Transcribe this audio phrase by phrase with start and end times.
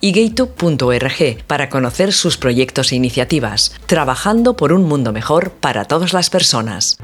[0.00, 6.12] y gaytube.org para conocer sus proyectos e iniciativas, trabajando por un mundo mejor para todas
[6.12, 6.98] las personas.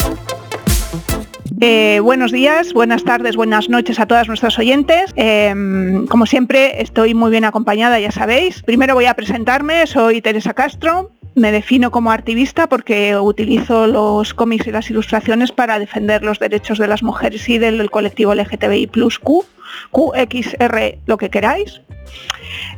[1.60, 5.12] Eh, buenos días, buenas tardes, buenas noches a todas nuestras oyentes.
[5.16, 8.62] Em, como siempre, estoy muy bien acompañada, ya sabéis.
[8.62, 11.12] Primero voy a presentarme, soy Teresa Castro.
[11.34, 16.78] Me defino como activista porque utilizo los cómics y las ilustraciones para defender los derechos
[16.78, 18.88] de las mujeres y del colectivo LGTBI
[19.22, 19.44] Q,
[19.90, 21.80] QXR, lo que queráis.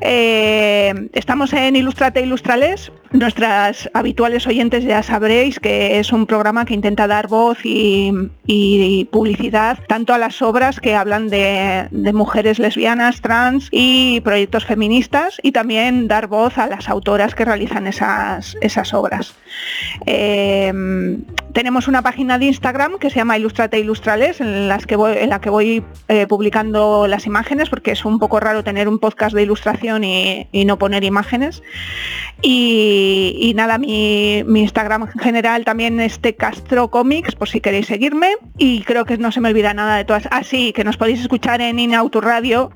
[0.00, 2.92] Eh, estamos en Ilustrate Ilustrales.
[3.12, 8.12] Nuestras habituales oyentes ya sabréis que es un programa que intenta dar voz y,
[9.10, 15.52] publicidad tanto a las obras que hablan de, mujeres lesbianas, trans y proyectos feministas y
[15.52, 19.34] también dar voz a las autoras que realizan esas, esas obras.
[20.04, 20.72] Eh,
[21.56, 25.30] tenemos una página de Instagram que se llama Ilustrate Ilustrales en, las que voy, en
[25.30, 29.34] la que voy eh, publicando las imágenes porque es un poco raro tener un podcast
[29.34, 31.62] de ilustración y, no poner imágenes.
[32.42, 38.32] Y, nada, mi, Instagram en general también es Castro Comics, por si queréis seguirme.
[38.58, 40.28] Y creo que no se me olvida nada de todas.
[40.30, 42.70] Ah, que nos podéis escuchar en Inauto Radio,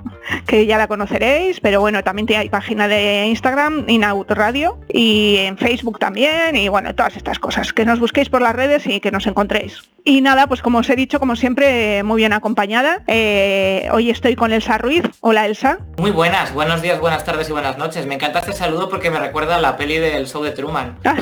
[0.46, 5.58] que ya la conoceréis, pero bueno, también hay página de Instagram, Inauto Radio, y en
[5.58, 7.74] Facebook también, y bueno, todas estas cosas.
[7.74, 9.82] Que nos busquéis por las redes y que nos encontréis.
[10.04, 13.02] Y nada, pues como os he dicho, como siempre, muy bien acompañada.
[13.06, 15.02] Eh, hoy estoy con Elsa Ruiz.
[15.20, 15.78] Hola Elsa.
[15.98, 18.06] Muy buenas, buenos días, buenas tardes y buenas noches.
[18.06, 20.98] Me encanta este saludo porque me recuerda a la peli del show de Truman.
[21.10, 21.16] Ah,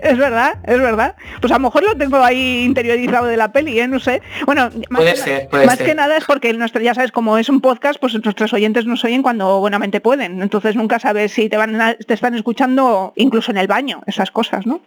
[0.00, 1.16] es verdad, es verdad.
[1.40, 3.88] Pues a lo mejor lo tengo ahí interiorizado de la peli, ¿eh?
[3.88, 4.20] no sé.
[4.44, 7.38] Bueno, más, puede que, ser, puede más que nada es porque nuestro, ya sabes, como
[7.38, 10.42] es un podcast, pues nuestros oyentes nos oyen cuando buenamente pueden.
[10.42, 14.66] Entonces nunca sabes si te van te están escuchando incluso en el baño, esas cosas,
[14.66, 14.80] ¿no?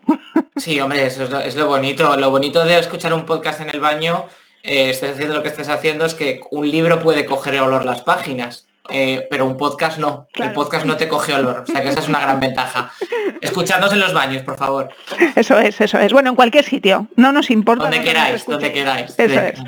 [0.55, 2.15] Sí, hombre, eso es lo, bonito.
[2.17, 4.25] Lo bonito de escuchar un podcast en el baño,
[4.63, 8.01] eh, estés haciendo lo que estés haciendo, es que un libro puede coger olor las
[8.01, 8.67] páginas.
[8.91, 10.27] Eh, pero un podcast no.
[10.33, 11.63] El podcast no te coge olor.
[11.63, 12.91] O sea que esa es una gran ventaja.
[13.41, 14.89] Escuchadnos en los baños, por favor.
[15.35, 16.13] Eso es, eso es.
[16.13, 17.07] Bueno, en cualquier sitio.
[17.15, 17.83] No nos importa.
[17.83, 19.13] Donde queráis, donde queráis.
[19.17, 19.59] Eso es.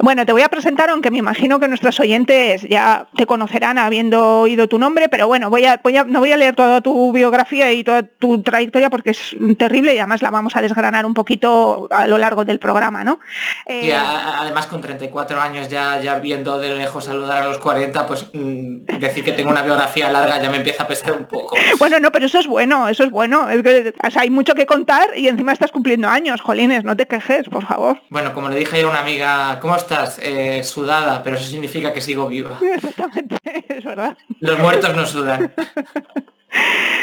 [0.00, 4.40] Bueno, te voy a presentar, aunque me imagino que nuestros oyentes ya te conocerán habiendo
[4.40, 7.12] oído tu nombre, pero bueno, voy a, voy a, no voy a leer toda tu
[7.12, 11.14] biografía y toda tu trayectoria porque es terrible y además la vamos a desgranar un
[11.14, 13.18] poquito a lo largo del programa, ¿no?
[13.68, 18.06] y eh, además con 34 años ya, ya viendo de lejos saludar a los 40,
[18.06, 18.65] pues mm,
[18.98, 21.56] decir que tengo una biografía larga ya me empieza a pesar un poco.
[21.78, 23.46] Bueno, no, pero eso es bueno, eso es bueno.
[24.14, 28.00] hay mucho que contar y encima estás cumpliendo años, Jolines, no te quejes, por favor.
[28.10, 30.18] Bueno, como le dije a una amiga, ¿cómo estás?
[30.22, 32.58] Eh, sudada, pero eso significa que sigo viva.
[32.74, 33.36] Exactamente,
[33.68, 34.16] es verdad.
[34.40, 35.52] Los muertos no sudan.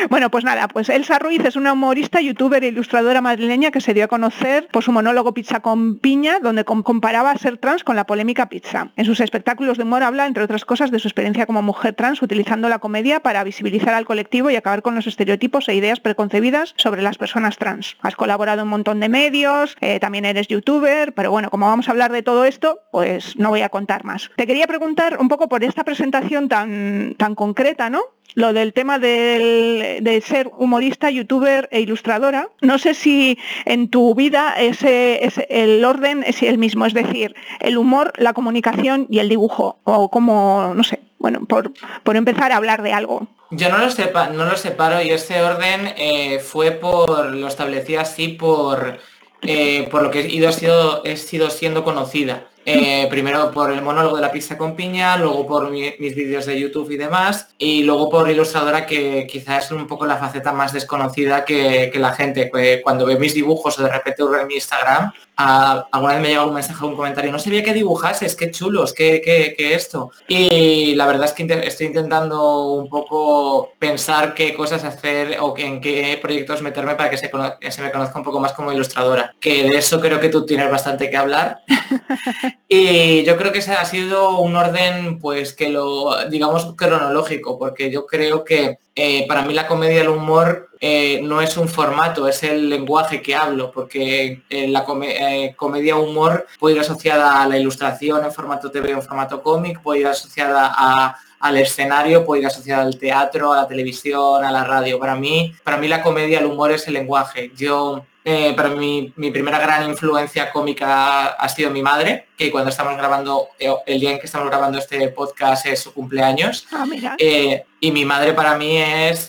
[0.09, 3.93] Bueno, pues nada, pues Elsa Ruiz es una humorista, youtuber e ilustradora madrileña que se
[3.93, 8.05] dio a conocer por su monólogo Pizza con piña, donde comparaba ser trans con la
[8.05, 8.89] polémica pizza.
[8.95, 12.21] En sus espectáculos de humor habla, entre otras cosas, de su experiencia como mujer trans,
[12.21, 16.73] utilizando la comedia para visibilizar al colectivo y acabar con los estereotipos e ideas preconcebidas
[16.77, 17.97] sobre las personas trans.
[18.01, 21.87] Has colaborado en un montón de medios, eh, también eres youtuber, pero bueno, como vamos
[21.87, 24.29] a hablar de todo esto, pues no voy a contar más.
[24.35, 28.01] Te quería preguntar un poco por esta presentación tan, tan concreta, ¿no?
[28.35, 32.49] Lo del tema de ser humorista, youtuber e ilustradora.
[32.61, 37.77] No sé si en tu vida ese, el orden es el mismo, es decir, el
[37.77, 41.71] humor, la comunicación y el dibujo, o como, no sé, bueno, por,
[42.03, 43.27] por empezar a hablar de algo.
[43.51, 47.95] Yo no lo, sepa, no lo separo y ese orden eh, fue por, lo establecí
[47.95, 48.97] así por,
[49.43, 52.47] eh, por lo que he ido, sido, he sido siendo conocida.
[52.65, 56.59] Eh, primero por el monólogo de la pizza con piña, luego por mis vídeos de
[56.59, 60.71] YouTube y demás, y luego por ilustradora que quizás es un poco la faceta más
[60.73, 62.51] desconocida que, la gente.
[62.83, 66.53] Cuando ve mis dibujos o de repente en mi Instagram, alguna vez me llega un
[66.53, 70.11] mensaje o un comentario, no sabía que dibujases, qué chulos, qué, qué, esto.
[70.27, 75.81] Y la verdad es que estoy intentando un poco pensar qué cosas hacer o en
[75.81, 77.29] qué proyectos meterme para que se,
[77.69, 79.33] se me conozca un poco más como ilustradora.
[79.39, 81.61] Que de eso creo que tú tienes bastante que hablar.
[82.67, 87.91] y yo creo que ese ha sido un orden, pues que lo, digamos, cronológico, porque
[87.91, 91.67] yo creo que eh, para mí la comedia y el humor eh, no es un
[91.67, 97.47] formato, es el lenguaje que hablo, porque eh, la comedia humor puede ir asociada a
[97.47, 102.23] la ilustración en formato TV o en formato cómic, puede ir asociada a al escenario,
[102.23, 104.97] puede ir asociado al teatro, a la televisión, a la radio.
[104.97, 107.51] Para mí, para mí la comedia, el humor es el lenguaje.
[107.53, 112.69] Yo eh, para mí, mi primera gran influencia cómica ha sido mi madre, que cuando
[112.69, 116.65] estamos grabando, eh, el día en que estamos grabando este podcast es su cumpleaños.
[116.71, 116.85] Ah,
[117.17, 119.27] eh, y mi madre para mí es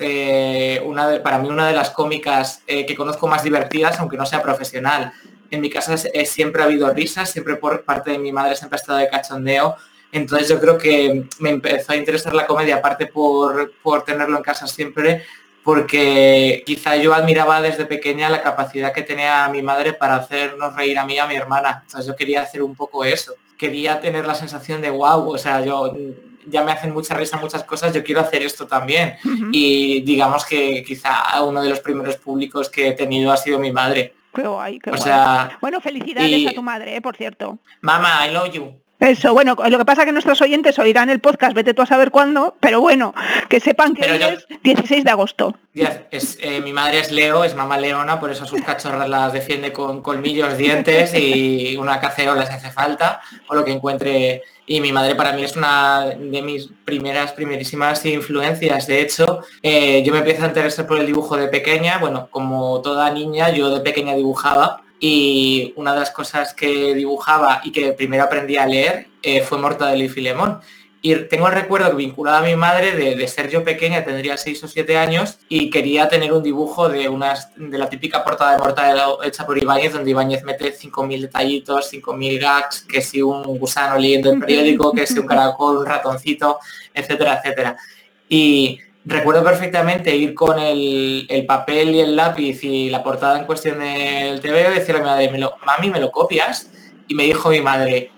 [0.85, 4.41] una de, para mí una de las cómicas que conozco más divertidas, aunque no sea
[4.41, 5.13] profesional.
[5.51, 8.81] En mi casa siempre ha habido risas, siempre por parte de mi madre siempre ha
[8.81, 9.77] estado de cachondeo.
[10.13, 14.45] Entonces yo creo que me empezó a interesar la comedia, aparte por, por tenerlo en
[14.45, 15.25] casa siempre,
[15.65, 20.99] porque quizá yo admiraba desde pequeña la capacidad que tenía mi madre para hacernos reír
[20.99, 21.81] a mí y a mi hermana.
[21.87, 23.35] Entonces yo quería hacer un poco eso.
[23.57, 25.97] Quería tener la sensación de wow, o sea, yo
[26.47, 29.15] ya me hacen mucha risa muchas cosas, yo quiero hacer esto también.
[29.53, 33.73] Y digamos que quizá uno de los primeros públicos que he tenido ha sido mi
[33.73, 34.13] madre.
[34.35, 37.01] o sea, bueno, felicidades a tu madre, ¿eh?
[37.01, 37.59] por cierto.
[37.81, 38.84] Mamá, I love you.
[39.01, 41.87] Eso, bueno, lo que pasa es que nuestros oyentes oirán el podcast, vete tú a
[41.87, 43.13] saber cuándo, pero bueno,
[43.49, 45.55] que sepan que es 16 de agosto.
[46.11, 49.73] Es, eh, mi madre es Leo, es mamá leona, por eso sus cachorras las defiende
[49.73, 54.43] con colmillos, dientes y una cacerola si hace falta, o lo que encuentre.
[54.67, 58.87] Y mi madre para mí es una de mis primeras, primerísimas influencias.
[58.87, 61.99] De hecho, eh, yo me empiezo a interesar por el dibujo de pequeña.
[61.99, 67.61] Bueno, como toda niña, yo de pequeña dibujaba y una de las cosas que dibujaba
[67.63, 70.61] y que primero aprendí a leer eh, fue Mortadelo y Filemón.
[71.03, 74.69] Y tengo el recuerdo vinculado a mi madre de, ser yo pequeña, tendría 6 o
[74.69, 79.23] 7 años, y quería tener un dibujo de unas de la típica portada de Mortadelo
[79.23, 84.33] hecha por Ibáñez, donde Ibáñez mete 5.000 detallitos, 5.000 gags, que si un gusano leyendo
[84.33, 86.61] el periódico, que si un caracol, un ratoncito,
[86.95, 87.77] etcétera, etcétera.
[88.27, 93.79] Y Recuerdo perfectamente ir con el, papel y el lápiz y la portada en cuestión
[93.79, 96.71] del TV y decirle a mi madre, me lo, mami, ¿me lo copias?
[97.07, 98.11] Y me dijo mi madre,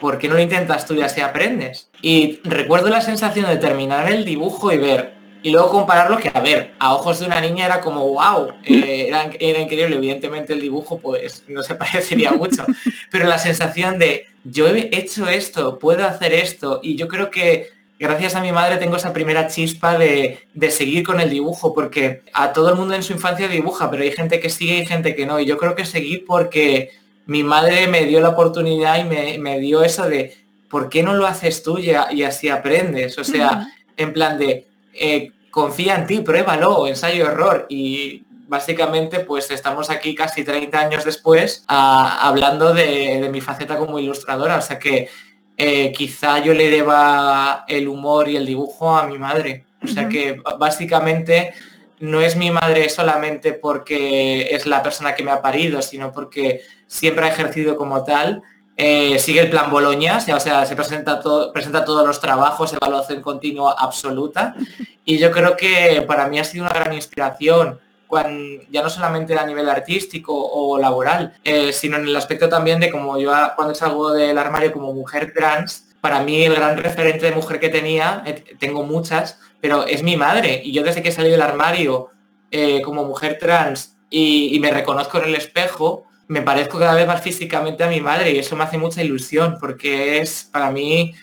[0.00, 1.88] ¿por qué no lo intentas tú y así aprendes?
[2.00, 6.40] Y recuerdo la sensación de terminar el dibujo y ver, y luego compararlo que, a
[6.40, 10.60] ver, a ojos de una niña era como, wow, eh, era, era, increíble, evidentemente el
[10.60, 12.64] dibujo pues no se parecería mucho,
[13.12, 17.70] pero la sensación de, yo he hecho esto, puedo hacer esto, y yo creo que
[18.02, 20.40] gracias a mi madre tengo esa primera chispa de,
[20.70, 24.10] seguir con el dibujo, porque a todo el mundo en su infancia dibuja, pero hay
[24.10, 25.38] gente que sigue y gente que no.
[25.38, 26.90] Y yo creo que seguir porque
[27.26, 30.34] mi madre me dio la oportunidad y me, dio eso de,
[30.68, 31.92] ¿por qué no lo haces tú y,
[32.24, 33.16] así aprendes?
[33.18, 37.66] O sea, en plan de, eh, confía en ti, pruébalo, ensayo error.
[37.68, 44.00] Y básicamente pues estamos aquí casi 30 años después hablando de, de mi faceta como
[44.00, 44.56] ilustradora.
[44.56, 45.08] O sea que
[45.64, 49.64] eh, quizá yo le deba el humor y el dibujo a mi madre.
[49.80, 51.54] O sea que básicamente
[52.00, 56.62] no es mi madre solamente porque es la persona que me ha parido, sino porque
[56.88, 58.42] siempre ha ejercido como tal.
[58.76, 63.22] Eh, sigue el plan Boloña, o sea, se presenta, todo, presenta todos los trabajos, evaluación
[63.22, 64.56] continua absoluta.
[65.04, 67.80] Y yo creo que para mí ha sido una gran inspiración
[68.70, 72.90] ya no solamente a nivel artístico o laboral, eh, sino en el aspecto también de
[72.90, 77.34] como yo cuando salgo del armario como mujer trans, para mí el gran referente de
[77.34, 80.60] mujer que tenía, eh, tengo muchas, pero es mi madre.
[80.64, 82.10] Y yo desde que salí del armario
[82.50, 87.22] eh, como mujer trans y, me reconozco en el espejo, me parezco cada vez más
[87.22, 91.14] físicamente a mi madre y eso me hace mucha ilusión porque es para mí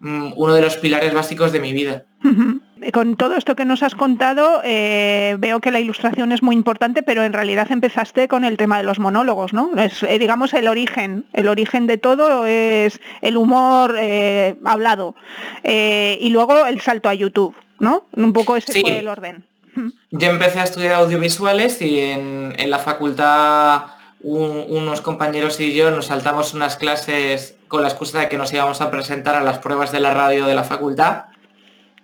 [0.00, 2.04] mm, uno de los pilares básicos de mi vida.
[2.92, 7.02] Con todo esto que nos has contado, eh, veo que la ilustración es muy importante,
[7.02, 9.70] pero en realidad empezaste con el tema de los monólogos, ¿no?
[9.76, 11.24] Es, eh, digamos, el origen.
[11.32, 15.14] El origen de todo es el humor eh, hablado.
[15.64, 18.06] y luego el salto a YouTube, ¿no?
[18.14, 19.44] Un poco ese fue el orden.
[20.10, 23.82] Yo empecé a estudiar audiovisuales y en, la facultad
[24.20, 28.80] unos compañeros y yo nos saltamos unas clases con la excusa de que nos íbamos
[28.80, 31.26] a presentar a las pruebas de la radio de la facultad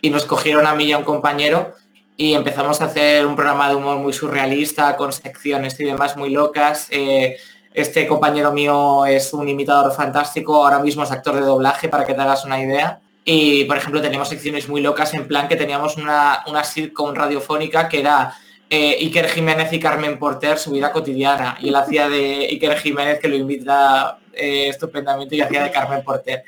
[0.05, 1.73] y nos cogieron a mí y a un compañero
[2.15, 6.29] y empezamos a hacer un programa de humor muy surrealista, con secciones y demás muy
[6.29, 6.89] locas.
[6.91, 7.39] Eh,
[7.73, 12.13] este compañero mío es un imitador fantástico, ahora mismo es actor de doblaje, para que
[12.13, 13.01] te hagas una idea.
[13.25, 17.89] Y, por ejemplo, teníamos secciones muy locas en plan que teníamos una, una sitcom radiofónica
[17.89, 18.35] que era
[18.69, 21.57] eh, Iker Jiménez y Carmen Porter, su vida cotidiana.
[21.63, 26.05] Y él hacía de Iker Jiménez, que lo invita eh, estupendamente, y hacía de Carmen
[26.05, 26.45] Porter.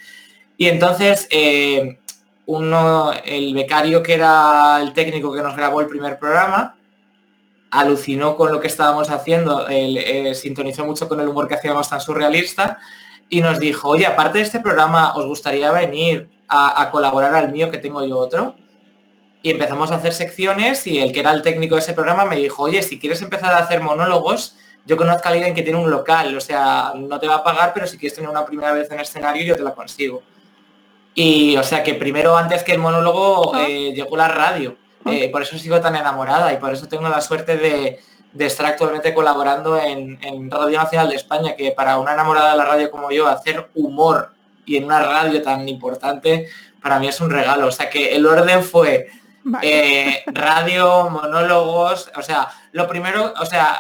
[0.59, 1.27] Y entonces
[2.47, 6.77] uno, el becario que era el técnico que nos grabó el primer programa,
[7.71, 12.01] alucinó con lo que estábamos haciendo, eh, sintonizó mucho con el humor que hacíamos tan
[12.01, 12.79] surrealista
[13.29, 17.71] y nos dijo, oye, aparte de este programa, ¿os gustaría venir a, colaborar al mío
[17.71, 18.55] que tengo yo otro?
[19.43, 22.37] Y empezamos a hacer secciones y el que era el técnico de ese programa me
[22.37, 25.91] dijo, oye, si quieres empezar a hacer monólogos, yo conozco a alguien que tiene un
[25.91, 28.91] local, o sea, no te va a pagar, pero si quieres tener una primera vez
[28.91, 30.23] en escenario, yo te la consigo.
[31.19, 34.77] Y o sea que primero antes que el monólogo eh, llegó la radio.
[35.07, 38.01] Eh, por eso sigo tan enamorada y por eso tengo la suerte de,
[38.39, 42.91] estar actualmente colaborando en, Radio Nacional de España, que para una enamorada de la radio
[42.91, 44.33] como yo, hacer humor
[44.67, 46.49] y en una radio tan importante,
[46.83, 47.69] para mí es un regalo.
[47.69, 49.09] O sea que el orden fue
[49.63, 53.79] eh, radio, monólogos, o sea, lo primero, o sea,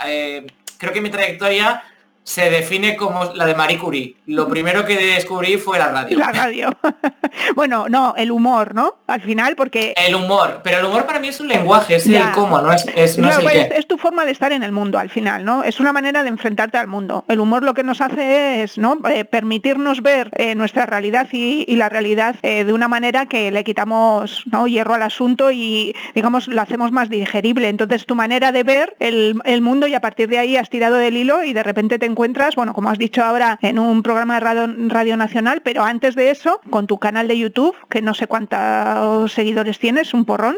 [0.78, 1.83] creo que mi trayectoria
[2.26, 4.16] se define como la de Marie Curie.
[4.26, 6.18] Lo primero que descubrí fue la radio.
[6.18, 6.76] La radio.
[7.54, 8.97] bueno, no, el humor, ¿no?
[9.06, 9.95] Al final, porque...
[9.97, 12.85] El humor, pero el humor para mí es un lenguaje, es el cómo, no es,
[12.97, 15.62] es, no pues, es, tu forma de estar en el mundo al final, ¿no?
[15.62, 17.25] Es una manera de enfrentarte al mundo.
[17.28, 18.99] El humor lo que nos hace es, ¿no?
[19.09, 23.62] Eh, permitirnos ver eh, nuestra realidad y, la realidad eh, de una manera que le
[23.62, 24.66] quitamos ¿no?
[24.66, 27.68] hierro al asunto y, digamos, lo hacemos más digerible.
[27.68, 30.97] Entonces, tu manera de ver el, el mundo y a partir de ahí has tirado
[30.97, 34.35] del hilo y de repente te encuentras, bueno, como has dicho ahora, en un programa
[34.37, 38.14] de radio, radio, Nacional, pero antes de eso, con tu canal de YouTube, que no
[38.14, 40.56] sé cuántos seguidores tienes, un porrón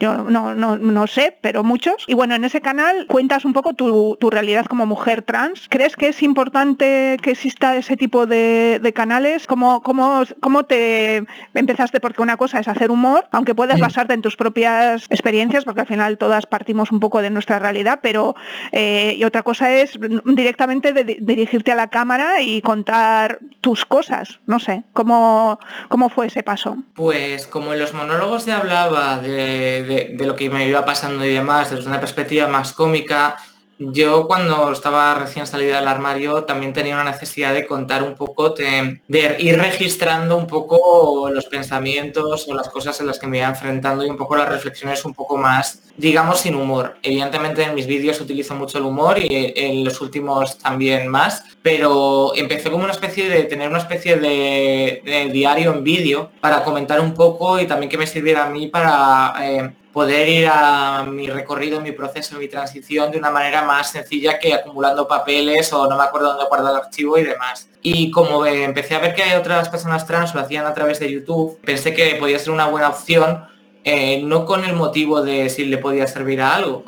[0.00, 2.04] yo no, no, no sé, pero muchos.
[2.06, 5.66] Y bueno, en ese canal cuentas un poco tu, realidad como mujer trans.
[5.68, 9.46] ¿Crees que es importante que exista ese tipo de, canales?
[9.46, 11.24] ¿Cómo, cómo, ¿Cómo te
[11.54, 12.00] empezaste?
[12.00, 15.86] Porque una cosa es hacer humor, aunque puedas basarte en tus propias experiencias, porque al
[15.86, 18.34] final todas partimos un poco de nuestra realidad, pero
[18.72, 24.40] eh, y otra cosa es directamente dirigirte a la cámara y contar tus cosas.
[24.46, 26.76] No sé, ¿cómo, cómo fue ese paso?
[26.94, 31.32] Pues como en los monólogos se hablaba de de, lo que me iba pasando y
[31.34, 33.36] demás, desde una perspectiva más cómica,
[33.78, 38.50] yo cuando estaba recién salida del armario también tenía una necesidad de contar un poco,
[38.50, 39.00] de,
[39.38, 44.04] ir registrando un poco los pensamientos o las cosas en las que me iba enfrentando
[44.04, 46.96] y un poco las reflexiones un poco más, digamos, sin humor.
[47.02, 52.32] Evidentemente en mis vídeos utilizo mucho el humor y en los últimos también más, pero
[52.34, 57.14] empecé como una especie de tener una especie de, diario en vídeo para comentar un
[57.14, 59.34] poco y también que me sirviera a mí para...
[59.40, 64.38] Eh, poder ir a mi recorrido, mi proceso, mi transición de una manera más sencilla
[64.38, 67.68] que acumulando papeles o no me acuerdo dónde guardar el archivo y demás.
[67.82, 71.58] Y como empecé a ver que otras personas trans lo hacían a través de YouTube,
[71.62, 73.44] pensé que podía ser una buena opción,
[73.82, 76.84] eh, no con el motivo de si le podía servir a algo,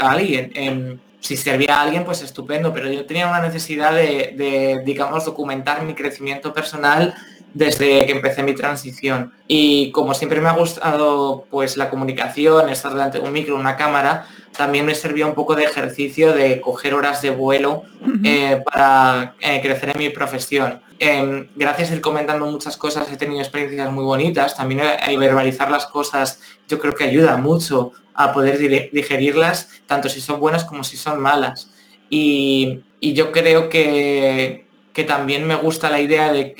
[0.00, 1.02] a alguien.
[1.20, 5.92] si servía a alguien, pues estupendo, pero yo tenía una necesidad de digamos, documentar mi
[5.92, 7.14] crecimiento personal
[7.54, 9.32] desde que empecé mi transición.
[9.46, 13.76] Y como siempre me ha gustado pues la comunicación, estar delante de un micro, una
[13.76, 17.84] cámara, también me servía un poco de ejercicio de coger horas de vuelo
[18.24, 20.82] eh, para eh, crecer en mi profesión.
[20.98, 25.68] Em, gracias a ir comentando muchas cosas he tenido experiencias muy bonitas, también hay verbalizar
[25.70, 28.58] las cosas yo creo que ayuda mucho a poder
[28.92, 31.70] digerirlas, tanto si son buenas como si son malas.
[32.08, 34.63] y yo creo que,
[34.94, 36.54] que también me gusta la idea de,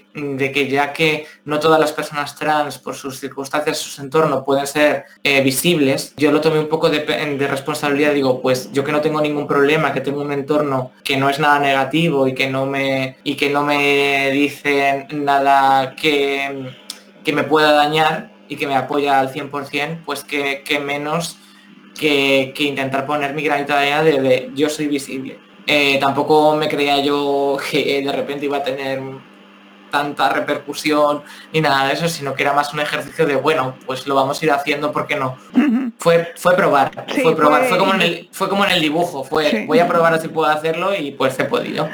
[0.53, 5.05] que ya que no todas las personas trans por sus circunstancias, su entorno pueden ser
[5.23, 7.05] eh, visibles, yo lo tomé un poco de,
[7.49, 11.31] responsabilidad, digo, pues yo que no tengo ningún problema, que tengo un entorno que no
[11.31, 16.73] es nada negativo y que no me, y que no me dicen nada que,
[17.23, 21.39] que me pueda dañar y que me apoya al 100%, pues que, menos
[21.97, 27.01] que, intentar poner mi granita de arena de yo soy visible eh, tampoco me creía
[27.01, 29.01] yo que de repente iba a tener
[29.95, 31.23] tanta repercusión
[31.53, 34.43] ni nada de eso, sino que era más un ejercicio de, bueno, pues lo vamos
[34.43, 35.37] a ir haciendo, porque no?
[35.99, 36.91] Fue, fue probar,
[37.23, 37.79] fue probar, fue...
[37.79, 40.95] como en el, fue como en el dibujo, fue voy a probar si puedo hacerlo
[40.95, 41.89] y pues he podido.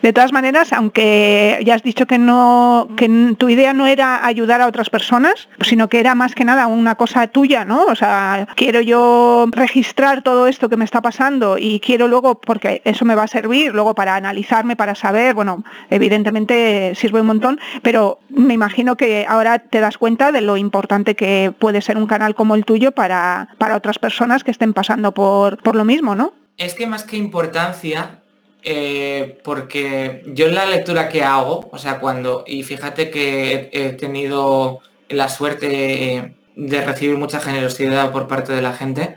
[0.00, 4.60] De todas maneras, aunque ya has dicho que no, que tu idea no era ayudar
[4.60, 7.84] a otras personas, sino que era más que nada una cosa tuya, ¿no?
[7.86, 12.80] O sea, quiero yo registrar todo esto que me está pasando y quiero luego, porque
[12.84, 17.60] eso me va a servir luego para analizarme, para saber, bueno, evidentemente sirve un montón,
[17.82, 22.06] pero me imagino que ahora te das cuenta de lo importante que puede ser un
[22.06, 26.14] canal como el tuyo para, para otras personas que estén pasando por, por lo mismo,
[26.14, 26.34] ¿no?
[26.56, 28.22] Es que más que importancia,
[28.62, 33.92] eh, porque yo en la lectura que hago, o sea, cuando, y fíjate que he,
[33.94, 39.16] tenido la suerte de recibir mucha generosidad por parte de la gente, en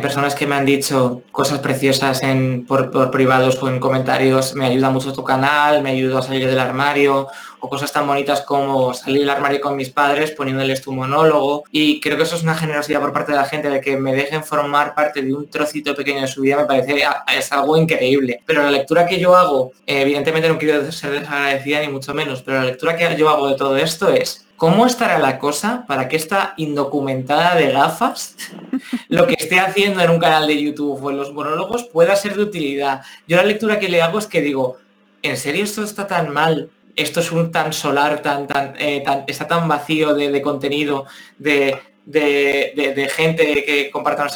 [0.00, 4.90] personas que me han dicho cosas preciosas en, por, privados o en comentarios, me ayuda
[4.90, 7.28] mucho tu canal, me ayuda a salir del armario,
[7.60, 11.64] o cosas tan bonitas como salir del armario con mis padres poniéndoles tu monólogo.
[11.70, 14.14] Y creo que eso es una generosidad por parte de la gente de que me
[14.14, 17.02] dejen formar parte de un trocito pequeño de su vida, me parece
[17.36, 18.40] es algo increíble.
[18.46, 22.58] Pero la lectura que yo hago, evidentemente no quiero ser desagradecida ni mucho menos, pero
[22.58, 26.16] la lectura que yo hago de todo esto es ¿Cómo estará la cosa para que
[26.16, 28.36] esta indocumentada de gafas,
[29.08, 32.36] lo que esté haciendo en un canal de YouTube o en los monólogos, pueda ser
[32.36, 33.02] de utilidad?
[33.28, 34.78] Yo la lectura que le hago es que digo,
[35.22, 39.46] ¿en serio esto está tan mal esto es un tan solar, tan, tan, eh, está
[39.46, 41.04] tan vacío de, contenido,
[41.38, 44.26] de, de, gente que comparta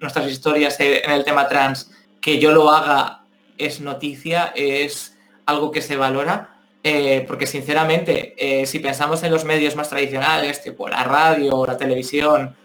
[0.00, 3.22] nuestras historias en el tema trans, que yo lo haga
[3.58, 6.51] es noticia, es algo que se valora,
[6.84, 11.66] eh, porque sinceramente, eh, si pensamos en los medios más tradicionales, tipo la radio o
[11.66, 12.56] la televisión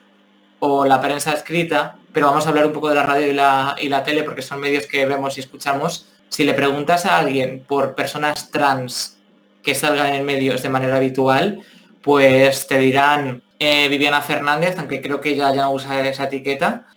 [0.60, 3.76] o la prensa escrita, pero vamos a hablar un poco de la radio y la,
[3.80, 7.64] y la tele porque son medios que vemos y escuchamos, si le preguntas a alguien
[7.68, 9.20] por personas trans
[9.62, 11.62] que salgan en medios de manera habitual,
[12.02, 16.88] pues te dirán eh, Viviana Fernández, aunque creo que ella ya no usa esa etiqueta,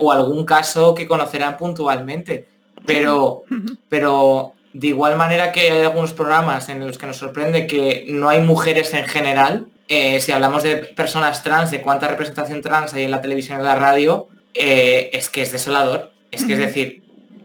[0.00, 2.48] o algún caso que conocerán puntualmente.
[2.86, 3.44] Pero,
[3.88, 8.28] pero de igual manera que hay algunos programas en los que nos sorprende que no
[8.28, 13.04] hay mujeres en general, eh, si hablamos de personas trans, de cuánta representación trans hay
[13.04, 16.12] en la televisión y en la radio, eh, es que es desolador.
[16.30, 17.02] Es que es decir,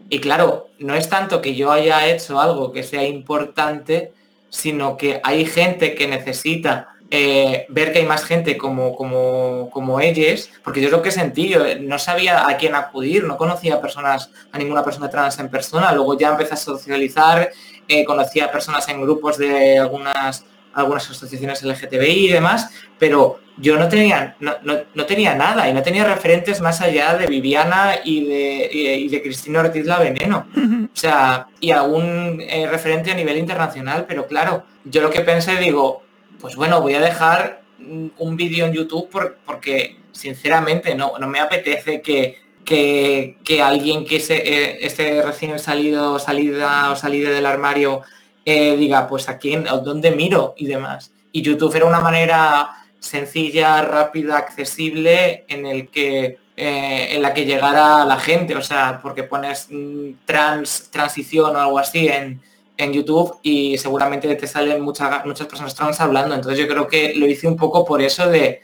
[0.08, 4.12] y claro, no es tanto que yo haya hecho algo que sea importante,
[4.48, 10.00] sino que hay gente que necesita eh, ver que hay más gente como, como, como
[10.00, 13.80] ellos, porque yo lo que sentí, eh, no sabía a quién acudir, no conocía a
[13.80, 17.50] personas, a ninguna persona trans en persona, luego ya empecé a socializar,
[17.86, 20.44] eh, conocía a personas en grupos de algunas,
[20.74, 26.04] algunas asociaciones LGTBI y demás, pero yo no tenía, no, tenía nada y no tenía
[26.04, 30.46] referentes más allá de Viviana y de, y de Cristina Ortiz La Veneno.
[30.54, 36.02] O sea, y algún referente a nivel internacional, pero claro, yo lo que pensé, digo,
[36.40, 39.10] pues bueno, voy a dejar un vídeo en YouTube
[39.44, 46.90] porque sinceramente no, me apetece que, que, alguien que se, eh, esté recién salido, salida
[46.90, 48.02] o salida del armario
[48.44, 51.12] eh, diga, pues a quién, dónde miro y demás.
[51.32, 57.44] Y YouTube era una manera sencilla, rápida, accesible en el que eh, en la que
[57.44, 62.40] llegara la gente, o sea, porque pones mm, trans, transición o algo así en,
[62.76, 66.34] en YouTube y seguramente te salen muchas, muchas personas trans hablando.
[66.34, 68.60] Entonces yo creo que lo hice un poco por eso de,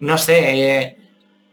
[0.00, 0.96] no sé, eh,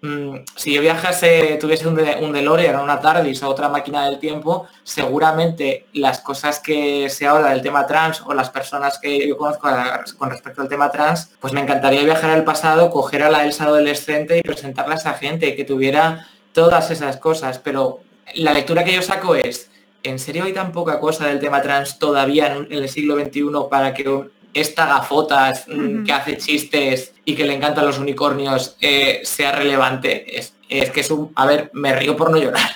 [0.01, 4.20] mm, si yo viajase, tuviese un, de, un DeLorean, una TARDIS o otra máquina del
[4.20, 9.37] tiempo, seguramente las cosas que se habla del tema trans o las personas que yo
[9.37, 9.70] conozco
[10.18, 13.65] con respecto al tema trans, pues me encantaría viajar al pasado, coger a la Elsa
[13.65, 17.59] adolescente y presentarla a esa gente que tuviera todas esas cosas.
[17.59, 18.01] Pero
[18.35, 19.70] la lectura que yo saco es,
[20.03, 23.94] ¿en serio hay tan poca cosa del tema trans todavía en, el siglo XXI para
[23.94, 29.51] que esta gafotas mm, que hace chistes y que le encantan los unicornios eh, sea
[29.51, 30.38] relevante?
[30.38, 31.31] Es, que es un...
[31.35, 32.70] A ver, me río por no llorar.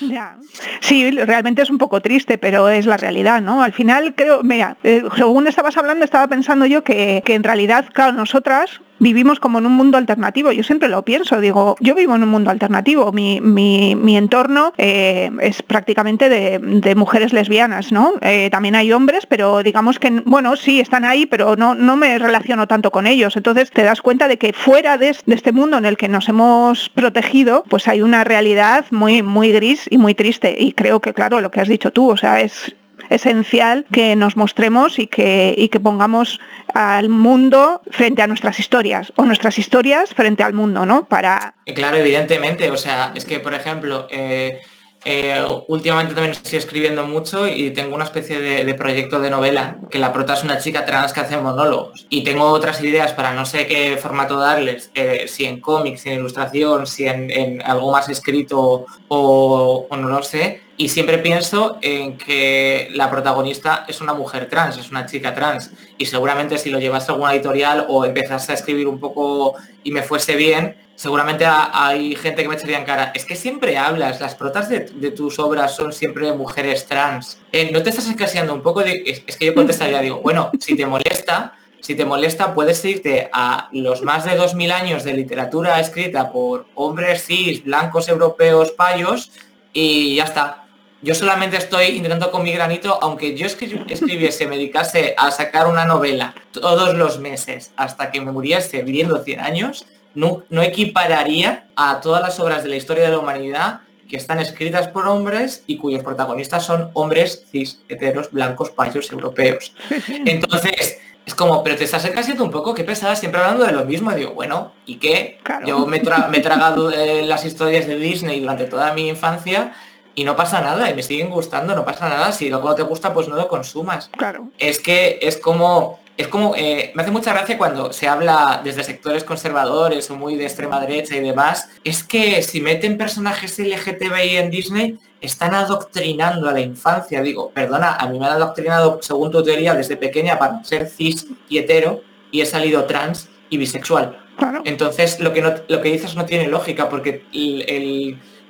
[0.79, 3.61] Sí, realmente es un poco triste, pero es la realidad, ¿no?
[3.61, 7.85] Al final creo, mira, eh, según estabas hablando, estaba pensando yo que, que en realidad,
[7.93, 10.51] claro, nosotras vivimos como en un mundo alternativo.
[10.51, 13.11] Yo siempre lo pienso, digo, yo vivo en un mundo alternativo.
[13.11, 18.13] Mi, mi, entorno eh, es prácticamente de, mujeres lesbianas, ¿no?
[18.21, 22.17] Eh, también hay hombres, pero digamos que, bueno, sí, están ahí, pero no, no me
[22.17, 23.35] relaciono tanto con ellos.
[23.35, 26.89] Entonces te das cuenta de que fuera de, este mundo en el que nos hemos
[26.89, 30.55] protegido, pues hay una realidad muy, muy gris y muy triste.
[30.57, 32.75] Y creo que, claro, lo que has dicho tú, o sea, es
[33.09, 36.39] esencial que nos mostremos y que, y que pongamos
[36.73, 41.05] al mundo frente a nuestras historias o nuestras historias frente al mundo, ¿no?
[41.05, 41.55] Para...
[41.75, 44.61] Claro, evidentemente, o sea, es que, por ejemplo, eh,
[45.05, 49.99] eh, últimamente también estoy escribiendo mucho y tengo una especie de, proyecto de novela que
[49.99, 53.45] la prota es una chica trans que hace monólogos y tengo otras ideas para no
[53.45, 58.07] sé qué formato darles, eh, si en cómics, si en ilustración, si en, algo más
[58.07, 60.61] escrito o, no lo sé.
[60.75, 65.71] Y siempre pienso en que la protagonista es una mujer trans, es una chica trans.
[65.97, 69.91] Y seguramente si lo llevas a alguna editorial o empezase a escribir un poco y
[69.91, 74.19] me fuese bien, seguramente hay gente que me echaría en cara, es que siempre hablas,
[74.19, 77.39] las protas de, tus obras son siempre mujeres trans.
[77.51, 78.81] Eh, ¿No te estás escaseando un poco?
[78.81, 83.29] De, es, que yo contestaría, digo, bueno, si te molesta, si te molesta, puedes irte
[83.31, 89.31] a los más de 2.000 años de literatura escrita por hombres cis, blancos, europeos, payos,
[89.73, 90.62] y ya está.
[91.03, 95.83] Yo solamente estoy intentando con mi granito, aunque yo escribiese, me dedicase a sacar una
[95.83, 99.85] novela todos los meses hasta que me muriese viviendo 100 años,
[100.15, 104.87] no, equipararía a todas las obras de la historia de la humanidad que están escritas
[104.87, 109.73] por hombres y cuyos protagonistas son hombres cis, heteros, blancos, payos, europeos.
[110.07, 113.83] Entonces, es como, pero te estás haciendo un poco, qué pesada, siempre hablando de lo
[113.83, 114.13] mismo.
[114.13, 115.39] digo, bueno, ¿y qué?
[115.65, 119.73] Yo me, he tragado eh, las historias de Disney durante toda mi infancia
[120.15, 122.31] y no pasa nada y me siguen gustando, no pasa nada.
[122.31, 124.09] Si luego te gusta, pues no lo consumas.
[124.15, 124.49] Claro.
[124.59, 128.83] Es que es como es como, eh, me hace mucha gracia cuando se habla desde
[128.83, 134.37] sectores conservadores o muy de extrema derecha y demás, es que si meten personajes LGTBI
[134.37, 137.21] en Disney, están adoctrinando a la infancia.
[137.23, 141.25] Digo, perdona, a mí me han adoctrinado, según tu teoría, desde pequeña para ser cis
[141.49, 144.19] y hetero, y he salido trans y bisexual.
[144.65, 147.25] Entonces, lo que, no, lo que dices no tiene lógica, porque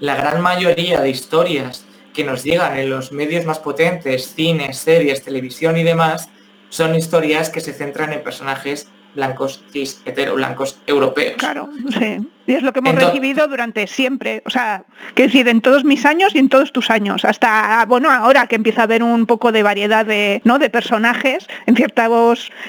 [0.03, 5.23] la gran mayoría de historias que nos llegan en los medios más potentes, cines, series,
[5.23, 6.27] televisión y demás,
[6.67, 11.37] son historias que se centran en personajes blancos, cis, hetero, blancos, europeos.
[11.37, 12.19] Claro, sí.
[12.45, 14.43] Y es lo que hemos recibido durante siempre.
[14.45, 14.83] O sea,
[15.15, 17.23] que decir, en todos mis años y en todos tus años.
[17.23, 20.59] Hasta, bueno, ahora que empieza a haber un poco de variedad de, ¿no?
[20.59, 22.09] de personajes en, ciertas,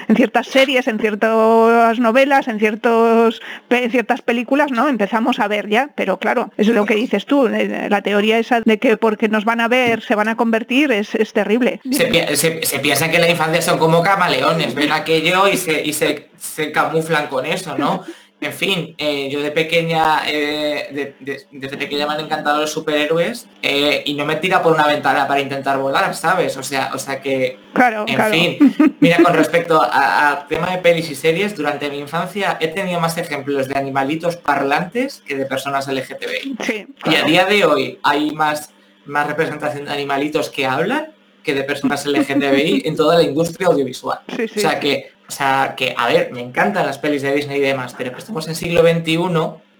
[0.09, 4.89] en ciertas series, en ciertas novelas, en, ciertos, en ciertas películas, ¿no?
[4.89, 5.91] Empezamos a ver ya.
[5.97, 7.49] Pero claro, es lo que dices tú.
[7.49, 10.93] Eh, la teoría esa de que porque nos van a ver se van a convertir
[10.93, 11.81] es, es terrible.
[11.91, 16.71] Se, piensa que la infancia son como camaleones, ven aquello y se, y se, se
[16.71, 18.05] camuflan con eso, ¿no?
[18.45, 21.15] En fin, eh, yo de pequeña, eh,
[21.51, 25.27] desde pequeña me han encantado los superhéroes eh, y no me tira por una ventana
[25.27, 26.55] para intentar volar, ¿sabes?
[26.59, 31.11] O sea, o sea que, claro, en fin, mira, con respecto al tema de pelis
[31.11, 35.89] y series, durante mi infancia he tenido más ejemplos de animalitos parlantes que de personas
[35.89, 36.57] LGTBI.
[37.07, 38.75] Y a día de hoy hay más,
[39.07, 44.21] más representación de animalitos que hablan que de personas LGTBI en toda la industria audiovisual.
[44.29, 47.63] o sea que o sea, que, a ver, me encantan las pelis de Disney y
[47.63, 49.19] demás, pero que estamos en siglo XXI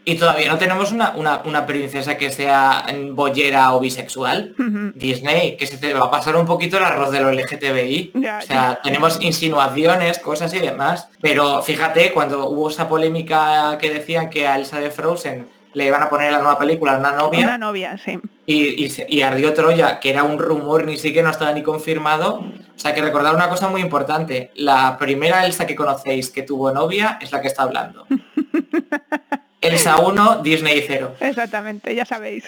[0.07, 4.55] y todavía no tenemos una, princesa que sea bollera o bisexual.
[4.95, 8.13] Disney, que se te va a pasar un poquito el arroz de los LGTBI.
[8.15, 11.09] o sea, tenemos insinuaciones, cosas y demás.
[11.23, 16.03] Pero fíjate, cuando hubo esa polémica que decían que a Elsa de Frozen le iban
[16.03, 17.45] a poner en la nueva película una novia.
[17.45, 18.19] Una novia, sí.
[18.47, 22.41] Y, y, ardió Troya, que era un rumor, ni siquiera no estaba ni confirmado.
[22.41, 24.51] O sea, que recordar una cosa muy importante.
[24.55, 28.07] La primera Elsa que conocéis que tuvo novia es la que está hablando.
[29.65, 31.17] Elsa 1, Disney 0.
[31.21, 32.45] Exactamente, ya sabéis.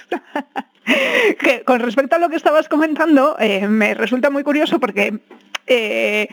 [1.41, 5.21] que con respecto a lo que estabas comentando, eh, me resulta muy curioso porque
[5.67, 6.29] eh,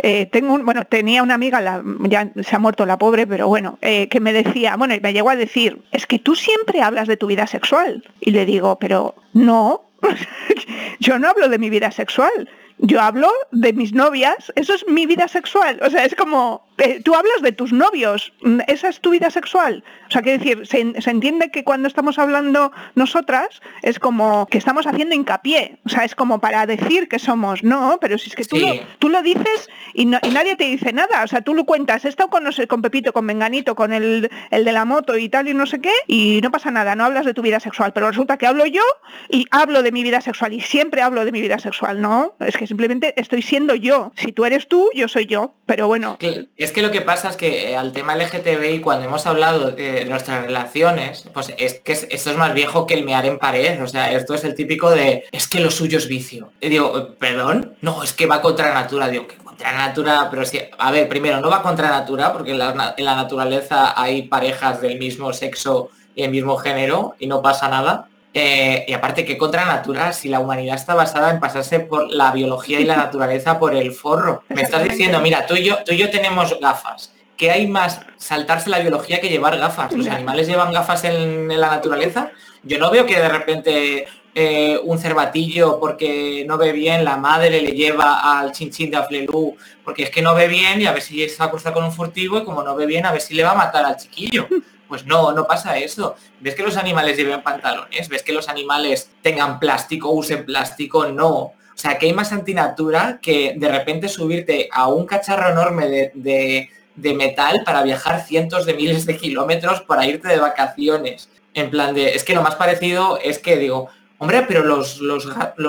[0.00, 3.78] eh, tengo un, bueno, tenía una amiga, ya se ha muerto la pobre, pero bueno,
[3.80, 7.16] eh, que me decía, bueno, me llegó a decir, es que tú siempre hablas de
[7.16, 8.04] tu vida sexual.
[8.20, 9.82] Y le digo, pero no,
[11.00, 12.48] yo no hablo de mi vida sexual.
[12.84, 15.78] Yo hablo de mis novias, eso es mi vida sexual.
[15.84, 16.66] O sea, es como,
[17.04, 18.32] tú hablas de tus novios,
[18.66, 19.84] esa es tu vida sexual.
[20.08, 24.88] O sea, quiere decir, se, entiende que cuando estamos hablando nosotras es como que estamos
[24.88, 25.78] haciendo hincapié.
[25.86, 28.74] O sea, es como para decir que somos, no, pero si es que tú, lo,
[28.98, 31.22] tú lo dices y, nadie te dice nada.
[31.22, 33.92] O sea, tú lo cuentas, he estado con, no sé, con Pepito, con Menganito, con
[33.92, 36.96] el, el de la moto y tal y no sé qué, y no pasa nada,
[36.96, 37.92] no hablas de tu vida sexual.
[37.92, 38.82] Pero resulta que hablo yo
[39.28, 42.34] y hablo de mi vida sexual y siempre hablo de mi vida sexual, ¿no?
[42.40, 44.12] Es que simplemente estoy siendo yo.
[44.16, 45.52] Si tú eres tú, yo soy yo.
[45.66, 46.16] Pero bueno.
[46.56, 50.06] Es que lo que pasa es que eh, al tema LGTBI, cuando hemos hablado de
[50.06, 53.82] nuestras relaciones, pues es que esto es más viejo que el mear en pared.
[53.82, 56.50] O sea, esto es el típico de, es que lo suyo es vicio.
[56.62, 57.74] Y digo, ¿perdón?
[57.82, 59.08] No, es que va contra natura.
[59.08, 62.58] Digo, que contra natura, pero sí, a ver, primero, no va contra natura, porque en
[62.58, 67.42] la, en la naturaleza hay parejas del mismo sexo y el mismo género y no
[67.42, 68.08] pasa nada.
[68.34, 72.32] Eh, y aparte, que contra natura si la humanidad está basada en pasarse por la
[72.32, 74.42] biología y la naturaleza por el forro?
[74.48, 77.12] Me estás diciendo, mira, tú y yo, tú y yo tenemos gafas.
[77.36, 79.92] ¿Qué hay más saltarse la biología que llevar gafas?
[79.92, 82.30] ¿Los animales llevan gafas en, la naturaleza?
[82.62, 87.60] Yo no veo que de repente eh, un cervatillo porque no ve bien, la madre
[87.60, 91.02] le lleva al chinchín de Aflelú porque es que no ve bien y a ver
[91.02, 93.20] si se va a cruzar con un furtivo y como no ve bien a ver
[93.20, 94.46] si le va a matar al chiquillo.
[94.92, 96.16] Pues no, no pasa eso.
[96.40, 98.10] ¿Ves que los animales lleven pantalones?
[98.10, 101.06] ¿Ves que los animales tengan plástico, usen plástico?
[101.06, 101.32] No.
[101.34, 106.68] O sea, que hay más antinatura que de repente subirte a un cacharro enorme de,
[106.94, 111.30] metal para viajar cientos de miles de kilómetros para irte de vacaciones.
[111.54, 115.26] En plan de, es que lo más parecido es que digo, hombre, pero los, los,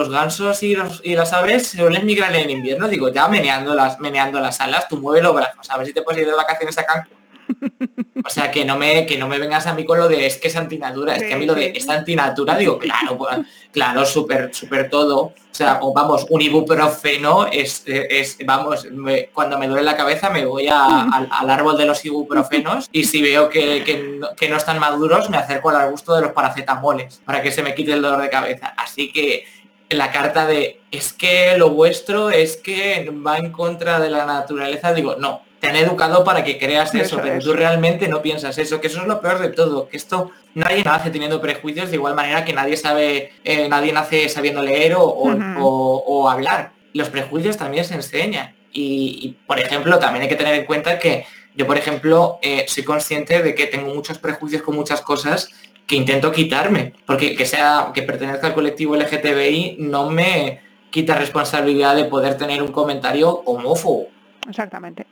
[0.09, 2.89] gansos y, y las aves suelen migrar en invierno.
[2.89, 6.01] Digo, ya meneando las, meneando las alas, tú mueve los brazos, a ver si te
[6.01, 7.22] puedes ir de vacaciones a Cancún.
[8.25, 10.37] O sea, que no me, que no me vengas a mí con lo de es
[10.37, 13.37] que es antinatura, es que a mí lo de es antinatura, digo, claro, pues,
[13.71, 15.33] claro, súper, súper todo.
[15.53, 18.87] O sea, vamos, un ibuprofeno es, es vamos,
[19.33, 23.49] cuando me duele la cabeza me voy al, árbol de los ibuprofenos y si veo
[23.49, 27.61] que, que, no, están maduros me acerco al arbusto de los paracetamoles para que se
[27.61, 28.73] me quite el dolor de cabeza.
[28.77, 29.45] Así que
[29.89, 34.93] la carta de es que lo vuestro es que va en contra de la naturaleza,
[34.93, 38.81] digo, no, te han educado para que creas eso, pero tú realmente no piensas eso,
[38.81, 42.15] que eso es lo peor de todo, que esto nadie nace teniendo prejuicios de igual
[42.15, 46.73] manera que nadie sabe, eh, nadie nace sabiendo leer o, hablar.
[46.93, 48.53] Los prejuicios también se enseñan.
[48.73, 52.83] Y, por ejemplo, también hay que tener en cuenta que yo, por ejemplo, eh, soy
[52.83, 55.47] consciente de que tengo muchos prejuicios con muchas cosas
[55.87, 61.95] que intento quitarme, porque que sea que pertenezca al colectivo LGTBI no me quita responsabilidad
[61.95, 64.09] de poder tener un comentario homófobo.
[64.49, 65.05] Exactamente.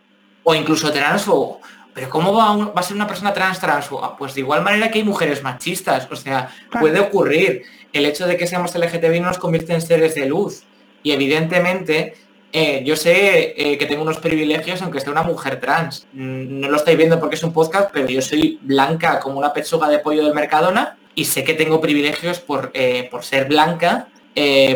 [0.44, 1.62] O incluso transfobo.
[1.94, 4.16] Pero ¿cómo va, a ser una persona trans transfoba?
[4.16, 6.08] Pues de igual manera que hay mujeres machistas.
[6.10, 6.50] O sea,
[6.80, 7.64] puede ocurrir.
[7.92, 10.64] El hecho de que seamos LGTBI no nos convierte en seres de luz.
[11.04, 12.14] Y evidentemente,
[12.54, 16.08] eh, yo sé eh, que tengo unos privilegios aunque esté una mujer trans.
[16.14, 19.52] Mm, no lo estáis viendo porque es un podcast, pero yo soy blanca como una
[19.52, 24.08] pechuga de pollo del Mercadona y sé que tengo privilegios por, eh, por ser blanca,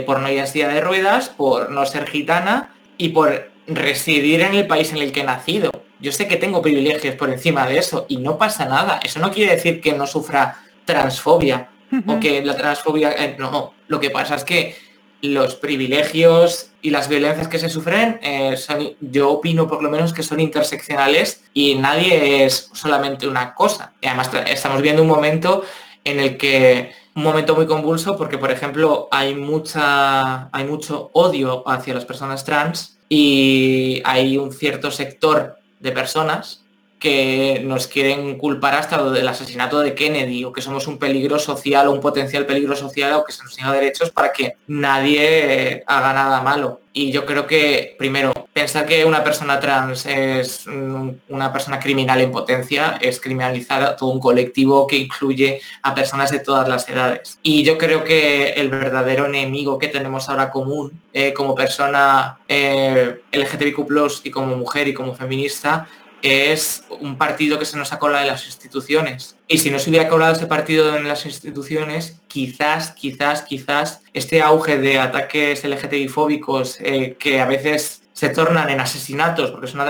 [0.06, 4.54] por no ir en silla de ruedas, por no ser gitana y por residir en
[4.54, 5.72] el país en el que he nacido.
[6.00, 9.00] Yo sé que tengo privilegios por encima de eso y no pasa nada.
[9.04, 11.70] Eso no quiere decir que no sufra transfobia
[12.08, 13.16] o que la transfobia...
[13.38, 14.76] no, lo que pasa es que
[15.22, 18.56] los privilegios y las violencias que se sufren, eh,
[19.00, 23.94] yo opino por lo menos que son interseccionales y nadie es solamente una cosa.
[24.02, 25.64] Y además estamos viendo un momento
[26.04, 31.68] en el que un momento muy convulso porque por ejemplo hay mucha hay mucho odio
[31.68, 36.65] hacia las personas trans y hay un cierto sector de personas
[37.06, 41.38] que nos quieren culpar hasta lo del asesinato de Kennedy o que somos un peligro
[41.38, 45.84] social o un potencial peligro social o que se nos niega derechos para que nadie
[45.86, 46.82] haga nada malo.
[46.94, 52.32] Y yo creo que, primero, pensar que una persona trans es una persona criminal en
[52.32, 57.38] potencia es criminalizar a todo un colectivo que incluye a personas de todas las edades.
[57.44, 63.22] Y yo creo que el verdadero enemigo que tenemos ahora común eh, como persona eh,
[63.32, 65.88] LGTBIQ y como mujer y como feminista
[66.26, 69.38] es un partido que se nos ha colado en las instituciones.
[69.48, 74.42] Y si no se hubiera colado ese partido en las instituciones, quizás, quizás, quizás este
[74.42, 79.82] auge de ataques LGTBI fóbicos eh, que a veces se tornan en asesinatos, porque son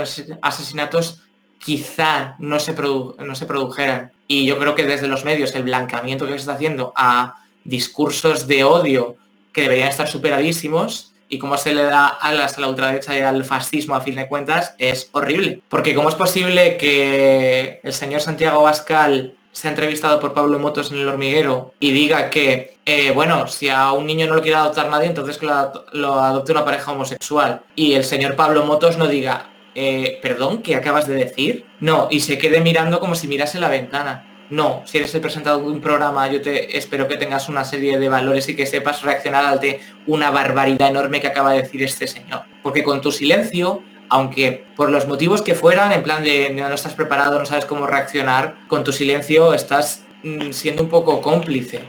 [0.42, 1.22] asesinatos,
[1.58, 4.12] quizá no se, no se produjeran.
[4.28, 8.46] Y yo creo que desde los medios el blancamiento que se está haciendo a discursos
[8.46, 9.16] de odio
[9.54, 13.44] que deberían estar superadísimos, y cómo se le da alas a la ultraderecha y al
[13.44, 15.62] fascismo a fin de cuentas es horrible.
[15.70, 20.98] Porque cómo es posible que el señor Santiago Bascal sea entrevistado por Pablo Motos en
[20.98, 24.90] el hormiguero y diga que, eh, bueno, si a un niño no lo quiere adoptar
[24.90, 27.62] nadie, entonces que lo, adopte una pareja homosexual.
[27.74, 31.66] Y el señor Pablo Motos no diga, eh, perdón, ¿qué acabas de decir?
[31.80, 34.35] No, y se quede mirando como si mirase la ventana.
[34.50, 37.98] No, si eres el presentador de un programa, yo te espero que tengas una serie
[37.98, 42.08] de valores y que sepas reaccionar ante una barbaridad enorme que acaba de decir este
[42.08, 42.44] señor.
[42.62, 46.94] Porque con tu silencio, aunque por los motivos que fueran, en plan de no estás
[46.94, 51.84] preparado, no sabes cómo reaccionar, con tu silencio estás mm, siendo un poco cómplice.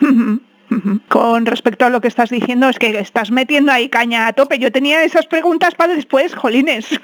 [1.08, 4.58] Con respecto a lo que estás diciendo, es que estás metiendo ahí caña a tope.
[4.58, 6.88] Yo tenía esas preguntas para después, jolines.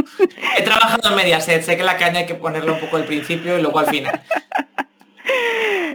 [0.58, 3.58] He trabajado en Mediaset, sé que la caña hay que ponerlo un poco al principio
[3.58, 4.20] y luego al final.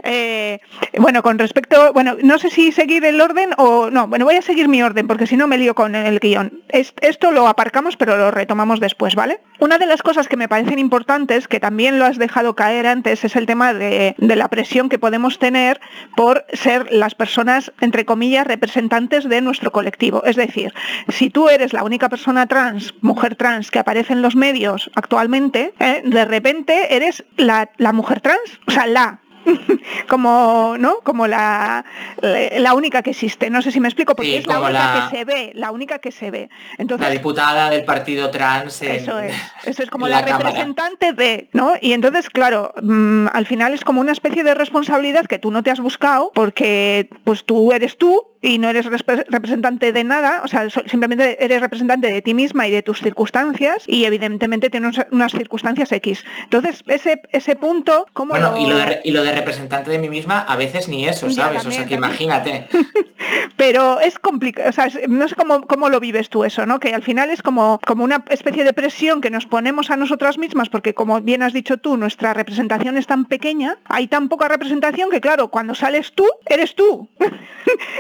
[0.08, 0.60] Eh,
[1.00, 4.42] bueno, con respecto, bueno, no sé si seguir el orden o no, bueno, voy a
[4.42, 6.62] seguir mi orden porque si no me lío con el guion.
[6.70, 9.40] esto lo aparcamos pero lo retomamos después, ¿vale?
[9.60, 13.24] Una de las cosas que me parecen importantes, que también lo has dejado caer antes,
[13.24, 15.80] es el tema de, la presión que podemos tener
[16.16, 20.24] por ser las personas, entre comillas, representantes de nuestro colectivo.
[20.26, 20.74] Es decir,
[21.08, 25.74] si tú eres la única persona trans, mujer trans, que aparece en los medios actualmente,
[25.80, 26.02] ¿eh?
[26.04, 29.20] de repente eres la, la mujer trans, o sea, la,
[30.10, 30.98] como, ¿no?
[31.04, 31.86] Como la,
[32.22, 33.50] la única que existe.
[33.50, 36.12] No sé si me explico, porque es la única que se ve, la única que
[36.12, 36.50] se ve.
[36.78, 38.82] Entonces, la diputada del partido trans.
[38.82, 41.74] eso es, eso es como la, representante de, ¿no?
[41.82, 45.64] Y entonces, claro, mm, al final es como una especie de responsabilidad que tú no
[45.64, 50.48] te has buscado, porque pues tú eres tú y no eres representante de nada, o
[50.48, 55.32] sea, simplemente eres representante de ti misma y de tus circunstancias y evidentemente tienes unas
[55.32, 56.24] circunstancias X.
[56.44, 60.10] Entonces, ese, ese punto, ¿cómo Bueno, Y, lo de, y lo de representante de mí
[60.10, 61.66] misma, a veces ni eso, ¿sabes?
[61.66, 62.68] o sea, que imagínate.
[63.58, 66.80] Pero es complicado, o sea, no sé cómo, cómo lo vives tú eso, ¿no?
[66.80, 70.38] Que al final es como, como una especie de presión que nos ponemos a nosotras
[70.38, 74.48] mismas, porque como bien has dicho tú, nuestra representación es tan pequeña, hay tan poca
[74.48, 77.08] representación que claro, cuando sales tú, eres tú.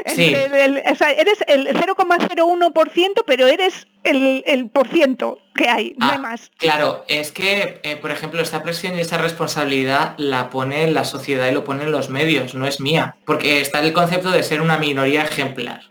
[0.05, 6.19] Sí, eres el 0,01%, pero eres el, el por ciento que hay, no hay ah,
[6.19, 6.51] más.
[6.57, 11.49] Claro, es que, eh, por ejemplo, esta presión y esta responsabilidad la pone la sociedad
[11.49, 14.77] y lo ponen los medios, no es mía, porque está el concepto de ser una
[14.77, 15.81] minoría ejemplar.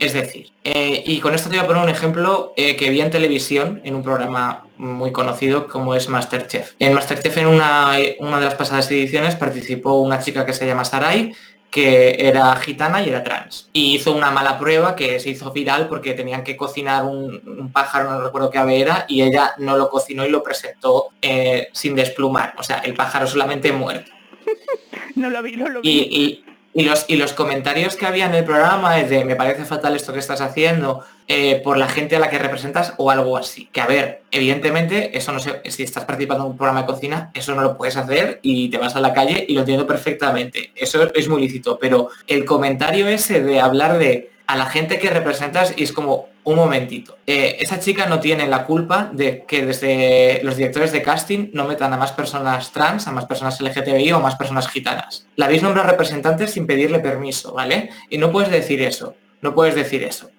[0.00, 3.00] Es decir, eh, y con esto te voy a poner un ejemplo eh, que vi
[3.00, 6.72] en televisión en un programa muy conocido como es Masterchef.
[6.78, 10.84] En Masterchef en una, una de las pasadas ediciones participó una chica que se llama
[10.84, 11.34] Sarai
[11.72, 13.70] que era gitana y era trans.
[13.72, 18.10] Y hizo una mala prueba que se hizo viral porque tenían que cocinar un, pájaro,
[18.10, 21.96] no recuerdo qué ave era, y ella no lo cocinó y lo presentó eh, sin
[21.96, 22.54] desplumar.
[22.58, 24.12] O sea, el pájaro solamente muerto.
[25.16, 25.88] no lo vi, no lo vi.
[25.88, 29.94] Y los, y los comentarios que había en el programa es de me parece fatal
[29.94, 33.68] esto que estás haciendo eh, por la gente a la que representas o algo así.
[33.72, 37.30] Que a ver, evidentemente, eso no sé, si estás participando en un programa de cocina,
[37.34, 40.72] eso no lo puedes hacer y te vas a la calle y lo entiendo perfectamente.
[40.74, 41.78] Eso es muy lícito.
[41.78, 46.28] Pero el comentario ese de hablar de a la gente que representas y es como
[46.44, 47.16] un momentito.
[47.26, 51.64] Eh, esa chica no tiene la culpa de que desde los directores de casting no
[51.66, 55.26] metan a más personas trans, a más personas LGTBI o a más personas gitanas.
[55.36, 57.88] La habéis nombrado representante sin pedirle permiso, ¿vale?
[58.10, 60.30] Y no puedes decir eso, no puedes decir eso.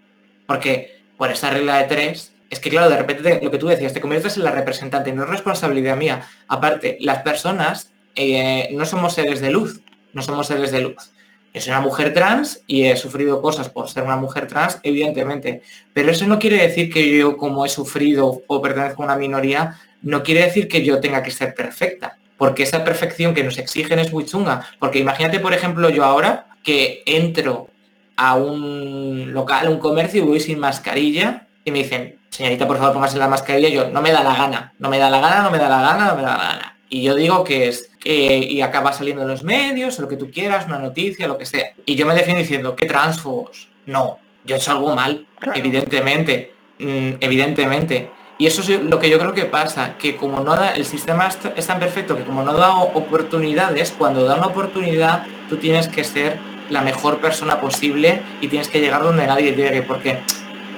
[0.45, 3.93] Porque por esa regla de tres, es que claro, de repente lo que tú decías,
[3.93, 6.21] te conviertes en la representante, no es responsabilidad mía.
[6.47, 9.82] Aparte, las personas eh, no somos seres de luz,
[10.13, 11.13] no somos seres de luz
[11.61, 15.61] soy una mujer trans y he sufrido cosas por ser una mujer trans, evidentemente.
[15.93, 19.79] Pero eso no quiere decir que yo, como he sufrido o pertenezco a una minoría,
[20.01, 22.17] no quiere decir que yo tenga que ser perfecta.
[22.37, 24.65] Porque esa perfección que nos exigen es muy chunga.
[24.79, 27.69] Porque imagínate, por ejemplo, yo ahora que entro
[28.15, 32.93] a un local, un comercio y voy sin mascarilla y me dicen, señorita, por favor,
[32.93, 33.69] póngase la mascarilla.
[33.69, 35.81] Yo, no me da la gana, no me da la gana, no me da la
[35.81, 36.72] gana, no me da la gana.
[36.93, 40.67] Y yo digo que es, y acaba saliendo en los medios, lo que tú quieras,
[40.67, 41.73] una noticia, lo que sea.
[41.88, 43.67] Y yo me defino diciendo, ¿qué transfobos?
[43.88, 45.25] No, yo he hecho algo mal,
[45.56, 48.12] evidentemente, mm, evidentemente.
[48.38, 51.32] Y eso es lo que yo creo que pasa, que como no da, el sistema
[51.56, 56.03] es tan perfecto que como no da oportunidades, cuando da una oportunidad, tú tienes que
[56.03, 56.38] ser
[56.69, 60.19] la mejor persona posible y tienes que llegar donde nadie llegue, porque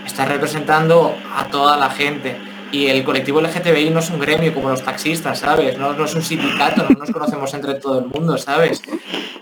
[0.06, 4.70] estás representando a toda la gente y el colectivo LGTBI no es un gremio como
[4.70, 5.78] los taxistas, ¿sabes?
[5.78, 8.82] No, es un sindicato, no nos conocemos entre todo el mundo, ¿sabes?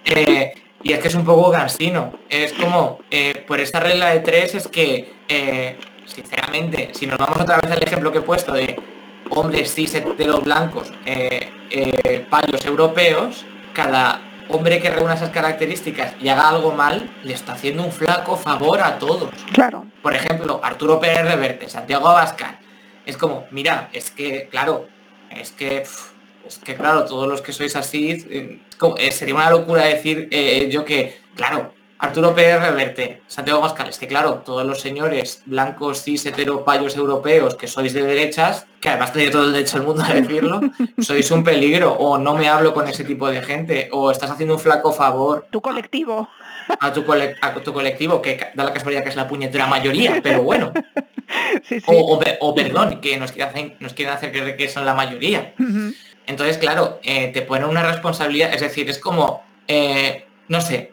[0.05, 2.13] Eh, y es que es un poco cansino.
[2.29, 7.39] Es como, eh, por esta regla de tres es que, eh, sinceramente, si nos vamos
[7.39, 8.79] otra vez al ejemplo que he puesto de
[9.29, 10.91] hombres cis los blancos,
[12.29, 17.83] payos europeos, cada hombre que reúna esas características y haga algo mal, le está haciendo
[17.83, 19.31] un flaco favor a todos.
[19.53, 19.85] Claro.
[20.01, 22.59] Por ejemplo, Arturo Pérez Reverte, Santiago Abascal,
[23.05, 24.87] es como, mira, es que, claro,
[25.29, 25.83] es que,
[26.47, 28.59] es que, claro, todos los que sois así, eh,
[28.97, 33.97] eh, sería una locura decir eh, yo que, claro, Arturo Pérez Reverte, Santiago Pascal, es
[33.97, 38.89] que claro, todos los señores blancos, cis, hetero, payos europeos que sois de derechas, que
[38.89, 40.59] además tenéis todo el derecho del mundo a decirlo,
[40.99, 44.55] sois un peligro, o no me hablo con ese tipo de gente, o estás haciendo
[44.55, 45.47] un flaco favor.
[45.49, 46.27] Tu colectivo.
[46.79, 47.05] A tu,
[47.41, 50.73] a tu colectivo, que da la casualidad que es la puñetera mayoría, pero bueno.
[52.39, 55.53] O, perdón, que nos quieren hacer, nos quieren hacer creer que son la mayoría.
[56.25, 60.91] Entonces, claro, eh, te ponen una responsabilidad, es decir, es como, eh, no sé,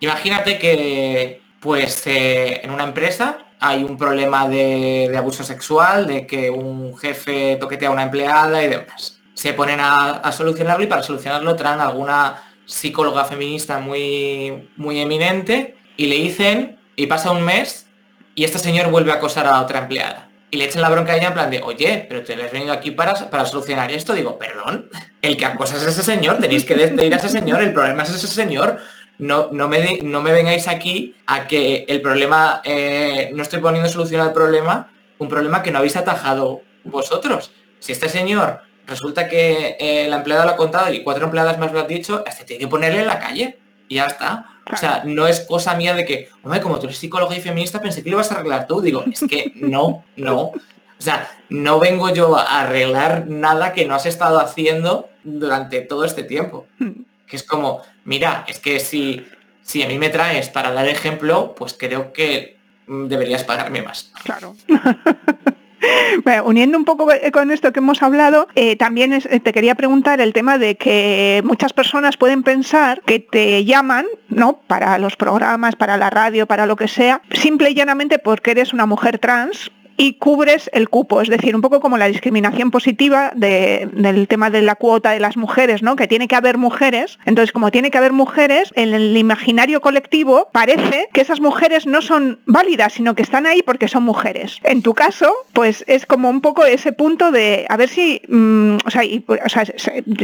[0.00, 6.50] imagínate que pues eh, en una empresa hay un problema de, abuso sexual, de que
[6.50, 9.20] un jefe toquetea a una empleada y demás.
[9.34, 16.06] Se ponen a, solucionarlo y para solucionarlo traen alguna psicóloga feminista muy, muy eminente y
[16.06, 17.86] le dicen, y pasa un mes
[18.34, 20.28] y este señor vuelve a acosar a otra empleada.
[20.50, 22.72] Y le echan la bronca a ella en plan de, oye, pero te has venido
[22.72, 24.12] aquí para, para solucionar esto.
[24.12, 24.90] Digo, perdón,
[25.22, 28.10] el que acosa es ese señor, tenéis que despedir a ese señor, el problema es
[28.10, 28.78] ese señor.
[29.18, 33.88] No, no, me, no me vengáis aquí a que el problema, eh, no estoy poniendo
[33.88, 37.52] solución al problema, un problema que no habéis atajado vosotros.
[37.78, 41.72] Si este señor resulta que eh, la empleada lo ha contado y cuatro empleadas más
[41.72, 44.51] lo han dicho, este tiene que ponerle en la calle y ya está.
[44.70, 47.80] O sea, no es cosa mía de que, hombre, como tú eres psicólogo y feminista,
[47.80, 48.80] pensé que lo ibas a arreglar tú.
[48.80, 50.40] Digo, es que no, no.
[50.42, 56.04] O sea, no vengo yo a arreglar nada que no has estado haciendo durante todo
[56.04, 56.66] este tiempo.
[56.78, 57.02] Hmm.
[57.26, 59.26] Que es como, mira, es que si,
[59.62, 64.12] si a mí me traes para dar ejemplo, pues creo que deberías pagarme más.
[64.22, 64.54] Claro.
[66.44, 70.32] Uniendo un poco con esto que hemos hablado, eh, también eh, te quería preguntar el
[70.32, 74.60] tema de que muchas personas pueden pensar que te llaman, ¿no?
[74.66, 78.72] Para los programas, para la radio, para lo que sea, simple y llanamente porque eres
[78.72, 83.32] una mujer trans y cubres el cupo, es decir, un poco como la discriminación positiva
[83.34, 85.96] del tema de la cuota de las mujeres, ¿no?
[85.96, 90.48] Que tiene que haber mujeres, entonces como tiene que haber mujeres, en el imaginario colectivo
[90.52, 94.58] parece que esas mujeres no son válidas, sino que están ahí porque son mujeres.
[94.62, 98.76] En tu caso, pues es como un poco ese punto de, a ver si, mm,
[98.84, 99.64] o, sea,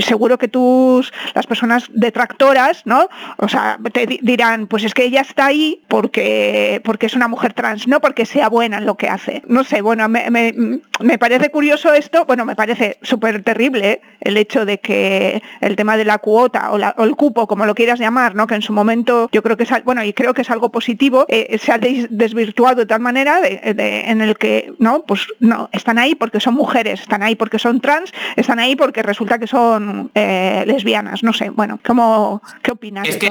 [0.01, 3.09] seguro que tus, las personas detractoras, ¿no?
[3.39, 7.53] O sea, te dirán, pues es que ella está ahí porque, porque es una mujer
[7.53, 12.25] trans, no porque sea buena en lo que hace sé, bueno, me, parece curioso esto,
[12.25, 17.05] bueno, me parece súper terrible el hecho de que el tema de la cuota o,
[17.05, 18.47] el cupo, como lo quieras llamar, ¿no?
[18.47, 21.25] que en su momento yo creo que es, bueno, y creo que es algo positivo,
[21.29, 26.15] eh, se ha desvirtuado de tal manera en el que, no, pues no, están ahí
[26.15, 30.65] porque son mujeres, están ahí porque son trans, están ahí porque resulta que son eh,
[30.67, 33.09] lesbianas, no sé, bueno, ¿cómo, ¿qué opinas?
[33.09, 33.29] Es que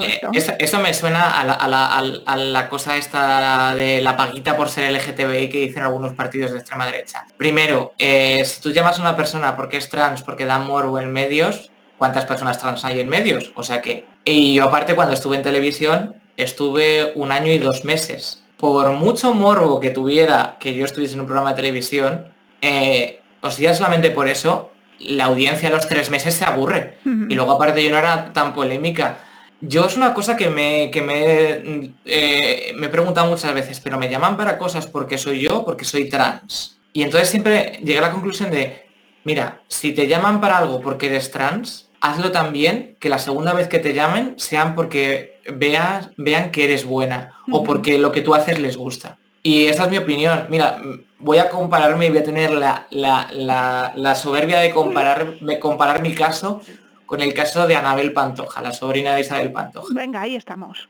[0.59, 5.83] Eso, me suena a la, cosa esta de la paguita por ser LGTBI que dicen
[5.83, 7.25] algunos partidos de extrema derecha.
[7.37, 11.13] Primero, eh, si tú llamas a una persona porque es trans, porque da morbo en
[11.13, 13.53] medios, ¿cuántas personas trans hay en medios?
[13.55, 17.85] O sea que, y yo aparte cuando estuve en televisión, estuve un año y dos
[17.85, 18.43] meses.
[18.57, 22.27] Por mucho morbo que tuviera que yo estuviese en un programa de televisión,
[22.61, 26.97] eh, o sea, solamente por eso, la audiencia a los tres meses se aburre.
[27.05, 29.19] Y luego aparte yo no era tan polémica.
[29.61, 33.97] Yo es una cosa que me, que me, eh, me he preguntado muchas veces, pero
[33.97, 36.79] me llaman para cosas porque soy yo, porque soy trans.
[36.93, 38.85] Y entonces siempre llegué a la conclusión de,
[39.23, 43.67] mira, si te llaman para algo porque eres trans, hazlo también que la segunda vez
[43.67, 48.35] que te llamen sean porque veas, vean que eres buena o porque lo que tú
[48.35, 49.17] haces les gusta.
[49.41, 50.45] Y esa es mi opinión.
[50.49, 50.79] Mira,
[51.17, 56.13] voy a compararme y voy a tener la, la soberbia de comparar, de comparar mi
[56.13, 56.61] caso
[57.07, 59.87] con el caso de Anabel Pantoja, la sobrina de Isabel Pantoja.
[59.95, 60.87] Venga, ahí estamos.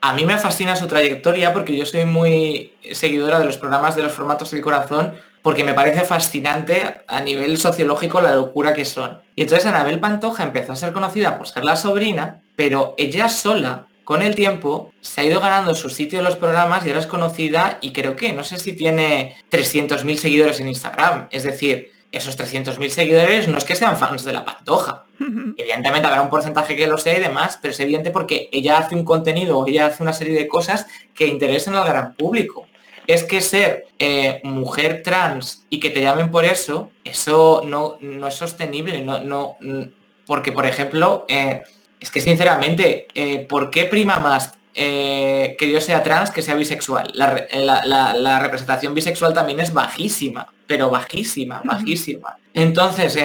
[0.00, 4.02] A mí me fascina su trayectoria porque yo soy muy seguidora de los programas de
[4.02, 9.20] los formatos del corazón porque me parece fascinante a nivel sociológico la locura que son.
[9.36, 13.86] Y entonces Anabel Pantoja empezó a ser conocida por ser la sobrina, pero ella sola,
[14.04, 17.06] con el tiempo, se ha ido ganando su sitio en los programas y ahora es
[17.06, 21.28] conocida y creo que, no sé si tiene 300.000 seguidores en Instagram.
[21.30, 25.06] Es decir, esos 300.000 seguidores no es que sean fans de la Pantoja.
[25.18, 28.94] Evidentemente habrá un porcentaje que lo sé y demás, pero es evidente porque ella hace
[28.94, 32.66] un contenido, ella hace una serie de cosas que interesen al gran público.
[33.06, 38.28] Es que ser eh, mujer trans y que te llamen por eso, eso no, no
[38.28, 39.02] es sostenible.
[39.02, 39.56] No, no,
[40.26, 41.62] porque, por ejemplo, eh,
[41.98, 47.12] es que sinceramente, eh, ¿por qué prima más que yo sea trans que sea bisexual?
[47.14, 52.38] la representación bisexual también es bajísima pero bajísima, bajísima.
[52.54, 53.18] Entonces,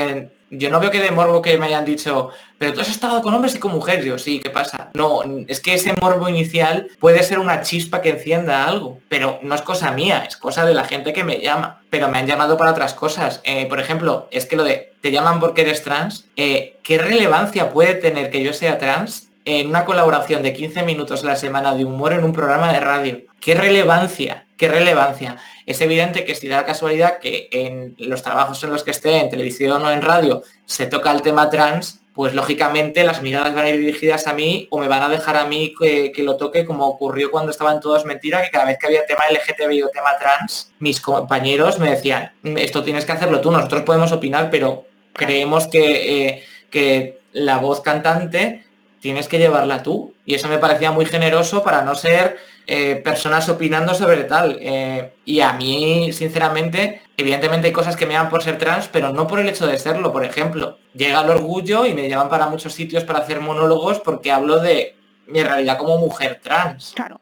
[0.50, 3.34] yo no veo que de morbo que me hayan dicho, pero tú has estado con
[3.34, 4.04] hombres y con mujeres.
[4.04, 4.90] Yo, sí, ¿qué pasa?
[4.96, 9.56] No, es que ese morbo inicial puede ser una chispa que encienda algo, pero no
[9.56, 11.82] es cosa mía, es cosa de la gente que me llama.
[11.90, 13.40] Pero me han llamado para otras cosas.
[13.46, 17.72] Eh, por ejemplo, es que lo de, te llaman porque eres trans, eh, ¿qué relevancia
[17.72, 21.74] puede tener que yo sea trans en una colaboración de 15 minutos a la semana
[21.74, 23.22] de humor en un programa de radio?
[23.40, 24.46] ¿Qué relevancia?
[24.58, 25.38] ¿Qué relevancia?
[25.66, 29.30] Es evidente que si da casualidad que en los trabajos en los que esté, en
[29.30, 33.70] televisión o en radio, se toca el tema trans, pues lógicamente las miradas van a
[33.70, 36.86] ir dirigidas a mí o me van a dejar a mí que, lo toque como
[36.86, 40.74] ocurrió cuando estaban todos mentiras, que cada vez que había tema LGTBI o tema trans,
[40.80, 46.28] mis compañeros me decían, esto tienes que hacerlo tú, nosotros podemos opinar, pero creemos que,
[46.28, 48.67] eh, que la voz cantante
[49.02, 50.14] tienes que llevarla tú.
[50.26, 54.58] Y eso me parecía muy generoso para no ser eh, personas opinando sobre tal.
[54.60, 59.14] Eh, y a mí, sinceramente, evidentemente hay cosas que me llaman por ser trans, pero
[59.14, 60.12] no por el hecho de serlo.
[60.12, 64.32] Por ejemplo, llega el orgullo y me llaman para muchos sitios para hacer monólogos porque
[64.32, 64.96] hablo de
[65.28, 66.94] mi realidad como mujer trans.
[66.96, 67.22] Claro.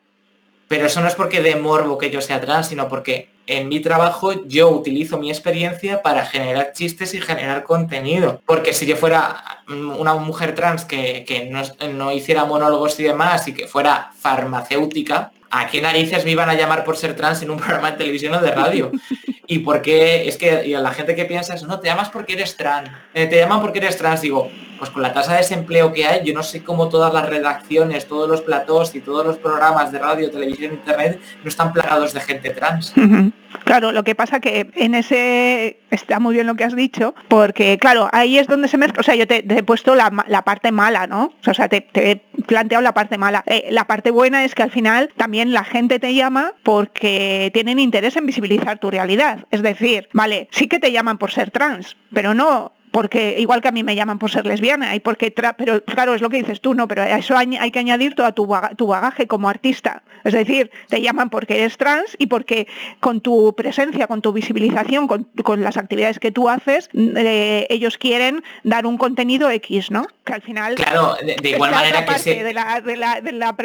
[0.68, 3.80] Pero eso no es porque de morbo que yo sea trans, sino porque en mi
[3.80, 8.42] trabajo yo utilizo mi experiencia para generar chistes y generar contenido.
[8.46, 13.54] Porque si yo fuera una mujer trans que, no, no, hiciera monólogos y demás y
[13.54, 17.58] que fuera farmacéutica, ¿a qué narices me iban a llamar por ser trans en un
[17.60, 18.92] programa de televisión o de radio?
[19.48, 22.34] Y porque es que y a la gente que piensa eso, no, te llamas porque
[22.34, 25.94] eres trans, eh, te llaman porque eres trans, digo, pues con la tasa de desempleo
[25.94, 29.38] que hay, yo no sé cómo todas las redacciones, todos los platós y todos los
[29.38, 32.94] programas de radio, televisión, internet no están plagados de gente trans.
[33.64, 37.78] Claro, lo que pasa que en ese está muy bien lo que has dicho, porque
[37.78, 40.12] claro, ahí es donde se mezcla, o sea, yo te, he puesto la,
[40.44, 41.34] parte mala, ¿no?
[41.48, 43.44] O sea, te, he planteado la parte mala.
[43.48, 47.80] Eh, la parte buena es que al final también la gente te llama porque tienen
[47.80, 49.35] interés en visibilizar tu realidad.
[49.52, 53.68] Es decir, vale, sí que te llaman por ser trans, pero no porque igual que
[53.68, 56.62] a mí me llaman por ser lesbiana y porque pero claro es lo que dices
[56.62, 60.04] tú no pero a eso hay, que añadir todo tu, tu, bagaje como artista.
[60.24, 62.68] Es decir te llaman porque eres trans y porque
[63.00, 65.28] con tu presencia con tu visibilización con,
[65.62, 70.42] las actividades que tú haces eh, ellos quieren dar un contenido x no que al
[70.42, 72.54] final claro de, igual manera que se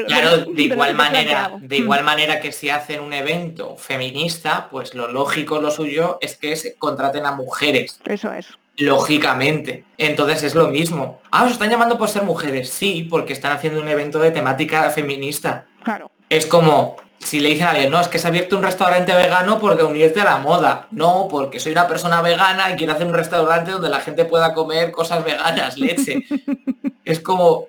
[0.06, 5.08] claro de igual manera de igual manera que si hacen un evento feminista pues lo
[5.08, 8.00] lógico lo suyo es que se contraten a mujeres.
[8.04, 9.84] Eso es Lógicamente.
[9.98, 11.20] Entonces es lo mismo.
[11.30, 12.70] Ah, os están llamando por ser mujeres.
[12.70, 15.66] Sí, porque están haciendo un evento de temática feminista.
[15.82, 16.10] Claro.
[16.28, 19.14] es como si le dicen a alguien, no, es que se ha abierto un restaurante
[19.14, 20.88] vegano porque unirte a la moda.
[20.90, 24.54] No, porque soy una persona vegana y quiero hacer un restaurante donde la gente pueda
[24.54, 26.24] comer cosas veganas, leche.
[27.04, 27.66] es como,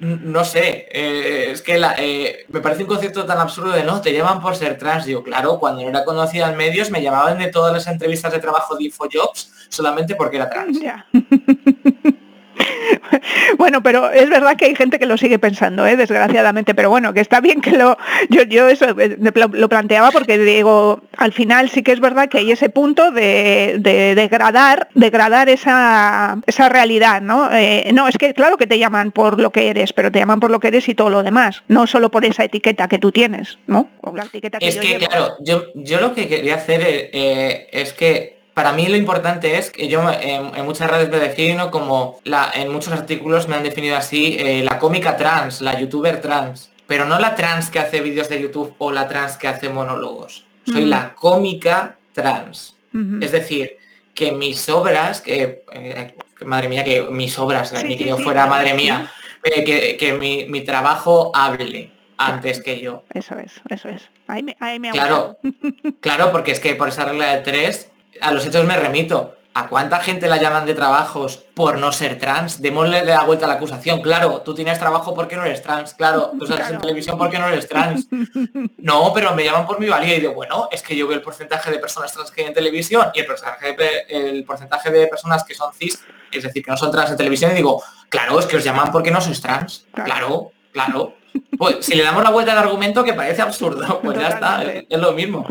[0.00, 4.12] no sé, eh, es que eh, me parece un concepto tan absurdo de no, te
[4.12, 5.06] llaman por ser trans.
[5.06, 8.38] Digo, claro, cuando no era conocida en medios me llamaban de todas las entrevistas de
[8.38, 10.78] trabajo de InfoJobs solamente porque era trans.
[13.58, 15.96] bueno, pero es verdad que hay gente que lo sigue pensando, ¿eh?
[15.96, 17.96] desgraciadamente, pero bueno, que está bien que lo...
[18.30, 22.38] Yo, yo eso eh, lo, planteaba porque digo, al final sí que es verdad que
[22.38, 23.80] hay ese punto de,
[24.14, 27.50] degradar, degradar esa, esa realidad, ¿no?
[27.52, 30.40] Eh, no, es que claro que te llaman por lo que eres, pero te llaman
[30.40, 33.12] por lo que eres y todo lo demás, no solo por esa etiqueta que tú
[33.12, 33.88] tienes, ¿no?
[34.00, 38.33] O la etiqueta que es que, claro, yo, yo lo que quería hacer es que
[38.54, 42.72] para mí lo importante es que yo en, muchas redes me defino como, la, en
[42.72, 47.18] muchos artículos me han definido así, eh, la cómica trans, la youtuber trans, pero no
[47.18, 50.46] la trans que hace vídeos de YouTube o la trans que hace monólogos.
[50.66, 52.76] Soy la cómica trans.
[53.20, 53.76] Es decir,
[54.14, 56.14] que mis obras, que, eh,
[56.46, 59.10] madre mía, que mis obras, ni que yo fuera madre mía,
[59.42, 63.02] eh, que, mi, trabajo hable antes que yo.
[63.12, 64.08] Eso es, eso es.
[64.28, 65.38] Ahí me, claro,
[66.00, 67.90] claro, porque es que por esa regla de tres
[68.20, 69.36] a los hechos me remito.
[69.56, 72.60] ¿A cuánta gente la llaman de trabajos por no ser trans?
[72.60, 74.02] Démosle la vuelta a la acusación.
[74.02, 75.94] Claro, tú tienes trabajo porque no eres trans.
[75.94, 78.08] Claro, tú sales en televisión porque no eres trans.
[78.78, 81.22] No, pero me llaman por mi valía y digo, bueno, es que yo veo el
[81.22, 85.06] porcentaje de personas trans que hay en televisión y el porcentaje de, el porcentaje de
[85.06, 88.38] personas que son cis, es decir, que no son trans en televisión y digo, claro,
[88.38, 89.86] es que os llaman porque no sois trans.
[90.04, 91.14] Claro, claro.
[91.56, 94.98] Pues si le damos la vuelta al argumento que parece absurdo, pues ya está, es,
[94.98, 95.46] lo mismo.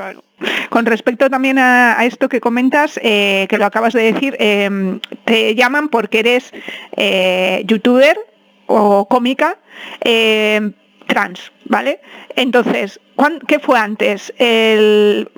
[0.74, 5.54] Con respecto también a, esto que comentas, eh, que lo acabas de decir, em, te
[5.54, 6.52] llaman porque eres
[6.98, 8.18] eh, youtuber
[8.66, 9.60] o cómica
[10.02, 10.74] em,
[11.06, 12.00] trans, ¿vale?
[12.36, 13.00] Entonces,
[13.48, 14.34] ¿Qué fue antes?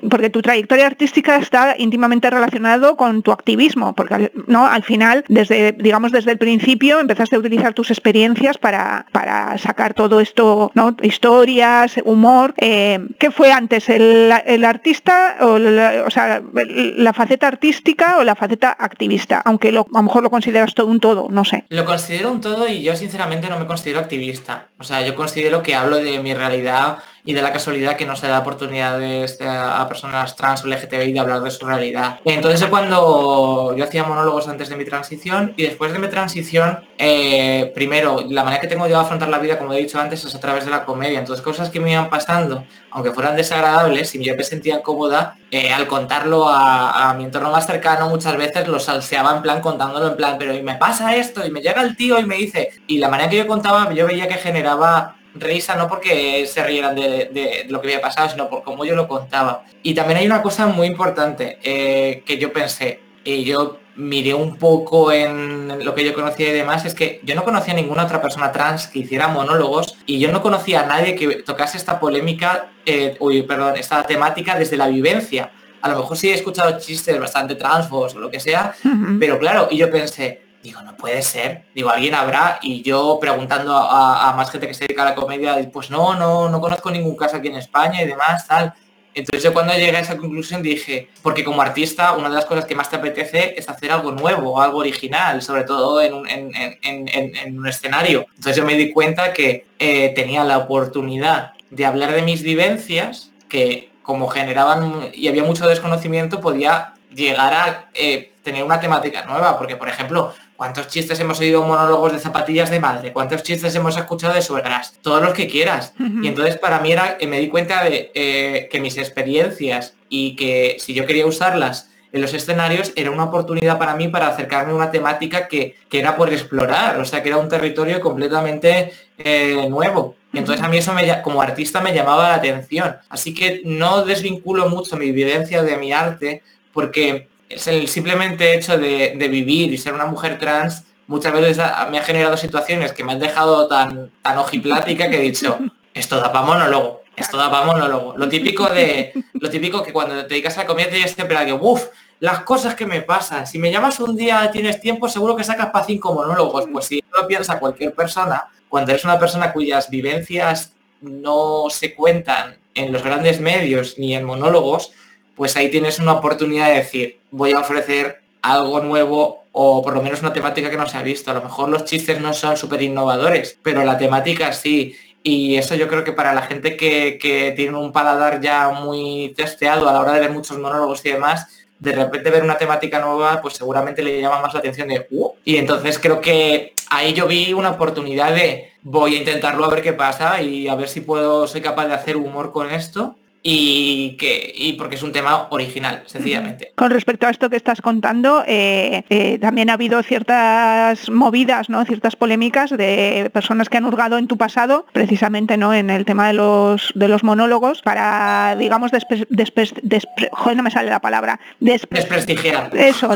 [0.08, 5.72] porque tu trayectoria artística está íntimamente relacionado con tu activismo, porque no, al final, desde,
[5.72, 10.96] digamos, desde el principio empezaste a utilizar tus experiencias para, para sacar todo esto, ¿no?
[11.02, 12.54] historias, humor.
[12.58, 13.88] Eh, ¿Qué fue antes?
[13.88, 19.42] ¿El, artista, o la, sea, la faceta artística o la faceta activista?
[19.44, 21.64] Aunque lo, a lo mejor lo consideras todo un todo, no sé.
[21.68, 24.68] Lo considero un todo y yo sinceramente no me considero activista.
[24.78, 28.14] O sea, yo considero que hablo de mi realidad y de la casualidad que no
[28.16, 32.20] se da oportunidades a personas trans o LGTBI de hablar de su realidad.
[32.24, 37.72] Entonces cuando yo hacía monólogos antes de mi transición y después de mi transición, eh,
[37.74, 40.34] primero, la manera que tengo yo de afrontar la vida, como he dicho antes, es
[40.34, 41.18] a través de la comedia.
[41.18, 45.72] Entonces cosas que me iban pasando, aunque fueran desagradables, y yo me sentía cómoda, eh,
[45.72, 50.16] al contarlo a, mi entorno más cercano, muchas veces lo salseaba en plan contándolo en
[50.16, 52.98] plan, pero y me pasa esto, y me llega el tío y me dice, y
[52.98, 57.66] la manera que yo contaba, yo veía que generaba risa no porque se rieran de,
[57.68, 59.64] lo que había pasado, sino por cómo yo lo contaba.
[59.82, 64.56] Y también hay una cosa muy importante eh, que yo pensé, y yo miré un
[64.56, 68.04] poco en lo que yo conocía y demás, es que yo no conocía a ninguna
[68.04, 71.98] otra persona trans que hiciera monólogos y yo no conocía a nadie que tocase esta
[71.98, 75.50] polémica, eh, uy, perdón, esta temática desde la vivencia.
[75.80, 78.74] A lo mejor sí he escuchado chistes bastante transfos o lo que sea,
[79.18, 81.62] pero claro, y yo pensé, Digo, no puede ser.
[81.76, 82.58] Digo, alguien habrá.
[82.60, 86.48] Y yo preguntando a, más gente que se dedica a la comedia, pues no, no,
[86.48, 88.74] no conozco ningún caso aquí en España y demás, tal.
[89.14, 92.64] Entonces yo cuando llegué a esa conclusión dije, porque como artista una de las cosas
[92.64, 97.58] que más te apetece es hacer algo nuevo, algo original, sobre todo en un, en,
[97.58, 98.26] un escenario.
[98.30, 103.30] Entonces yo me di cuenta que eh, tenía la oportunidad de hablar de mis vivencias,
[103.48, 109.58] que como generaban y había mucho desconocimiento, podía llegar a eh, tener una temática nueva,
[109.58, 113.12] porque por ejemplo, ¿Cuántos chistes hemos oído monólogos de zapatillas de madre?
[113.12, 114.94] ¿Cuántos chistes hemos escuchado de suegras?
[115.02, 115.92] Todos los que quieras.
[115.98, 120.76] Y entonces para mí era, me di cuenta de eh, que mis experiencias y que
[120.78, 124.76] si yo quería usarlas en los escenarios era una oportunidad para mí para acercarme a
[124.76, 130.16] una temática que, era por explorar, o sea, que era un territorio completamente eh, nuevo.
[130.32, 132.96] Entonces a mí eso me, como artista me llamaba la atención.
[133.08, 136.42] Así que no desvinculo mucho mi vivencia de mi arte
[136.72, 141.58] porque es el simplemente hecho de, vivir y ser una mujer trans muchas veces
[141.90, 145.58] me ha generado situaciones que me han dejado tan, tan ojiplática que he dicho,
[145.94, 148.14] esto da para monólogo, esto da para monólogo.
[148.16, 151.52] Lo típico de, lo típico que cuando te dedicas a la comedia tienes siempre que,
[151.52, 151.84] uff,
[152.20, 153.46] las cosas que me pasan.
[153.46, 156.66] Si me llamas un día, tienes tiempo, seguro que sacas para cinco monólogos.
[156.72, 162.58] Pues si lo piensa cualquier persona, cuando eres una persona cuyas vivencias no se cuentan
[162.74, 164.92] en los grandes medios ni en monólogos,
[165.36, 170.02] pues ahí tienes una oportunidad de decir, voy a ofrecer algo nuevo o por lo
[170.02, 171.30] menos una temática que no se ha visto.
[171.30, 174.96] A lo mejor los chistes no son súper innovadores, pero la temática sí.
[175.22, 179.34] y eso yo creo que para la gente que, que tiene un paladar ya muy
[179.36, 181.46] testeado a la hora de ver muchos monólogos y demás,
[181.78, 185.32] de repente ver una temática nueva, pues seguramente le llama más la atención de, uh",
[185.44, 189.82] y entonces creo que ahí yo vi una oportunidad de, voy a intentarlo a ver
[189.82, 193.16] qué pasa y a ver si puedo, soy capaz de hacer humor con esto
[193.48, 196.72] y que y porque es un tema original, sencillamente.
[196.74, 201.84] Con respecto a esto que estás contando, eh, eh, también ha habido ciertas movidas, ¿no?
[201.84, 205.72] ciertas polémicas de personas que han hurgado en tu pasado, precisamente ¿no?
[205.72, 211.38] en el tema de los de los monólogos, para, digamos, no me sale la palabra,
[211.60, 212.70] desprestigiar.
[212.76, 213.14] Eso,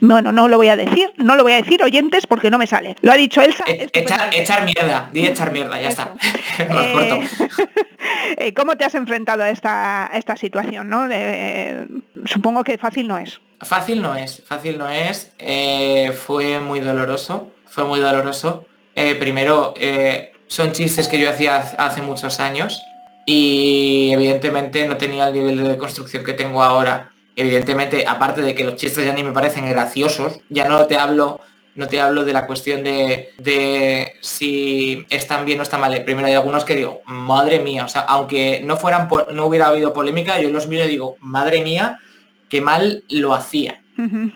[0.00, 2.68] bueno, no lo voy a decir, no lo voy a decir, oyentes, porque no me
[2.68, 2.94] sale.
[3.02, 3.64] Lo ha dicho Elsa.
[3.66, 6.14] E, echar, mierda, di echar mierda, ya está.
[8.54, 11.08] ¿Cómo te has enfrentado a esta, esta situación, ¿no?
[12.24, 13.40] supongo que fácil no es.
[13.60, 15.32] Fácil no es, fácil no es.
[15.38, 18.66] Eh, fue muy doloroso, fue muy doloroso.
[18.94, 22.80] Eh, primero, eh, son chistes que yo hacía hace muchos años
[23.26, 27.10] y evidentemente no tenía el nivel de construcción que tengo ahora.
[27.36, 31.40] Evidentemente, aparte de que los chistes ya ni me parecen graciosos, ya no te hablo
[31.78, 36.02] no te hablo de la cuestión de, si están bien o están mal.
[36.02, 39.92] Primero hay algunos que digo, madre mía, o sea, aunque no fueran no hubiera habido
[39.92, 42.00] polémica, yo los miro y digo, madre mía,
[42.48, 43.80] qué mal lo hacía.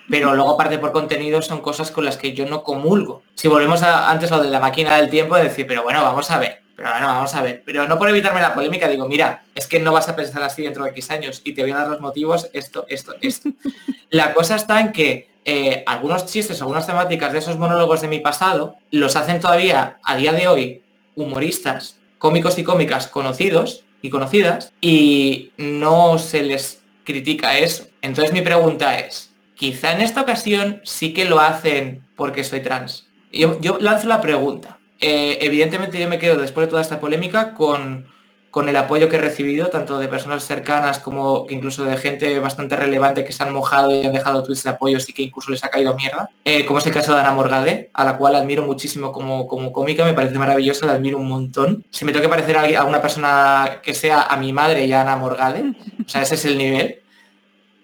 [0.09, 3.25] Pero luego aparte por contenido son cosas con las que yo no comulgo.
[3.35, 6.01] Si volvemos a, antes a lo de la máquina del tiempo, de decir, pero bueno,
[6.01, 7.65] vamos a ver, pero bueno, vamos a ver.
[7.67, 10.63] Pero no por evitarme la polémica, digo, mira, es que no vas a pensar así
[10.63, 13.51] dentro de X años y te voy a dar los motivos, esto, esto, esto.
[14.11, 18.21] la cosa está en que eh, algunos chistes, algunas temáticas de esos monólogos de mi
[18.21, 20.83] pasado, los hacen todavía a día de hoy
[21.15, 27.87] humoristas, cómicos y cómicas conocidos y conocidas, y no se les critica eso.
[28.01, 33.09] Entonces mi pregunta es, quizá en esta ocasión sí que lo hacen porque soy trans.
[33.33, 34.79] Yo, lanzo la pregunta.
[35.01, 38.07] Eh, evidentemente yo me quedo después de toda esta polémica con
[38.53, 42.77] con el apoyo que he recibido, tanto de personas cercanas como incluso de gente bastante
[42.77, 45.65] relevante que se han mojado y han dejado tweets de apoyo y que incluso les
[45.65, 48.63] ha caído mierda, eh, como es el caso de Ana Morgade, a la cual admiro
[48.63, 51.83] muchísimo como, como cómica, me parece maravillosa, la admiro un montón.
[51.89, 55.01] Si me tengo que parecer a, una persona que sea a mi madre y a
[55.01, 55.73] Ana Morgade,
[56.05, 57.01] o sea, ese es el nivel.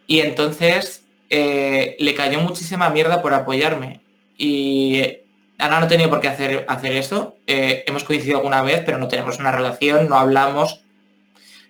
[0.07, 4.03] Y entonces eh, le cayó muchísima mierda por apoyarme.
[4.37, 5.03] Y
[5.59, 7.36] Ana no tenía por qué hacer, hacer eso.
[7.46, 10.82] Eh, hemos coincidido alguna vez, pero no tenemos una relación, no hablamos.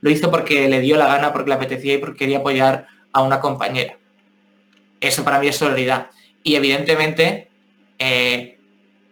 [0.00, 3.22] Lo hizo porque le dio la gana, porque le apetecía y porque quería apoyar a
[3.22, 3.96] una compañera.
[5.00, 6.10] Eso para mí es solidaridad.
[6.42, 7.48] Y evidentemente
[7.98, 8.58] eh,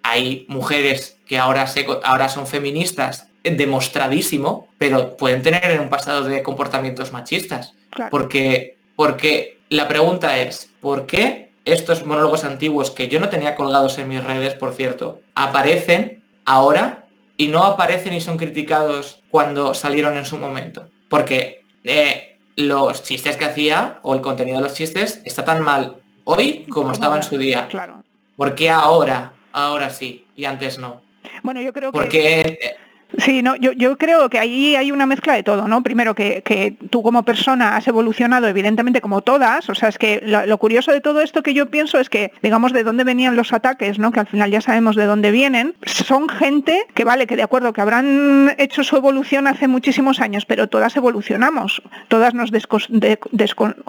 [0.03, 1.67] hay mujeres que ahora,
[2.05, 7.75] ahora son feministas, demostradísimo, pero pueden tener un pasado de comportamientos machistas.
[8.11, 13.99] Porque, porque la pregunta es, ¿por qué estos monólogos antiguos que yo no tenía colgados
[13.99, 17.07] en mis redes, por cierto, aparecen ahora
[17.37, 20.89] y no aparecen y son criticados cuando salieron en su momento.
[21.11, 25.97] Porque eh, los chistes que hacía o el contenido de los chistes está tan mal
[26.25, 27.67] hoy como estaba en su día.
[27.69, 28.03] Claro.
[28.37, 29.33] ¿Por qué ahora?
[29.53, 31.03] Ahora sí y antes no.
[31.43, 32.77] Bueno, yo creo que...
[33.19, 35.83] Sí, no, yo, yo creo que ahí hay una mezcla de todo, ¿no?
[35.83, 39.69] Primero que, que tú como persona has evolucionado, evidentemente, como todas.
[39.71, 42.73] O sea, es que lo, curioso de todo esto que yo pienso es que, digamos,
[42.73, 44.13] de dónde venían los ataques, ¿no?
[44.13, 45.75] Que al final ya sabemos de dónde vienen.
[45.85, 50.45] Son gente que, vale, que de acuerdo, que habrán hecho su evolución hace muchísimos años,
[50.45, 51.83] pero todas evolucionamos.
[52.09, 53.31] Todas nos deconstruimos.
[53.33, 53.87] Deconstruimos.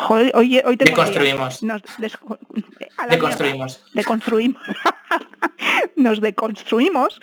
[3.94, 4.62] deconstruimos.
[5.96, 7.20] nos deconstruimos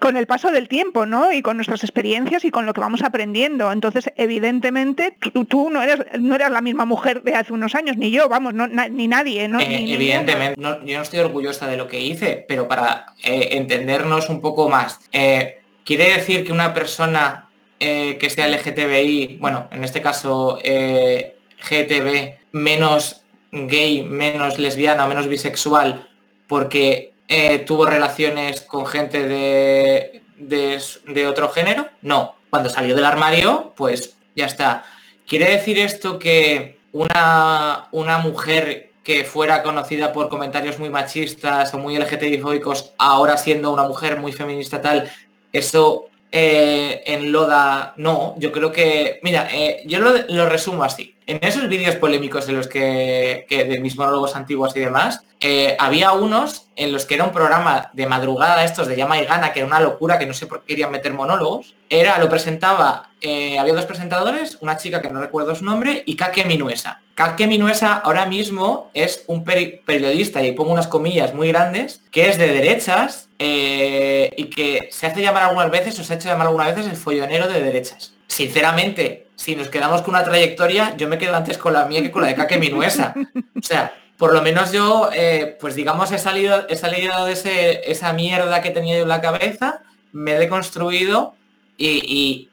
[0.00, 1.32] con el paso del tiempo, ¿no?
[1.32, 3.72] Y con nuestras experiencias y con lo que vamos aprendiendo.
[3.72, 5.16] Entonces, evidentemente,
[5.48, 8.52] tú, no eres no eras la misma mujer de hace unos años, ni yo, vamos,
[8.52, 9.48] ni nadie.
[9.48, 9.58] ¿no?
[9.58, 14.42] Eh, evidentemente, yo no estoy orgullosa de lo que hice, pero para eh, entendernos un
[14.42, 17.46] poco más, eh, quiere decir que una persona
[17.78, 23.22] que sea LGTBI, bueno, en este caso GTB, menos
[23.52, 26.10] gay, menos lesbiana, menos bisexual,
[26.46, 31.88] porque eh, tuvo relaciones con gente de, de, otro género?
[32.02, 32.36] No.
[32.50, 34.84] Cuando salió del armario, pues ya está.
[35.26, 41.78] ¿Quiere decir esto que una, una mujer que fuera conocida por comentarios muy machistas o
[41.78, 45.10] muy LGTBI-fóbicos, ahora siendo una mujer muy feminista tal,
[45.52, 48.34] eso eh, en Loda no?
[48.38, 52.68] Yo creo que, mira, eh, yo lo, resumo así en esos vídeos polémicos de los
[52.68, 57.32] que, de mis monólogos antiguos y demás, eh, había unos en los que era un
[57.32, 60.46] programa de madrugada estos de llama y gana, que era una locura, que no sé
[60.46, 61.74] por qué querían meter monólogos.
[61.90, 66.46] Era, lo presentaba, había dos presentadores, una chica que no recuerdo su nombre, y Kake
[66.46, 67.02] Minuesa.
[67.14, 72.38] Kake Minuesa ahora mismo es un periodista, y pongo unas comillas muy grandes, que es
[72.38, 76.48] de derechas, eh, y que se hace llamar algunas veces o se ha hecho llamar
[76.48, 78.12] algunas veces el follonero de derechas.
[78.26, 82.10] Sinceramente, si nos quedamos con una trayectoria, yo me quedo antes con la mía que
[82.10, 83.14] con la de Caque Minuesa.
[83.56, 87.90] O sea, por lo menos yo, eh, pues digamos, he salido, he salido de ese,
[87.90, 89.82] esa mierda que tenía yo en la cabeza,
[90.12, 91.36] me he deconstruido
[91.76, 92.48] y,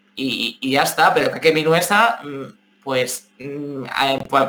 [0.62, 1.14] ya está.
[1.16, 3.86] Pero Caque Minuesa, mm, pues mm,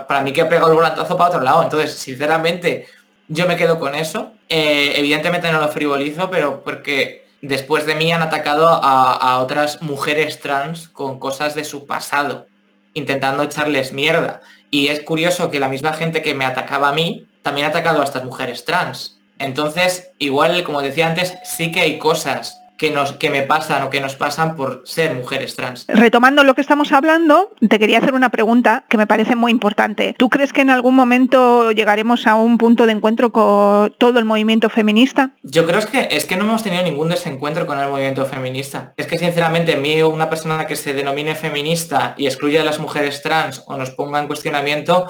[0.06, 1.62] para mí que he pegado el volantazo para otro lado.
[1.62, 2.86] Entonces, sinceramente,
[3.28, 4.32] yo me quedo con eso.
[4.48, 10.40] Eh, evidentemente no lo frivolizo, pero porque después de mí han atacado a, otras mujeres
[10.40, 12.46] trans con cosas de su pasado,
[12.94, 14.40] intentando echarles mierda.
[14.70, 18.00] Y es curioso que la misma gente que me atacaba a mí también ha atacado
[18.00, 19.18] a estas mujeres trans.
[19.38, 23.90] Entonces, igual, como decía antes, sí que hay cosas que, nos, que me pasan o
[23.90, 25.86] que nos pasan por ser mujeres trans.
[25.88, 30.14] Retomando lo que estamos hablando, te quería hacer una pregunta que me parece muy importante.
[30.18, 34.24] ¿Tú crees que en algún momento llegaremos a un punto de encuentro con todo el
[34.24, 35.30] movimiento feminista?
[35.42, 38.92] Yo creo que es que no hemos tenido ningún desencuentro con el movimiento feminista.
[38.96, 42.78] Es que sinceramente a mí una persona que se denomine feminista y excluya a las
[42.78, 45.06] mujeres trans o nos ponga en cuestionamiento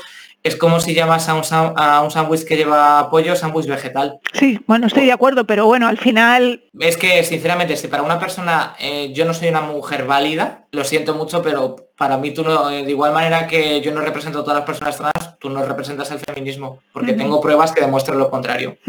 [0.47, 1.43] es como si llamas a un,
[1.77, 4.21] a un sándwich que lleva pollo sándwich vegetal.
[4.33, 6.63] Sí, bueno, estoy de acuerdo, pero bueno, al final...
[6.79, 10.85] Es que, sinceramente, si para una persona eh, yo no soy una mujer válida, lo
[10.85, 14.43] siento mucho, pero para mí tú no, de igual manera que yo no represento a
[14.43, 18.31] todas las personas trans, tú no representas el feminismo, porque tengo pruebas que demuestran lo
[18.31, 18.77] contrario.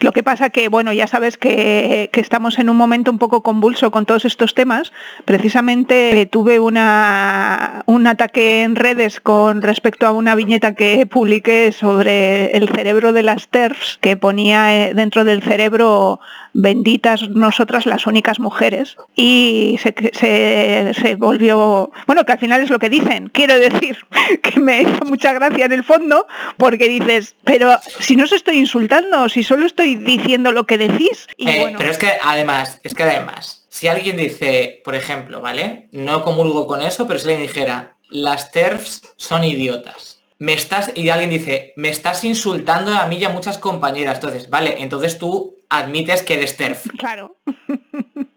[0.00, 3.90] Lo que pasa que, bueno, ya sabes que, estamos en un momento un poco convulso
[3.90, 4.92] con todos estos temas.
[5.24, 12.56] Precisamente tuve una, un ataque en redes con respecto a una viñeta que publiqué sobre
[12.56, 16.20] el cerebro de las TERFs, que ponía eh, dentro del cerebro
[16.52, 22.88] benditas nosotras las únicas mujeres y se, volvió, bueno, que al final es lo que
[22.88, 23.98] dicen, quiero decir
[24.42, 26.26] que me hizo mucha gracia en el fondo
[26.56, 31.26] porque dices, pero si no os estoy insultando, si solo estoy diciendo lo que decís.
[31.36, 35.88] Y eh, Pero es que además, es que además, si alguien dice, por ejemplo, ¿vale?
[35.92, 41.08] No comulgo con eso, pero si alguien dijera, las TERFs son idiotas me estás, y
[41.08, 44.16] alguien dice, me estás insultando a mí y a muchas compañeras.
[44.16, 46.86] Entonces, vale, entonces tú admites que eres TERF.
[46.96, 47.36] Claro.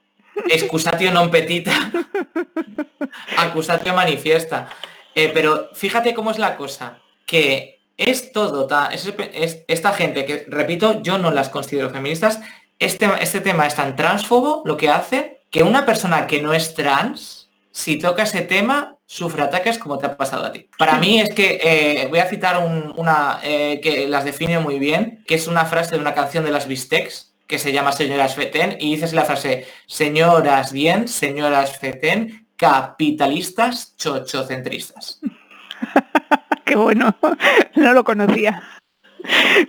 [0.49, 1.73] Excusatio non petita.
[3.37, 4.69] Acusatio manifiesta.
[5.13, 7.01] Eh, pero fíjate cómo es la cosa.
[7.25, 12.39] Que es todo, es, esta gente que, repito, yo no las considero feministas.
[12.79, 16.73] Este, este tema es tan transfobo lo que hace que una persona que no es
[16.73, 20.69] trans, si toca ese tema, sufre ataques como te ha pasado a ti.
[20.77, 22.57] Para mí es que eh, voy a citar
[22.95, 26.51] una eh, que las define muy bien, que es una frase de una canción de
[26.51, 32.47] las Bistecs que se llama Señoras Feten y dices la frase Señoras bien, señoras Feten,
[32.55, 35.19] capitalistas chochocentristas.
[36.65, 37.13] Qué bueno,
[37.75, 38.63] no lo conocía.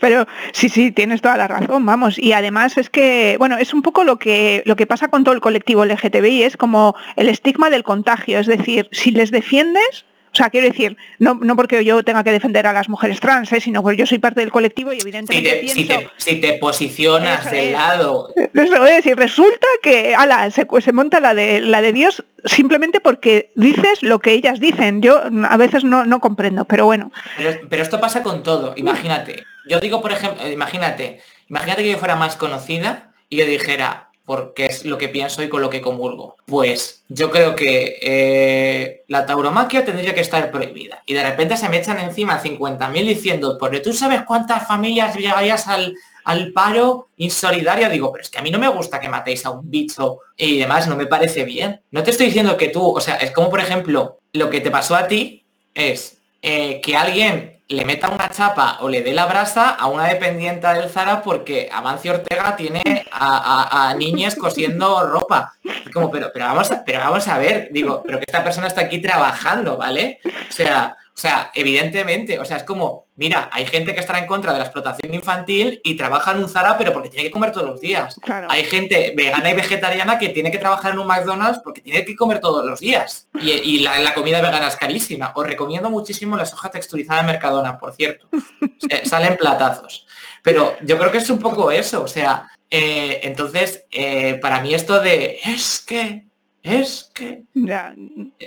[0.00, 2.20] Pero sí, sí, tienes toda la razón, vamos.
[2.20, 5.34] Y además es que, bueno, es un poco lo que, lo que pasa con todo
[5.34, 8.38] el colectivo LGTBI, es como el estigma del contagio.
[8.38, 12.32] Es decir, si les defiendes, o sea, quiero decir, no, no porque yo tenga que
[12.32, 13.60] defender a las mujeres trans, ¿eh?
[13.60, 17.72] sino porque yo soy parte del colectivo y evidentemente si te, si te, posicionas del
[17.72, 18.32] lado.
[18.54, 23.00] Eso es, y resulta que ala, se, se, monta la de la de Dios simplemente
[23.00, 25.02] porque dices lo que ellas dicen.
[25.02, 27.12] Yo a veces no, no comprendo, pero bueno.
[27.36, 29.44] Pero, pero esto pasa con todo, imagínate.
[29.68, 31.20] Yo digo, por ejemplo, imagínate,
[31.50, 35.48] imagínate que yo fuera más conocida y yo dijera, porque es lo que pienso y
[35.48, 36.36] con lo que comulgo.
[36.46, 41.02] Pues yo creo que eh, la tauromaquia tendría que estar prohibida.
[41.06, 45.66] Y de repente se me echan encima 50.000 diciendo, porque tú sabes cuántas familias llegarías
[45.66, 45.94] al,
[46.24, 47.88] al paro insolidario.
[47.88, 50.58] Digo, pero es que a mí no me gusta que matéis a un bicho y
[50.58, 51.80] demás, no me parece bien.
[51.90, 54.70] No te estoy diciendo que tú, o sea, es como por ejemplo, lo que te
[54.70, 55.44] pasó a ti
[55.74, 60.06] es eh, que alguien le meta una chapa o le dé la brasa a una
[60.06, 65.54] dependienta del Zara porque Amancio Ortega tiene a, niñas cosiendo ropa.
[65.92, 68.82] como, pero, pero, vamos a, pero vamos a ver, digo, pero que esta persona está
[68.82, 70.20] aquí trabajando, ¿vale?
[70.24, 74.26] O sea, o sea, evidentemente, o sea, es como, mira, hay gente que estará en
[74.26, 77.52] contra de la explotación infantil y trabaja en un Zara, pero porque tiene que comer
[77.52, 78.18] todos los días.
[78.48, 82.16] Hay gente vegana y vegetariana que tiene que trabajar en un McDonald's porque tiene que
[82.16, 83.28] comer todos los días.
[83.38, 85.32] Y, la, comida vegana es carísima.
[85.34, 88.28] Os recomiendo muchísimo la soja texturizada de Mercadona, por cierto.
[89.04, 90.06] salen platazos.
[90.42, 92.02] Pero yo creo que es un poco eso.
[92.02, 96.24] O sea, eh, entonces, eh, para mí esto de es que,
[96.62, 97.44] es que,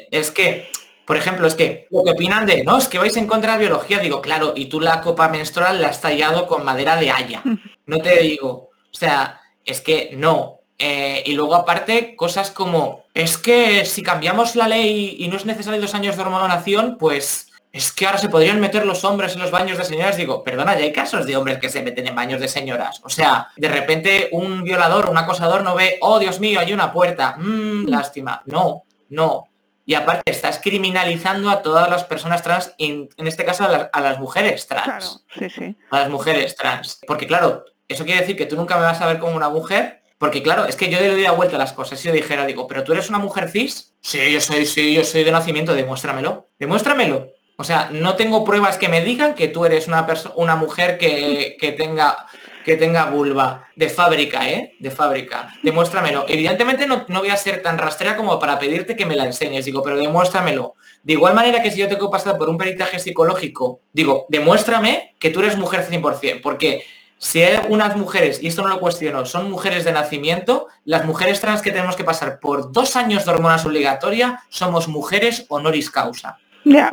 [0.10, 0.68] es que
[1.06, 3.58] por ejemplo, es que lo que opinan de, no, es que vais en contra de
[3.58, 7.12] la biología, digo, claro, y tú la copa menstrual la has tallado con madera de
[7.12, 7.42] haya.
[7.88, 10.62] No te digo, o sea, es que no.
[10.80, 15.46] Eh, y luego aparte, cosas como, es que si cambiamos la ley y no es
[15.46, 19.42] necesario dos años de hormonación, pues es que ahora se podrían meter los hombres en
[19.42, 20.16] los baños de señoras.
[20.16, 23.02] Digo, perdona, ya hay casos de hombres que se meten en baños de señoras.
[23.04, 26.94] O sea, de repente un violador, un acosador no ve, oh Dios mío, hay una
[26.94, 27.36] puerta.
[27.38, 28.42] Mmm, lástima.
[28.46, 29.50] No, no.
[29.86, 34.20] Y aparte estás criminalizando a todas las personas trans, en, en este caso a, las
[34.20, 34.86] mujeres trans.
[34.86, 35.76] Claro, sí, sí.
[35.92, 37.00] A las mujeres trans.
[37.06, 40.02] Porque claro, eso quiere decir que tú nunca me vas a ver como una mujer,
[40.18, 42.00] porque claro, es que yo le doy la vuelta a las cosas.
[42.00, 45.04] Si yo dijera, digo, pero tú eres una mujer cis, sí, yo soy, sí, yo
[45.04, 46.50] soy de nacimiento, demuéstramelo.
[46.58, 47.32] Demuéstramelo.
[47.58, 50.06] O sea, no tengo pruebas que me digan que tú eres una
[50.36, 52.28] una mujer que, que tenga
[52.66, 54.76] que tenga vulva de fábrica, ¿eh?
[54.80, 55.54] De fábrica.
[55.62, 56.26] Demuéstramelo.
[56.28, 59.66] Evidentemente no, no, voy a ser tan rastrera como para pedirte que me la enseñes,
[59.66, 60.74] digo, pero demuéstramelo.
[61.04, 65.16] De igual manera que si yo tengo que pasar por un peritaje psicológico, digo, demuéstrame
[65.20, 66.84] que tú eres mujer 100%, porque
[67.20, 71.40] si hay unas mujeres, y esto no lo cuestiono, son mujeres de nacimiento, las mujeres
[71.40, 76.40] trans que tenemos que pasar por dos años de hormonas obligatoria somos mujeres honoris causa.
[76.66, 76.92] Ya.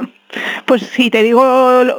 [0.65, 1.43] Pues sí, te digo,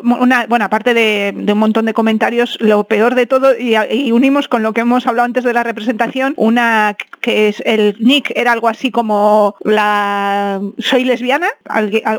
[0.02, 4.64] una, bueno, aparte de, un montón de comentarios, lo peor de todo, y, unimos con
[4.64, 8.70] lo que hemos hablado antes de la representación, una que es el nick, era algo
[8.70, 11.50] así como la soy lesbiana,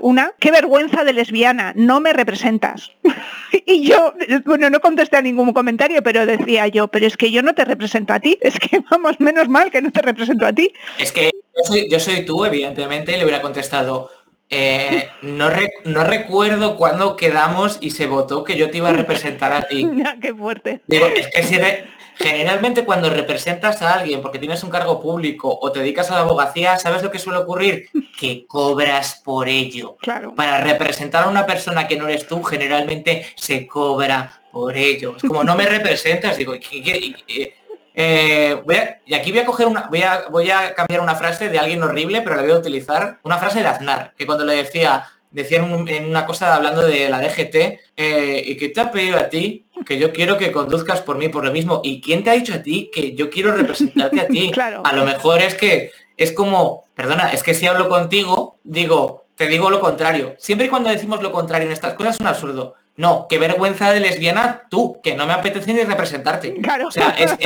[0.02, 2.92] una, qué vergüenza de lesbiana, no me representas.
[3.66, 7.42] y yo, bueno, no contesté a ningún comentario, pero decía yo, pero es que yo
[7.42, 10.52] no te represento a ti, es que vamos, menos mal que no te represento a
[10.52, 10.72] ti.
[10.98, 14.10] Es que yo soy, yo soy tú, evidentemente, le hubiera contestado
[14.56, 15.50] eh, no,
[15.84, 19.84] no recuerdo cuándo quedamos y se votó que yo te iba a representar a ti.
[20.22, 20.80] Qué fuerte.
[20.86, 21.86] Digo, es que
[22.16, 26.20] generalmente cuando representas a alguien porque tienes un cargo público o te dedicas a la
[26.20, 27.88] abogacía, ¿sabes lo que suele ocurrir?
[28.16, 29.96] Que cobras por ello.
[30.00, 30.36] Claro.
[30.36, 35.16] Para representar a una persona que no eres tú, generalmente se cobra por ello.
[35.16, 37.56] Es como no me representas, digo, ¿qué,
[37.94, 38.62] eh,
[39.06, 41.82] y aquí voy a coger una, voy a, voy a cambiar una frase de alguien
[41.82, 45.58] horrible, pero la voy a utilizar, una frase de Aznar, que cuando le decía, decía
[45.58, 47.54] en, una cosa hablando de la DGT,
[47.96, 51.28] eh, y que te ha pedido a ti que yo quiero que conduzcas por mí
[51.28, 51.80] por lo mismo.
[51.84, 54.50] ¿Y quién te ha dicho a ti que yo quiero representarte a ti?
[54.84, 59.46] A lo mejor es que es como, perdona, es que si hablo contigo, digo, te
[59.46, 60.34] digo lo contrario.
[60.38, 62.74] Siempre y cuando decimos lo contrario en estas cosas es un absurdo.
[62.96, 66.54] No, qué vergüenza de lesbiana tú, que no me apetece ni representarte.
[66.60, 66.88] Claro.
[66.88, 67.36] O sea, es,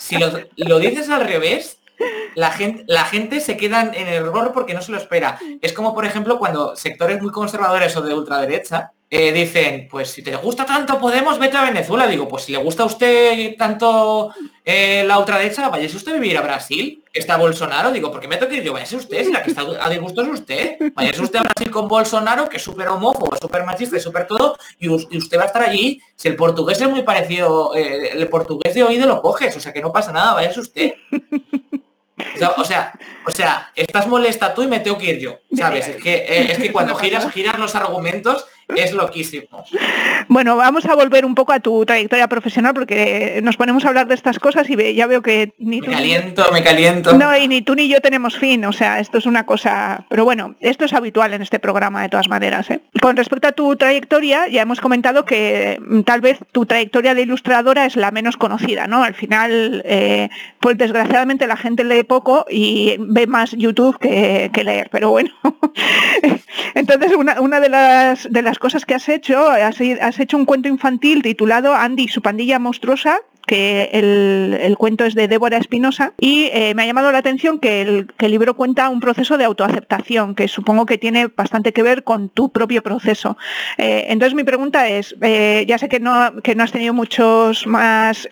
[0.00, 1.78] si lo, dices al revés,
[2.34, 5.38] la gente, la gente se queda en error porque no se lo espera.
[5.60, 10.22] Es como, por ejemplo, cuando sectores muy conservadores o de ultraderecha eh, dicen, pues si
[10.22, 12.06] te gusta tanto Podemos, vete a Venezuela.
[12.06, 14.34] Digo, pues si le gusta a usted tanto
[14.64, 17.02] eh, la ultraderecha, váyase usted a vivir a Brasil.
[17.12, 17.90] Está Bolsonaro.
[17.90, 20.28] Digo, porque me toca ir yo, váyase usted, si la que está a disgusto es
[20.28, 20.76] usted.
[20.94, 24.58] Váyase usted a Brasil con Bolsonaro, que es súper homófobo, súper machista y súper todo,
[24.78, 26.02] y, usted va a estar allí.
[26.14, 29.72] Si el portugués es muy parecido, eh, el portugués de oído lo coges, o sea
[29.72, 30.92] que no pasa nada, váyase usted.
[32.58, 32.92] O sea,
[33.26, 35.88] o sea, estás molesta tú y me tengo que ir yo, ¿sabes?
[35.88, 38.44] Es que, es que cuando giras, giras los argumentos
[38.76, 39.64] es loquísimo.
[40.28, 44.06] Bueno, vamos a volver un poco a tu trayectoria profesional porque nos ponemos a hablar
[44.08, 45.86] de estas cosas y ya veo que ni tú...
[45.86, 47.16] Me caliento, me caliento.
[47.16, 50.04] No, y ni tú ni yo tenemos fin, o sea, esto es una cosa...
[50.10, 52.70] Pero bueno, esto es habitual en este programa de todas maneras.
[52.70, 52.80] ¿eh?
[53.00, 57.22] Con respecto a tu trayectoria, ya hemos comentado que mm, tal vez tu trayectoria de
[57.22, 59.02] ilustradora es la menos conocida, ¿no?
[59.02, 60.28] Al final, eh,
[60.60, 65.30] pues desgraciadamente la gente lee poco y ve más YouTube que, leer, pero bueno.
[66.74, 69.80] Entonces, una, una de, las, de las cosas que has hecho, has,
[70.20, 75.26] hecho un cuento infantil titulado Andy y su pandilla monstruosa, que el, cuento es de
[75.26, 79.38] Débora Espinosa y eh, me ha llamado la atención que el, libro cuenta un proceso
[79.38, 83.38] de autoaceptación que supongo que tiene bastante que ver con tu propio proceso.
[83.78, 87.66] Eh, entonces mi pregunta es, eh, ya sé que no, que no has tenido muchos
[87.66, 88.28] más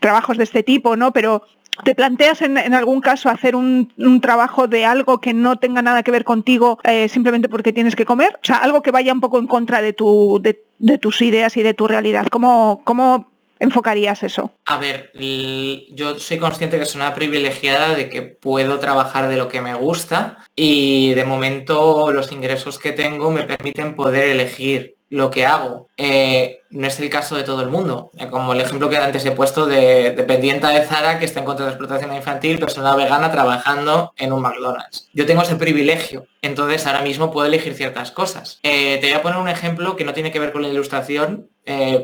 [0.00, 1.12] trabajos de este tipo, ¿no?
[1.12, 1.42] Pero
[1.84, 6.10] ¿Te planteas en, algún caso hacer un, trabajo de algo que no tenga nada que
[6.10, 8.38] ver contigo eh, simplemente porque tienes que comer?
[8.42, 11.62] O sea, algo que vaya un poco en contra de, tu, de, tus ideas y
[11.62, 12.26] de tu realidad.
[12.28, 14.52] ¿Cómo, ¿Cómo enfocarías eso?
[14.66, 19.48] A ver, yo soy consciente que soy una privilegiada de que puedo trabajar de lo
[19.48, 25.30] que me gusta y de momento los ingresos que tengo me permiten poder elegir lo
[25.30, 25.88] que hago.
[25.96, 28.10] Eh, no es el caso de todo el mundo.
[28.18, 31.46] Eh, como el ejemplo que antes he puesto de dependiente de Zara que está en
[31.46, 35.08] contra de la explotación infantil, persona vegana trabajando en un McDonald's.
[35.12, 38.60] Yo tengo ese privilegio, entonces ahora mismo puedo elegir ciertas cosas.
[38.62, 41.48] Eh, te voy a poner un ejemplo que no tiene que ver con la ilustración,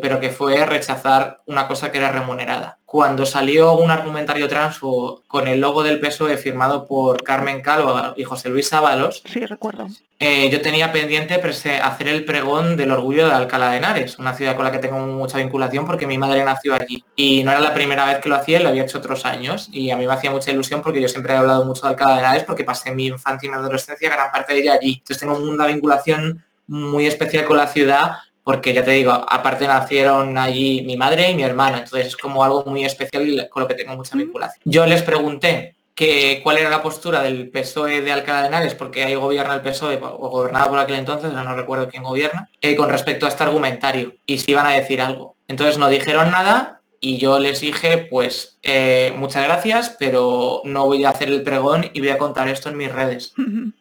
[0.02, 2.80] pero que fue rechazar una cosa que era remunerada.
[2.94, 8.22] Cuando salió un argumentario transfo con el logo del PSOE firmado por Carmen Calvo y
[8.22, 9.88] José Luis Sábalos, sí, recuerdo.
[10.20, 14.64] yo tenía pendiente hacer el pregón del orgullo de Alcalá de Henares, una ciudad con
[14.64, 17.02] la que tengo mucha vinculación porque mi madre nació allí.
[17.16, 19.68] Y no era la primera vez que lo hacía, lo había hecho otros años.
[19.72, 22.12] Y a mí me hacía mucha ilusión porque yo siempre he hablado mucho de Alcalá
[22.14, 24.98] de Henares porque pasé mi infancia y mi adolescencia gran parte de ella allí.
[25.00, 28.12] Entonces tengo una vinculación muy especial con la ciudad
[28.44, 32.44] porque ya te digo, aparte nacieron allí mi madre y mi hermana, entonces es como
[32.44, 34.60] algo muy especial y con lo que tengo mucha vinculación.
[34.64, 39.04] Yo les pregunté que cuál era la postura del PSOE de Alcalá de Henares, porque
[39.04, 42.90] ahí gobierna el PSOE, o gobernaba por aquel entonces, no recuerdo quién gobierna, eh, con
[42.90, 45.36] respecto a este argumentario, y si iban a decir algo.
[45.48, 51.04] Entonces no dijeron nada y yo les dije, pues eh, muchas gracias, pero no voy
[51.04, 53.34] a hacer el pregón y voy a contar esto en mis redes.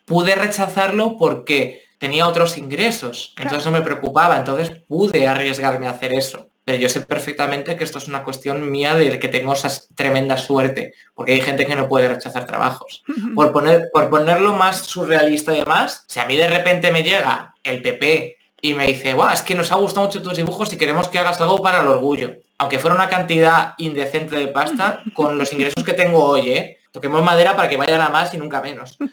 [0.05, 6.11] Pude rechazarlo porque tenía otros ingresos, entonces no me preocupaba, entonces pude arriesgarme a hacer
[6.11, 6.49] eso.
[6.65, 10.35] Pero yo sé perfectamente que esto es una cuestión mía de que tengo esa tremenda
[10.35, 13.05] suerte, porque hay gente que no puede rechazar trabajos.
[13.33, 17.55] Por, poner, por ponerlo más surrealista y demás, si a mí de repente me llega
[17.63, 20.77] el PP y me dice, Buah, es que nos ha gustado mucho tus dibujos y
[20.77, 22.35] queremos que hagas algo para el orgullo.
[22.57, 26.79] Aunque fuera una cantidad indecente de pasta, con los ingresos que tengo hoy, ¿eh?
[26.91, 28.97] toquemos madera para que vayan a más y nunca menos.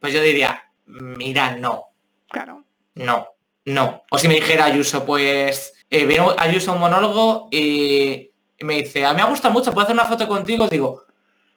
[0.00, 1.89] Pues yo diría, mira, no,
[2.30, 2.64] Claro.
[2.94, 3.28] No,
[3.64, 4.04] no.
[4.10, 9.12] O si me dijera Ayuso, pues eh, viene Ayuso un monólogo y me dice, a
[9.12, 10.68] mí me gusta mucho, ¿puedo hacer una foto contigo?
[10.68, 11.04] Digo,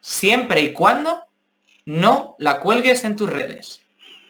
[0.01, 1.23] siempre y cuando
[1.85, 3.81] no la cuelgues en tus redes.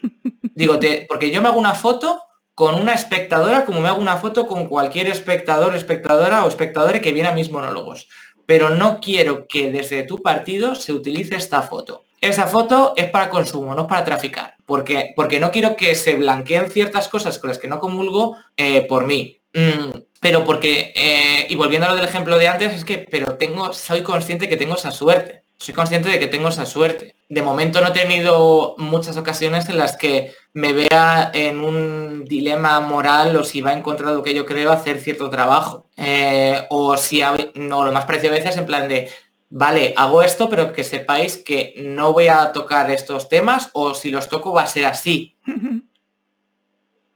[0.55, 2.21] Digo, te, porque yo me hago una foto
[2.53, 7.13] con una espectadora como me hago una foto con cualquier espectador, espectadora o espectador que
[7.13, 8.07] viene a mis monólogos.
[8.45, 13.29] Pero no quiero que desde tu partido se utilice esta foto esa foto es para
[13.29, 14.55] consumo, no para traficar.
[14.65, 18.81] Porque, porque no quiero que se blanqueen ciertas cosas con las que no comulgo eh,
[18.87, 19.41] por mí.
[19.53, 23.35] Mm, pero porque, eh, y volviendo a lo del ejemplo de antes, es que, pero
[23.35, 25.43] tengo, soy consciente que tengo esa suerte.
[25.57, 27.15] Soy consciente de que tengo esa suerte.
[27.29, 32.79] De momento no he tenido muchas ocasiones en las que me vea en un dilema
[32.79, 35.87] moral o si va en contra lo que yo creo hacer cierto trabajo.
[35.97, 37.21] Eh, o si,
[37.55, 39.09] no, lo más parecido a veces en plan de,
[39.55, 44.09] vale, hago esto, pero que sepáis que no voy a tocar estos temas o si
[44.09, 45.37] los toco va a ser así.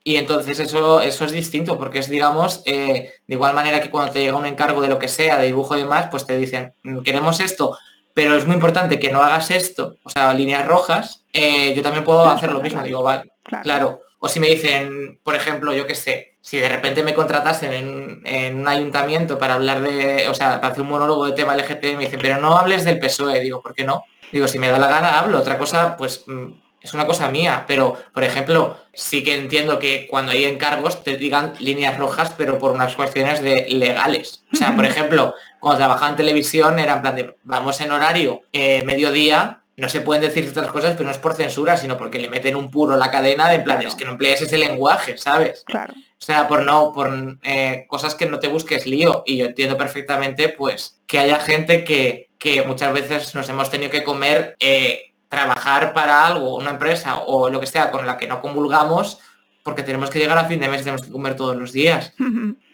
[0.03, 4.13] Y entonces eso, eso es distinto, porque es, digamos, eh, de igual manera que cuando
[4.13, 6.73] te llega un encargo de lo que sea, de dibujo y demás, pues te dicen,
[6.83, 7.77] mm, queremos esto,
[8.13, 12.05] pero es muy importante que no hagas esto, o sea, líneas rojas, eh, yo también
[12.05, 12.81] puedo hacer lo mismo.
[12.83, 13.33] Digo, vale,
[13.63, 13.99] claro.
[14.19, 18.55] O si me dicen, por ejemplo, yo qué sé, si de repente me contratasen en,
[18.57, 22.05] un ayuntamiento para hablar de, o sea, para hacer un monólogo de tema LGTB, me
[22.05, 23.41] dicen, pero no hables del PSOE.
[23.41, 24.05] Digo, ¿por qué no?
[24.31, 25.39] Digo, si me da la gana, hablo.
[25.39, 26.45] Otra cosa, pues mm,
[26.79, 27.65] es una cosa mía.
[27.67, 32.57] Pero, por ejemplo, sí que entiendo que cuando hay encargos te digan líneas rojas, pero
[32.57, 34.45] por unas cuestiones de legales.
[34.53, 38.43] O sea, por ejemplo, cuando trabajaba en televisión era en plan de, vamos en horario,
[38.53, 42.19] eh, mediodía, no se pueden decir ciertas cosas, pero no es por censura, sino porque
[42.19, 44.57] le meten un puro a la cadena de en plan, es que no emplees ese
[44.57, 45.65] lenguaje, ¿sabes?
[45.65, 45.93] Claro.
[46.20, 49.24] O sea, por no, por eh, cosas que no te busques lío.
[49.26, 53.91] Y yo entiendo perfectamente, pues, que haya gente que, que muchas veces nos hemos tenido
[53.91, 58.28] que comer, eh, trabajar para algo, una empresa o lo que sea con la que
[58.28, 59.20] no convulgamos,
[59.63, 62.13] porque tenemos que llegar a fin de mes, tenemos que comer todos los días.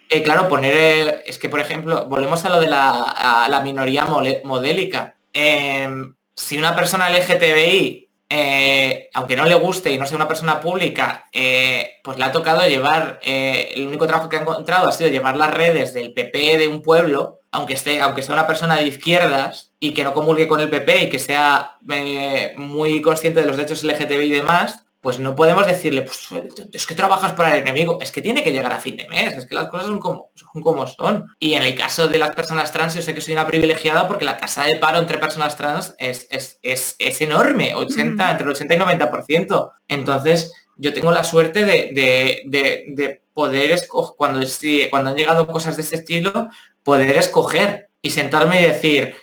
[0.10, 5.16] Eh, claro, poner, es que por ejemplo, volvemos a lo de la, la minoría modélica.
[5.32, 8.03] Em, si una persona LGTBI
[8.36, 12.32] eh, aunque no le guste y no sea una persona pública, eh, pues le ha
[12.32, 16.14] tocado llevar, eh, el único trabajo que ha encontrado ha sido llevar las redes del
[16.14, 20.16] PP de un pueblo, aunque, esté, aunque sea una persona de izquierdas y que no
[20.16, 21.78] comulgue con el PP y que sea
[22.58, 26.30] muy consciente de los derechos LGTBI y demás, pues no podemos decirle, pues
[26.72, 29.34] es que trabajas para el enemigo, es que tiene que llegar a fin de mes,
[29.34, 31.28] es que las cosas son como, son como son.
[31.40, 34.24] Y en el caso de las personas trans, yo sé que soy una privilegiada porque
[34.24, 38.78] la tasa de paro entre personas trans es, es, enorme, 80, entre el 80 y
[38.80, 39.72] 90%.
[39.90, 44.40] Entonces, yo tengo la suerte de, poder escoger, cuando,
[44.90, 46.48] cuando han llegado cosas de este estilo,
[46.82, 49.16] poder escoger y sentarme y decir,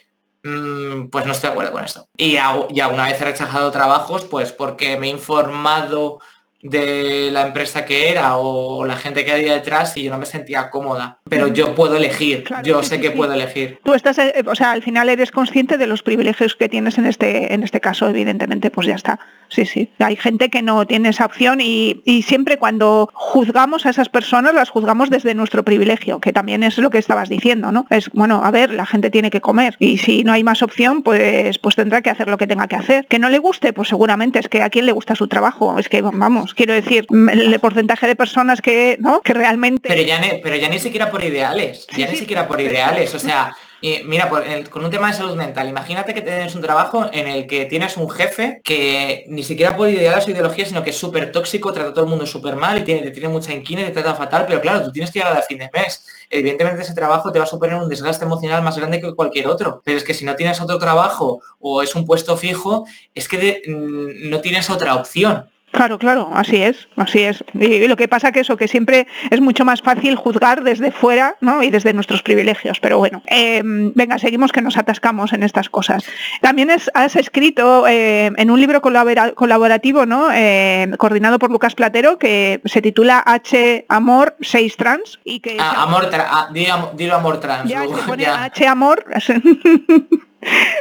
[0.42, 2.08] pues no estoy de acuerdo con esto.
[2.16, 6.20] Y, ya una vez he rechazado trabajos, pues porque me he informado
[6.62, 10.26] de la empresa que era o la gente que había detrás y yo no me
[10.26, 11.18] sentía cómoda.
[11.28, 13.78] Pero yo puedo elegir, yo sé que puedo elegir.
[13.84, 17.06] Tú estás, eh, o sea, al final eres consciente de los privilegios que tienes en
[17.06, 19.20] este, en este caso, evidentemente, pues ya está.
[19.48, 19.90] Sí, sí.
[19.98, 24.54] Hay gente que no tiene esa opción y, y siempre cuando juzgamos a esas personas
[24.54, 27.86] las juzgamos desde nuestro privilegio, que también es lo que estabas diciendo, ¿no?
[27.90, 31.02] Es, bueno, a ver, la gente tiene que comer y si no hay más opción,
[31.02, 33.06] pues, pues tendrá que hacer lo que tenga que hacer.
[33.06, 35.78] Que no le guste, pues seguramente es que a quién le gusta su trabajo.
[35.78, 39.20] Es que, vamos, quiero decir, el porcentaje de personas que, ¿no?
[39.20, 39.88] que realmente...
[39.88, 43.56] Pero ya, pero ya ni siquiera por ideales, ya ni siquiera por ideales, o sea...
[44.04, 44.28] mira,
[44.68, 47.96] con un tema de salud mental, imagínate que tienes un trabajo en el que tienes
[47.96, 51.88] un jefe que ni siquiera por ideales o ideología, sino que es súper tóxico, trata
[51.88, 54.14] a todo el mundo súper mal y tiene, te tiene mucha inquina y te trata
[54.14, 56.06] fatal, pero claro, tú tienes que llegar al fin de mes.
[56.28, 59.80] Evidentemente ese trabajo te va a suponer un desgaste emocional más grande que cualquier otro,
[59.82, 62.84] pero es que si no tienes otro trabajo o es un puesto fijo,
[63.14, 65.48] es que no tienes otra opción.
[65.70, 67.44] Claro, claro, así es, así es.
[67.54, 71.36] Y lo que pasa que eso, que siempre es mucho más fácil juzgar desde fuera,
[71.40, 71.62] ¿no?
[71.62, 72.80] Y desde nuestros privilegios.
[72.80, 76.04] Pero bueno, em, venga, seguimos que nos atascamos en estas cosas.
[76.40, 80.28] También has escrito eh, en un libro colaborativo, ¿no?
[80.32, 85.56] Eh, coordinado por Lucas Platero, que se titula H Amor 6 Trans y que.
[85.60, 86.48] Ah, amor, ah,
[86.96, 87.70] dilo, amor trans.
[87.70, 89.04] Ya, pone H Amor.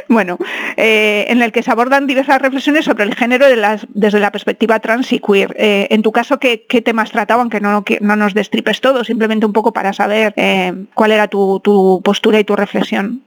[0.08, 0.38] Bueno,
[0.76, 3.46] eh, en el que se abordan diversas reflexiones sobre el género
[3.88, 5.54] desde la perspectiva trans y queer.
[5.56, 7.48] Eh, en tu caso, ¿qué, temas trataban?
[7.48, 12.00] Que no, no nos destripes todo, simplemente un poco para saber eh, cuál era tu,
[12.04, 13.22] postura y tu reflexión.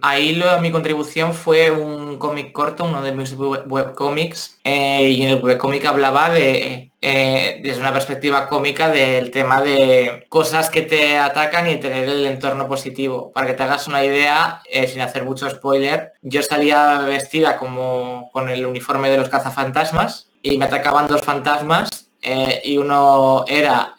[0.00, 5.84] ahí mi contribución fue un cómic corto, uno de mis webcomics, y en el webcómic
[5.84, 11.76] hablaba de eh, desde una perspectiva cómica del tema de cosas que te atacan y
[11.76, 13.30] tener el entorno positivo.
[13.30, 18.30] Para que te hagas una idea, eh, sin hacer mucho spoiler, yo salía vestida como
[18.32, 23.96] con el uniforme de los cazafantasmas y me atacaban dos fantasmas eh, y uno era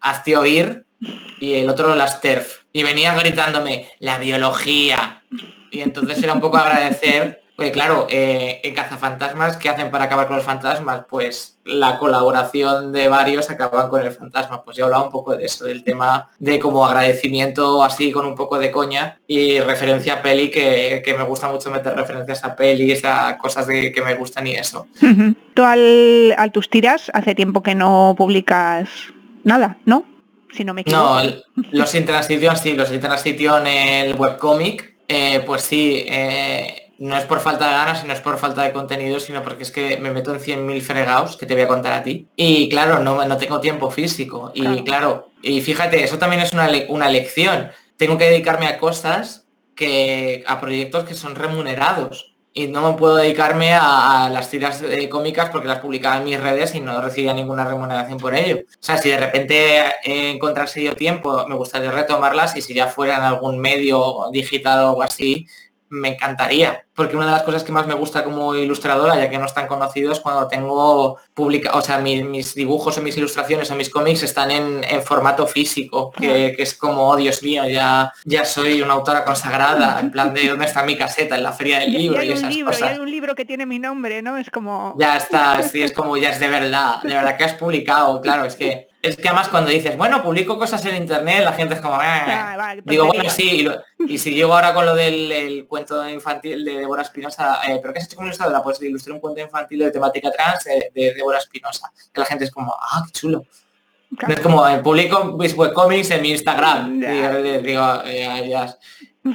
[0.00, 0.86] Hazte oír
[1.40, 2.60] y el otro las TERF.
[2.72, 5.22] Y venía gritándome, la biología.
[5.70, 10.26] Y entonces era un poco agradecer pues claro, eh, en Cazafantasmas, ¿qué hacen para acabar
[10.26, 11.04] con los fantasmas?
[11.08, 14.64] Pues la colaboración de varios acaban con el fantasma.
[14.64, 18.34] Pues yo hablaba un poco de eso, del tema de como agradecimiento así con un
[18.34, 23.04] poco de coña y referencia a peli que, me gusta mucho meter referencias a pelis,
[23.04, 24.88] a cosas de, que me gustan y eso.
[25.54, 28.88] Tú al, tus tiras hace tiempo que no publicas
[29.44, 30.04] nada, ¿no?
[30.52, 31.22] Si no me equivoco.
[31.22, 31.30] No,
[31.70, 36.04] los Intransition sí, los Intransition en el webcomic, eh, pues sí.
[36.08, 39.64] Eh, no es por falta de ganas, sino es por falta de contenido, sino porque
[39.64, 42.28] es que me meto en 100.000 fregados que te voy a contar a ti.
[42.34, 44.52] Y claro, no, no tengo tiempo físico.
[44.54, 45.28] Y claro.
[45.42, 47.70] y fíjate, eso también es una, una lección.
[47.98, 49.46] Tengo que dedicarme a cosas
[49.76, 52.30] que, a proyectos que son remunerados.
[52.54, 56.74] Y no me puedo dedicarme a, las tiras cómicas porque las publicaba en mis redes
[56.74, 58.60] y no recibía ninguna remuneración por ello.
[58.60, 63.16] O sea, si de repente encontrase yo tiempo, me gustaría retomarlas y si ya fuera
[63.16, 65.48] en algún medio digital o algo así,
[65.90, 69.38] me encantaría, porque una de las cosas que más me gusta como ilustradora, ya que
[69.38, 73.90] no están conocidos, cuando tengo publica, o sea, mis, dibujos o mis ilustraciones o mis
[73.90, 78.94] cómics están en, formato físico, que, es como, oh Dios mío, ya, ya soy una
[78.94, 82.32] autora consagrada, en plan de dónde está mi caseta, en la feria del libro y,
[82.32, 82.90] esas libro, cosas.
[82.90, 84.36] hay un libro que tiene mi nombre, ¿no?
[84.36, 84.94] Es como...
[84.98, 88.44] Ya está, sí, es como ya es de verdad, de verdad que has publicado, claro,
[88.44, 91.80] es que es que además cuando dices, bueno, publico cosas en internet, la gente es
[91.80, 93.68] como, ah, digo, bueno, sí,
[94.08, 98.00] y, si llego ahora con lo del cuento infantil de Débora Espinosa, eh, pero ¿qué
[98.00, 98.62] has hecho con ilustradora?
[98.62, 102.44] Pues ilustré un cuento infantil de temática trans de, de Débora Espinosa, que la gente
[102.44, 103.44] es como, ah, qué chulo.
[104.26, 107.02] Es como, eh, publico mis webcomics en mi Instagram.
[107.02, 108.74] Y, digo, ya,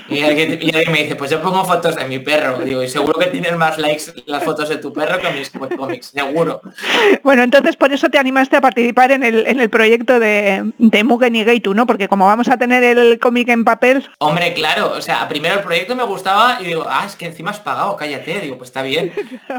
[0.08, 0.60] y alguien,
[0.92, 2.60] me dice, pues yo pongo fotos de mi perro.
[2.60, 6.08] Digo, y seguro que tienes más likes las fotos de tu perro que mis cómics,
[6.08, 6.62] seguro.
[7.24, 11.04] Bueno, entonces por eso te animaste a participar en el, en el proyecto de, de
[11.04, 11.88] Mugen y Gaitu, ¿no?
[11.88, 14.08] Porque como vamos a tener el cómic en papel.
[14.20, 17.52] Hombre, claro, o sea, primero el proyecto me gustaba y digo, ah, es que encima
[17.52, 18.42] has pagado, cállate.
[18.42, 19.12] Digo, pues está bien.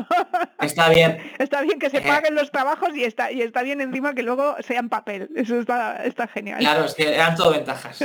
[0.61, 1.19] está bien.
[1.39, 2.05] Está bien que se eh.
[2.07, 5.29] paguen los trabajos y está, y está bien encima que luego sean papel.
[5.35, 6.61] Eso está, está genial.
[6.61, 8.05] Claro, es que eran todo ventajas.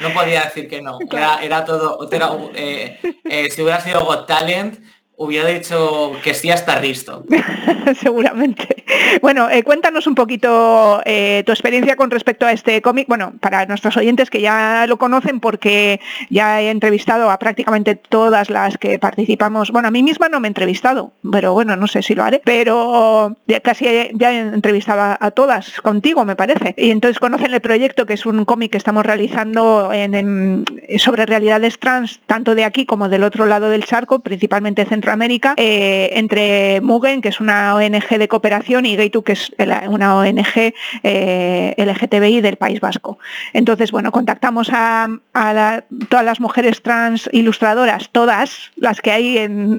[0.00, 0.98] No podía decir que no.
[1.42, 2.08] Era, todo,
[2.54, 4.78] eh, eh, si hubiera sido Got Talent,
[5.16, 7.24] hubiera dicho que sí hasta Risto.
[8.00, 8.84] Seguramente.
[9.22, 13.06] Bueno, eh, cuéntanos un poquito eh, tu experiencia con respecto a este cómic.
[13.08, 16.00] Bueno, para nuestros oyentes que ya lo conocen porque
[16.30, 19.70] ya he entrevistado a prácticamente todas las que participamos.
[19.70, 22.42] Bueno, a mí misma no me he entrevistado, pero bueno, no sé si lo haré.
[22.44, 26.74] Pero ya casi ya he entrevistado a, todas contigo, me parece.
[26.76, 30.64] Y entonces conocen el proyecto, que es un cómic que estamos realizando en,
[30.98, 35.52] sobre realidades trans, tanto de aquí como del otro lado del charco, principalmente centro Centroamérica,
[35.58, 39.52] eh, entre Mugen, que es una ONG de cooperación, y Gaitu, que es
[39.86, 43.18] una ONG eh, LGTBI del País Vasco.
[43.52, 45.08] Entonces, bueno, contactamos a,
[46.08, 49.78] todas las mujeres trans ilustradoras, todas las que hay en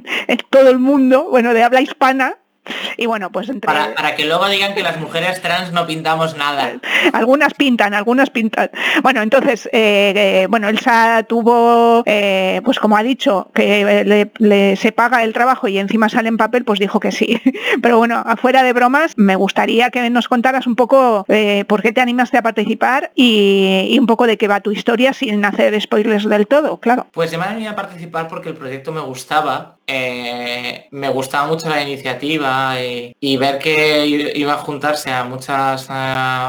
[0.50, 2.36] todo el mundo, bueno, de habla hispana,
[2.96, 3.72] y bueno, pues entre...
[3.72, 6.72] Para, que luego digan que las mujeres trans no pintamos nada.
[7.12, 8.70] algunas pintan, algunas pintan.
[9.02, 14.92] Bueno, entonces, eh, eh, bueno, Elsa tuvo, eh, pues como ha dicho, que le, se
[14.92, 17.40] paga el trabajo y encima sale en papel, pues dijo que sí.
[17.82, 21.26] Pero bueno, afuera de bromas, me gustaría que nos contaras un poco
[21.66, 25.44] por qué te animaste a participar y, un poco de qué va tu historia sin
[25.44, 27.06] hacer spoilers del todo, claro.
[27.12, 31.82] Pues yo me animé a participar porque el proyecto me gustaba, me gustaba mucho la
[31.82, 35.88] iniciativa y, ver que iba a juntarse a muchas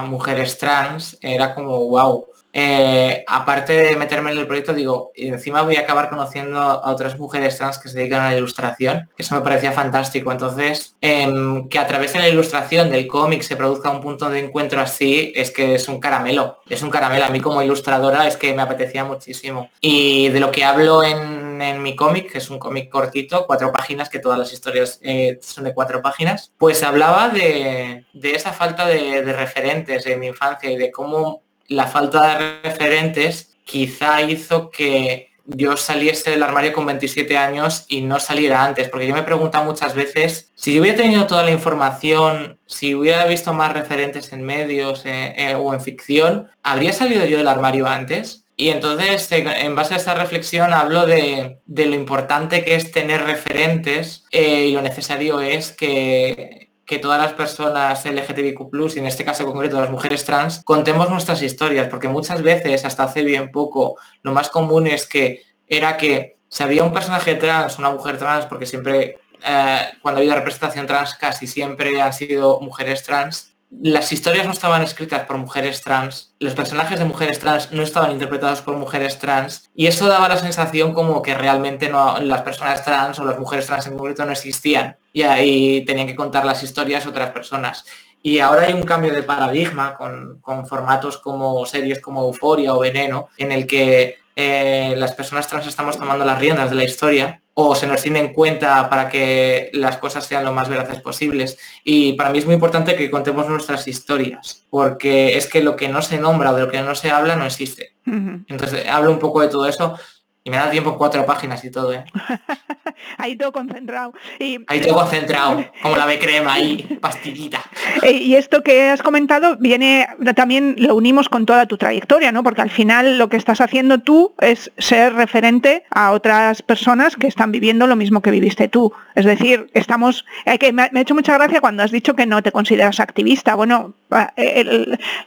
[0.07, 2.25] mujeres trans era como wow.
[2.57, 6.89] Eh, aparte de meterme en el proyecto, digo, y encima voy a acabar conociendo a
[6.89, 10.31] otras mujeres trans que se dedican a la ilustración, que eso me parecía fantástico.
[10.31, 14.39] Entonces, em, que a través de la ilustración del cómic se produzca un punto de
[14.39, 17.25] encuentro así, es que es un caramelo, es un caramelo.
[17.25, 19.69] A mí como ilustradora es que me apetecía muchísimo.
[19.81, 21.35] Y de lo que hablo en,
[21.81, 25.63] mi cómic, que es un cómic cortito, cuatro páginas, que todas las historias eh, son
[25.63, 30.77] de cuatro páginas, pues hablaba de, esa falta de, de referentes en mi infancia y
[30.77, 37.37] de cómo la falta de referentes quizá hizo que yo saliese del armario con 27
[37.37, 41.27] años y no saliera antes, porque yo me pregunto muchas veces, si yo hubiera tenido
[41.27, 46.49] toda la información, si hubiera visto más referentes en medios eh, eh, o en ficción,
[46.63, 48.45] ¿habría salido yo del armario antes?
[48.57, 54.23] Y entonces, en base a esa reflexión, hablo de, lo importante que es tener referentes
[54.31, 58.59] eh, y lo necesario es que, que todas las personas LGTBIQ+,
[58.95, 63.03] y en este caso concreto las mujeres trans, contemos nuestras historias, porque muchas veces, hasta
[63.03, 67.79] hace bien poco, lo más común es que era que si había un personaje trans,
[67.79, 72.61] una mujer trans, porque siempre, eh, cuando ha habido representación trans, casi siempre han sido
[72.61, 77.71] mujeres trans, las historias no estaban escritas por mujeres trans, los personajes de mujeres trans
[77.71, 82.19] no estaban interpretados por mujeres trans y eso daba la sensación como que realmente no,
[82.19, 86.15] las personas trans o las mujeres trans en concreto no existían y ahí tenían que
[86.15, 87.85] contar las historias otras personas.
[88.25, 92.79] Y ahora hay un cambio de paradigma con, con formatos como series como Euforia o
[92.79, 97.43] Veneno, en el que eh, las personas trans estamos tomando las riendas de la historia
[97.53, 101.59] o se nos tiene en cuenta para que las cosas sean lo más veraces posibles.
[101.83, 105.87] Y para mí es muy importante que contemos nuestras historias, porque es que lo que
[105.87, 107.93] no se nombra o de lo que no se habla no existe.
[108.07, 109.99] Entonces hablo un poco de todo eso
[110.47, 112.05] y me da tiempo cuatro páginas y todo, ¿eh?
[113.17, 114.13] ahí todo concentrado.
[114.39, 114.59] Y...
[114.67, 117.61] Ahí todo concentrado, como la B crema ahí, pastillita.
[118.01, 122.43] Eh, y esto que has comentado viene, también lo unimos con toda tu trayectoria, ¿no?
[122.43, 127.27] Porque al final lo que estás haciendo tú es ser referente a otras personas que
[127.27, 128.91] están viviendo lo mismo que viviste tú.
[129.15, 132.43] Es decir, estamos, eh, que me, ha hecho mucha gracia cuando has dicho que no
[132.43, 133.55] te consideras activista.
[133.55, 133.93] Bueno,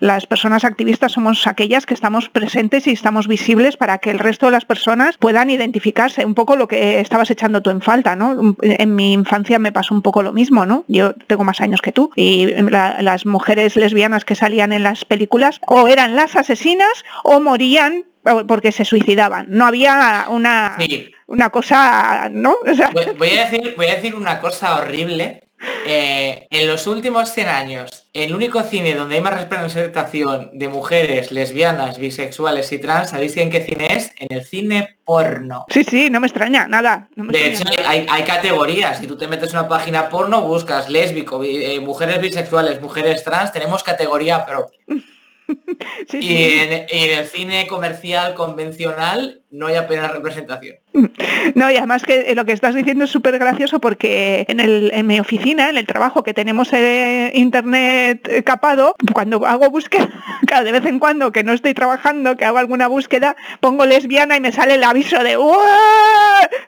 [0.01, 4.47] las personas activistas somos aquellas que estamos presentes y estamos visibles para que el resto
[4.47, 8.57] de las personas puedan identificarse un poco lo que estabas echando tú en falta, ¿no?
[8.61, 10.85] En mi infancia me pasó un poco lo mismo, ¿no?
[10.89, 15.61] Yo tengo más años que tú y las mujeres lesbianas que salían en las películas
[15.67, 18.05] o eran las asesinas o morían
[18.47, 19.47] porque se suicidaban.
[19.49, 20.77] No había una,
[21.27, 22.57] una cosa, ¿no?
[23.19, 25.48] voy, a decir, voy a decir una cosa horrible
[25.87, 31.33] eh, en los últimos 100 años, el único cine donde hay más representación de mujeres
[31.33, 34.13] lesbianas, bisexuales y trans, ¿sabéis en qué cine es?
[34.19, 35.67] En el cine porno.
[35.69, 37.09] Sí, sí, no me extraña, nada.
[37.17, 38.99] de hecho, hay, categorías.
[38.99, 43.53] Si tú te metes en una página porno, buscas lésbico, eh, mujeres bisexuales, mujeres trans,
[43.53, 44.79] tenemos categoría propia.
[46.13, 50.77] y, En, el cine comercial convencional no hay apenas representación.
[51.55, 55.07] No, y además que lo que estás diciendo es súper gracioso porque en, el, en
[55.07, 60.09] mi oficina, en el trabajo que tenemos en internet capado, cuando hago búsqueda,
[60.47, 64.37] cada de vez en cuando que no estoy trabajando, que hago alguna búsqueda, pongo lesbiana
[64.37, 65.37] y me sale el aviso de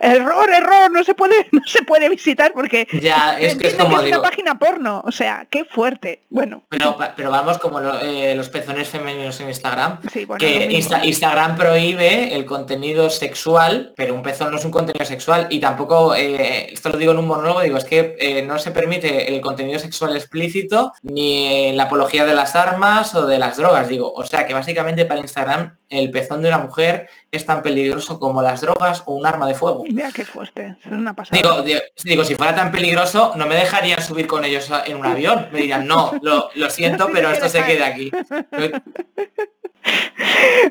[0.00, 3.98] error, error, no se puede, no se puede visitar porque ya es que es como
[3.98, 6.22] una página porno, o sea, qué fuerte.
[6.30, 6.62] Bueno.
[6.68, 10.00] Pero, pero vamos como eh, los pezones femeninos en Instagram,
[10.38, 15.58] que Instagram prohíbe el contenido sexual, pero un pezón no es un contenido sexual y
[15.60, 19.34] tampoco, eh, esto lo digo en un monólogo, digo, es que eh, no se permite
[19.34, 24.12] el contenido sexual explícito ni la apología de las armas o de las drogas, digo,
[24.12, 28.42] o sea que básicamente para Instagram el pezón de una mujer es tan peligroso como
[28.42, 29.84] las drogas o un arma de fuego.
[29.88, 31.40] Mira qué fuerte, es una pasada.
[31.40, 35.48] Digo, digo, si fuera tan peligroso, no me dejarían subir con ellos en un avión.
[35.50, 38.12] Me dirían, no, lo, lo siento, pero esto se queda aquí.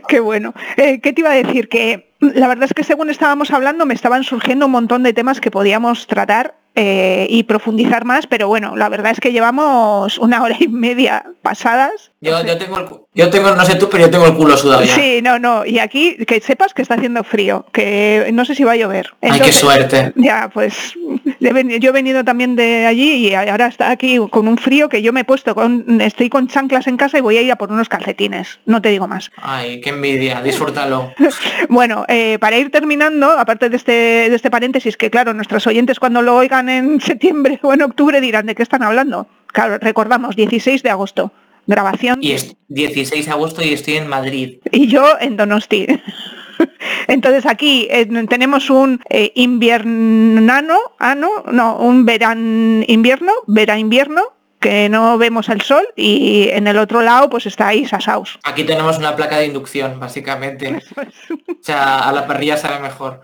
[0.07, 0.53] Qué bueno.
[0.77, 1.67] Eh, ¿Qué te iba a decir?
[1.67, 5.39] Que la verdad es que según estábamos hablando me estaban surgiendo un montón de temas
[5.39, 10.41] que podíamos tratar eh, y profundizar más, pero bueno, la verdad es que llevamos una
[10.43, 12.11] hora y media pasadas.
[12.21, 14.83] Yo, yo, tengo el, yo tengo, no sé tú, pero yo tengo el culo sudado
[14.83, 14.93] ya.
[14.93, 18.65] Sí, no, no, y aquí que sepas que está haciendo frío, que no sé si
[18.65, 19.11] va a llover.
[19.21, 20.11] Ay, qué suerte.
[20.15, 20.95] Ya, pues
[21.39, 21.49] yo
[21.89, 25.21] he venido también de allí y ahora está aquí con un frío que yo me
[25.21, 27.87] he puesto, con, estoy con chanclas en casa y voy a ir a por unos
[27.87, 29.31] calcetines, no te digo más.
[29.37, 31.13] Ay, qué envidia, disfrútalo.
[31.69, 35.99] bueno, eh, para ir terminando, aparte de este, de este paréntesis, que claro, nuestros oyentes
[35.99, 39.27] cuando lo oigan en septiembre o en octubre dirán de qué están hablando.
[39.47, 41.31] Claro, recordamos, 16 de agosto,
[41.69, 42.17] grabación.
[42.21, 44.57] Y es 16 de agosto y estoy en Madrid.
[44.71, 45.87] Y yo en Donosti.
[47.07, 54.21] Entonces aquí eh, tenemos un eh, inviernano, ah, no, un verano invierno, verano invierno,
[54.59, 58.39] que no vemos el sol y en el otro lado pues está ahí Sasaus.
[58.43, 60.81] Aquí tenemos una placa de inducción, básicamente.
[61.29, 63.21] o sea, a la parrilla sabe mejor.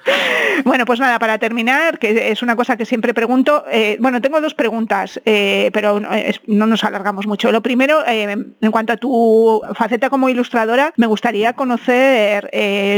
[0.63, 4.39] Bueno, pues nada, para terminar, que es una cosa que siempre pregunto, eh, bueno, tengo
[4.39, 7.51] dos preguntas, eh, pero no, nos alargamos mucho.
[7.51, 12.49] Lo primero, eh, en cuanto a tu faceta como ilustradora, me gustaría conocer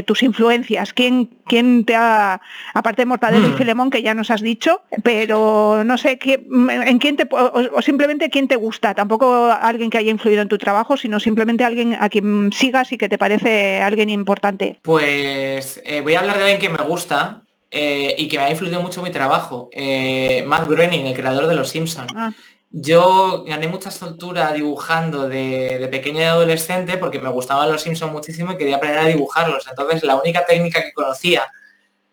[0.06, 0.94] tus influencias.
[0.94, 2.40] ¿Quién, ¿Quién te ha,
[2.74, 3.58] aparte de Mortadelo y mm.
[3.58, 8.48] Filemón, que ya nos has dicho, pero no sé, ¿en quién te, o simplemente quién
[8.48, 12.52] te gusta, tampoco alguien que haya influido en tu trabajo, sino simplemente alguien a quien
[12.54, 14.80] sigas y que te parece alguien importante.
[14.82, 18.52] Pues eh, voy a hablar de alguien que me gusta eh, y que me ha
[18.52, 19.70] influido mucho mi trabajo.
[19.72, 22.12] Eh, Matt Groening, el creador de Los Simpsons.
[22.16, 22.32] Ah.
[22.70, 28.12] Yo gané mucha soltura dibujando de, de pequeño y adolescente porque me gustaban los Simpsons
[28.12, 29.68] muchísimo y quería aprender a dibujarlos.
[29.70, 31.44] Entonces la única técnica que conocía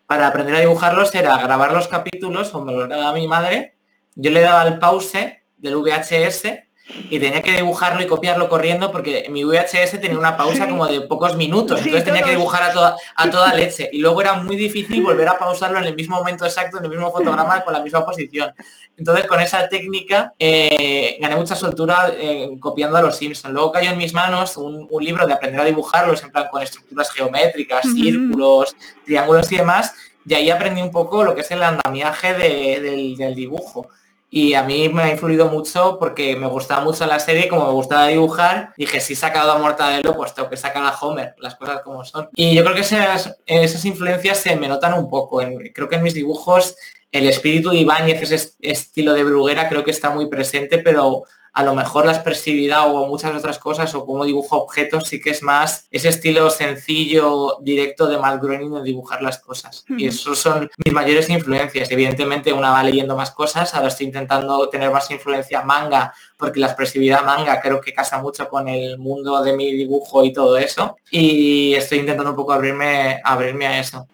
[0.07, 3.75] para aprender a dibujarlos era grabar los capítulos, o me lo grababa mi madre,
[4.15, 6.65] yo le daba el pause del VHS
[7.09, 11.01] y tenía que dibujarlo y copiarlo corriendo porque mi VHS tenía una pausa como de
[11.01, 13.89] pocos minutos, entonces tenía que dibujar a toda, a toda leche.
[13.91, 16.91] Y luego era muy difícil volver a pausarlo en el mismo momento exacto, en el
[16.91, 18.53] mismo fotograma con la misma posición.
[18.95, 23.53] Entonces con esa técnica eh, gané mucha soltura eh, copiando a los Simpsons.
[23.53, 27.11] Luego cayó en mis manos un, libro de aprender a dibujarlos en plan con estructuras
[27.11, 28.75] geométricas, círculos,
[29.05, 29.93] triángulos y demás,
[30.25, 33.89] y ahí aprendí un poco lo que es el andamiaje del dibujo
[34.35, 37.71] y a mí me ha influido mucho porque me gustaba mucho la serie, como me
[37.71, 41.55] gustaba dibujar, dije, si he sacado a Mortadelo, pues tengo que sacar a Homer, las
[41.55, 42.27] cosas como son.
[42.35, 45.41] Y yo creo que esas, esas influencias se me notan un poco.
[45.73, 46.75] creo que en mis dibujos
[47.13, 51.23] el espíritu de Ibáñez, ese estilo de Bruguera, creo que está muy presente, pero
[51.55, 55.29] a lo mejor la expresividad o muchas otras cosas o como dibujo objetos sí que
[55.29, 59.85] es más ese estilo sencillo, directo de Matt Groening de dibujar las cosas.
[59.87, 61.89] Y esos son mis mayores influencias.
[61.91, 66.67] Evidentemente una va leyendo más cosas, ahora estoy intentando tener más influencia manga porque la
[66.67, 70.97] expresividad manga creo que casa mucho con el mundo de mi dibujo y todo eso.
[71.09, 74.07] Y estoy intentando un poco abrirme, abrirme a eso.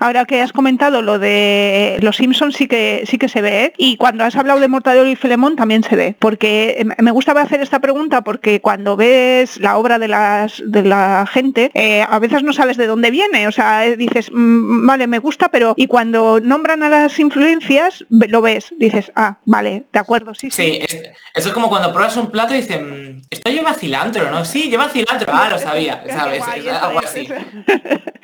[0.00, 3.64] Ahora que has comentado lo de los Simpsons sí que sí que se ve.
[3.64, 3.72] ¿eh?
[3.76, 6.16] Y cuando has hablado de Mortadelo y Filemón también se ve.
[6.18, 10.82] Porque em, me gusta hacer esta pregunta porque cuando ves la obra de las de
[10.82, 13.48] la gente, eh, a veces no sabes de dónde viene.
[13.48, 18.04] O sea, eh, dices, mm, vale, me gusta, pero y cuando nombran a las influencias,
[18.10, 20.80] lo ves, dices, ah, vale, de acuerdo, sí, sí.
[20.88, 20.98] sí
[21.34, 24.44] eso es como cuando pruebas un plato y dicen, esto lleva cilantro, ¿no?
[24.44, 25.32] Sí, lleva cilantro.
[25.32, 26.42] Ah, lo sabía, ¿sabes?
[26.42, 27.28] algo así.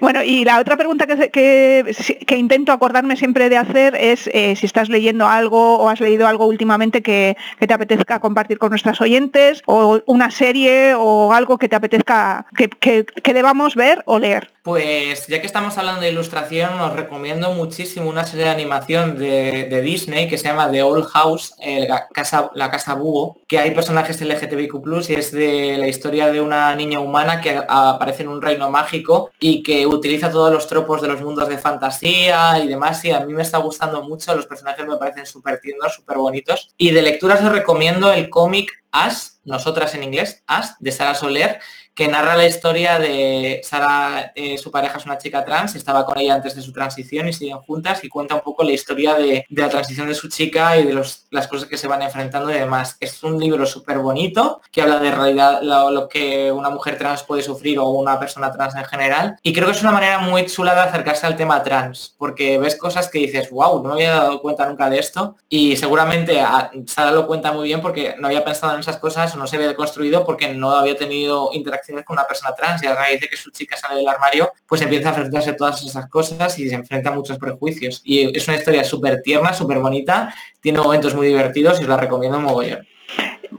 [0.00, 4.64] Bueno, y la otra pregunta que, que, intento acordarme siempre de hacer es eh, si
[4.66, 9.62] estás leyendo algo o has leído algo últimamente que, te apetezca compartir con nuestras oyentes,
[9.66, 14.50] o una serie o algo que te apetezca que, debamos ver o leer.
[14.62, 19.80] Pues ya que estamos hablando de ilustración, os recomiendo muchísimo una serie de animación de,
[19.80, 21.54] Disney que se llama The Old House,
[21.88, 24.74] la, casa, la Casa Búho, que hay personajes LGTBIQ+,
[25.08, 29.30] y es de la historia de una niña humana que aparece en un reino mágico
[29.38, 33.20] y que utiliza todos los tropos de los mundos de fantasía y demás, y a
[33.20, 36.70] mí me está gustando mucho, los personajes me parecen súper tiernos, súper bonitos.
[36.76, 41.60] Y de lecturas os recomiendo el cómic As, nosotras en inglés, As, de Sara Soler,
[41.94, 46.18] que narra la historia de Sara, eh, su pareja es una chica trans, estaba con
[46.18, 49.44] ella antes de su transición y siguen juntas y cuenta un poco la historia de,
[49.50, 50.94] la transición de su chica y de
[51.30, 52.96] las cosas que se van enfrentando y demás.
[53.00, 57.42] Es un libro súper bonito que habla de realidad lo, que una mujer trans puede
[57.42, 60.74] sufrir o una persona trans en general y creo que es una manera muy chula
[60.74, 64.40] de acercarse al tema trans porque ves cosas que dices, wow, no me había dado
[64.40, 66.40] cuenta nunca de esto y seguramente
[66.86, 69.56] Sara lo cuenta muy bien porque no había pensado en esas cosas o no se
[69.56, 73.28] había construido porque no había tenido interacción con una persona trans y a raíz de
[73.28, 76.68] que su chica sale del armario, pues empieza a enfrentarse a todas esas cosas y
[76.68, 78.00] se enfrenta a muchos prejuicios.
[78.04, 81.96] Y es una historia súper tierna, súper bonita, tiene momentos muy divertidos y os la
[81.96, 82.86] recomiendo mogollón.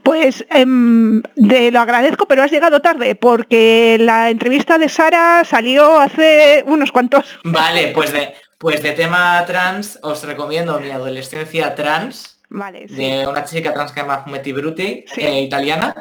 [0.03, 6.63] Pues eh, lo agradezco, pero has llegado tarde porque la entrevista de Sara salió hace
[6.65, 7.25] unos cuantos.
[7.43, 12.30] Vale, pues de, pues de tema trans os recomiendo mi adolescencia trans.
[12.53, 15.95] Vale, de una chica trans que se llama Fumetti Bruti, eh, italiana,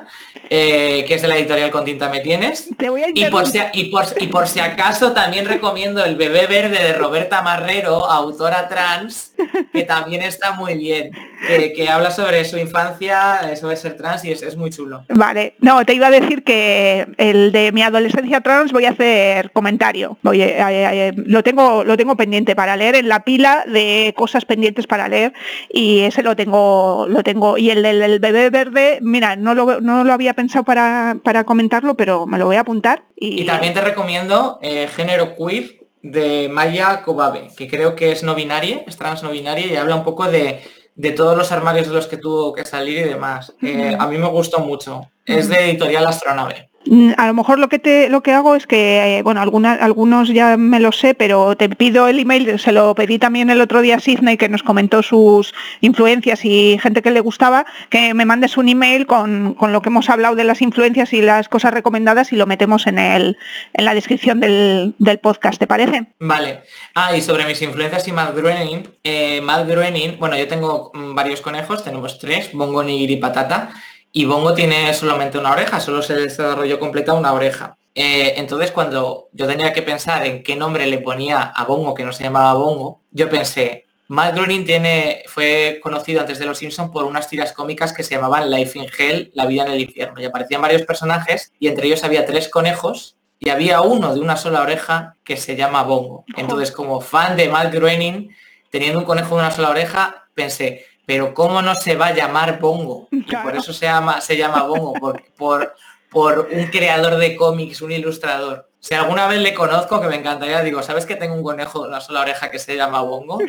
[0.49, 2.69] eh, que es de la editorial Con Tinta Me Tienes.
[3.15, 6.93] y, por si, y, por, y por si acaso también recomiendo El bebé verde de
[6.95, 9.33] Roberta Marrero, autora trans,
[9.73, 11.13] que también está muy bien,
[11.47, 15.05] que, habla sobre su infancia, sobre ser trans y es, muy chulo.
[15.09, 19.53] Vale, no, te iba a decir que el de mi adolescencia trans voy a hacer
[19.53, 20.19] comentario.
[20.33, 24.89] Eh, eh, lo, tengo, lo tengo pendiente para leer en la pila de cosas pendientes
[24.89, 25.33] para leer
[25.73, 27.59] y ese lo tengo, lo tengo.
[27.59, 32.27] Y el del bebé verde, mira, no lo, no lo había pensado para, comentarlo, pero
[32.27, 33.05] me lo voy a apuntar.
[33.15, 38.35] Y, también te recomiendo eh, Género Queer de Maya Kobabe, que creo que es no
[38.35, 40.63] binaria, es trans no binaria y habla un poco de,
[40.95, 43.55] de todos los armarios de los que tuvo que salir y demás.
[43.61, 45.11] Eh, a mí me gustó mucho.
[45.27, 46.70] Es de editorial Astronave.
[46.87, 50.29] Mm, a lo mejor lo que te, lo que hago es que, eh, bueno, algunos
[50.29, 53.83] ya me lo sé, pero te pido el email, se lo pedí también el otro
[53.83, 55.53] día a Sidney que nos comentó sus
[55.83, 60.09] influencias y gente que le gustaba, que me mandes un email con, lo que hemos
[60.09, 63.37] hablado de las influencias y las cosas recomendadas y lo metemos en el,
[63.75, 66.07] en la descripción del, podcast, ¿te parece?
[66.19, 66.63] Vale.
[66.95, 71.43] Ah, y sobre mis influencias y Matt Groening, eh, Groening, bueno, yo tengo mm, varios
[71.43, 73.71] conejos, tenemos tres, Bongo, Nigiri y Patata
[74.13, 77.77] y Bongo tiene solamente una oreja, solo se desarrolló completa una oreja.
[77.95, 82.05] Eh, entonces cuando yo tenía que pensar en qué nombre le ponía a Bongo, que
[82.05, 86.91] no se llamaba Bongo, yo pensé, Matt Groening tiene, fue conocido antes de Los Simpson
[86.91, 90.21] por unas tiras cómicas que se llamaban Life in Hell, La vida en el infierno,
[90.21, 94.37] y aparecían varios personajes y entre ellos había tres conejos y había uno de una
[94.37, 96.25] sola oreja que se llama Bongo.
[96.37, 98.31] Entonces como fan de Matt Groening,
[98.71, 102.61] teniendo un conejo de una sola oreja, pensé, pero ¿cómo no se va a llamar
[102.61, 103.09] Bongo?
[103.43, 105.75] por eso se llama, se llama Bongo, por, por,
[106.09, 108.71] por un creador de cómics, un ilustrador.
[108.79, 111.89] Si alguna vez le conozco, que me encantaría, digo, ¿sabes que tengo un conejo de
[111.89, 113.41] una sola oreja que se llama Bongo?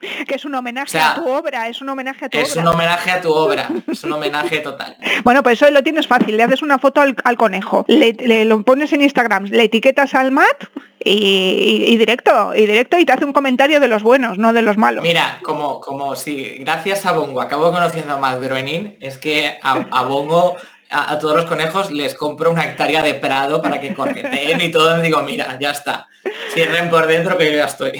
[0.00, 2.60] Que es un homenaje a tu obra, es un homenaje a tu es obra.
[2.60, 4.96] Es un homenaje a tu obra, es un homenaje total.
[5.24, 8.92] Bueno, pues eso lo tienes fácil, le haces una foto al, conejo, le, lo pones
[8.92, 10.64] en Instagram, le etiquetas al Mat
[11.04, 14.76] y, directo, y directo y te hace un comentario de los buenos, no de los
[14.76, 15.02] malos.
[15.02, 20.02] Mira, como, como si gracias a Bongo acabo conociendo a Matt Groening, es que a,
[20.04, 20.56] Bongo
[20.90, 24.98] a, todos los conejos les compro una hectárea de prado para que correten y todo.
[24.98, 26.08] Y digo, mira, ya está.
[26.50, 27.92] Cierren por dentro que yo ya estoy.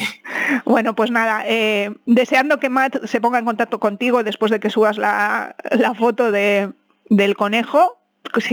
[0.65, 4.71] Bueno, pues nada, eh, deseando que Matt se ponga en contacto contigo después de que
[4.71, 6.73] subas la, la foto de,
[7.11, 7.99] del conejo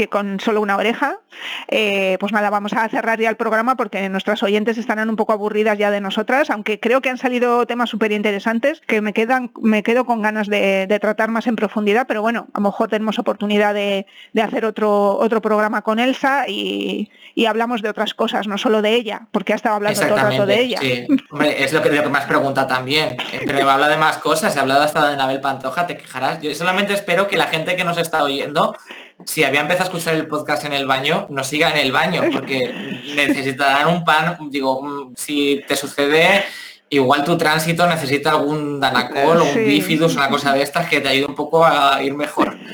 [0.09, 1.19] con solo una oreja.
[1.67, 5.33] Eh, pues nada, vamos a cerrar ya el programa porque nuestras oyentes estarán un poco
[5.33, 9.51] aburridas ya de nosotras, aunque creo que han salido temas súper interesantes que me quedan,
[9.61, 13.19] me quedo con ganas de, tratar más en profundidad, pero bueno, a lo mejor tenemos
[13.19, 14.05] oportunidad de,
[14.41, 17.09] hacer otro, otro programa con Elsa y,
[17.45, 20.45] hablamos de otras cosas, no solo de ella, porque ha estado hablando todo el rato
[20.45, 20.79] de ella.
[20.81, 23.17] es lo que, lo que más pregunta también.
[23.45, 26.41] Pero habla de más cosas, ha hablado hasta de Nabel Pantoja, te quejarás.
[26.41, 28.75] Yo solamente espero que la gente que nos está oyendo
[29.23, 32.21] si había empezado a escuchar el podcast en el baño, no siga en el baño,
[32.33, 36.43] porque necesitarán un pan, digo, mm, si te sucede,
[36.89, 41.09] igual tu tránsito necesita algún danacol o un bifidus, una cosa de estas que te
[41.09, 42.57] ayude un poco a ir mejor.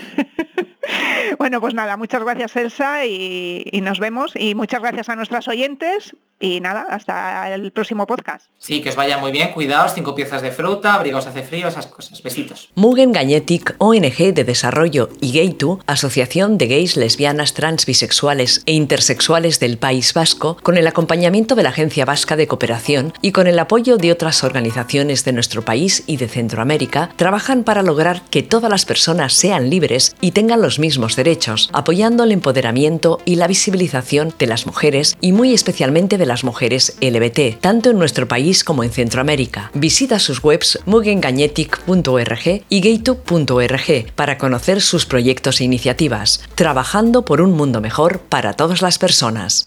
[1.38, 4.34] Bueno, pues nada, muchas gracias Elsa y, y, nos vemos.
[4.36, 8.48] Y muchas gracias a nuestras oyentes y nada, hasta el próximo podcast.
[8.58, 11.88] Sí, que os vaya muy bien, cuidaos, cinco piezas de fruta, abrigos hace frío, esas
[11.88, 12.22] cosas.
[12.24, 12.70] Besitos.
[12.76, 19.60] Mugen Gañetic, ONG de Desarrollo y Gaytu, Asociación de Gays, Lesbianas, Trans, Bisexuales e Intersexuales
[19.60, 23.60] del País Vasco, con el acompañamiento de la Agencia Vasca de Cooperación y con el
[23.60, 28.72] apoyo de otras organizaciones de nuestro país y de Centroamérica, trabajan para lograr que todas
[28.72, 34.34] las personas sean libres y tengan los mismos derechos, apoyando el empoderamiento y la visibilización
[34.40, 38.86] de las mujeres y muy especialmente de las mujeres LBT, tanto en nuestro país como
[38.86, 39.70] en Centroamérica.
[39.74, 47.52] Visita sus webs mugengañetic.org y gaytube.org para conocer sus proyectos e iniciativas, trabajando por un
[47.52, 49.66] mundo mejor para todas las personas.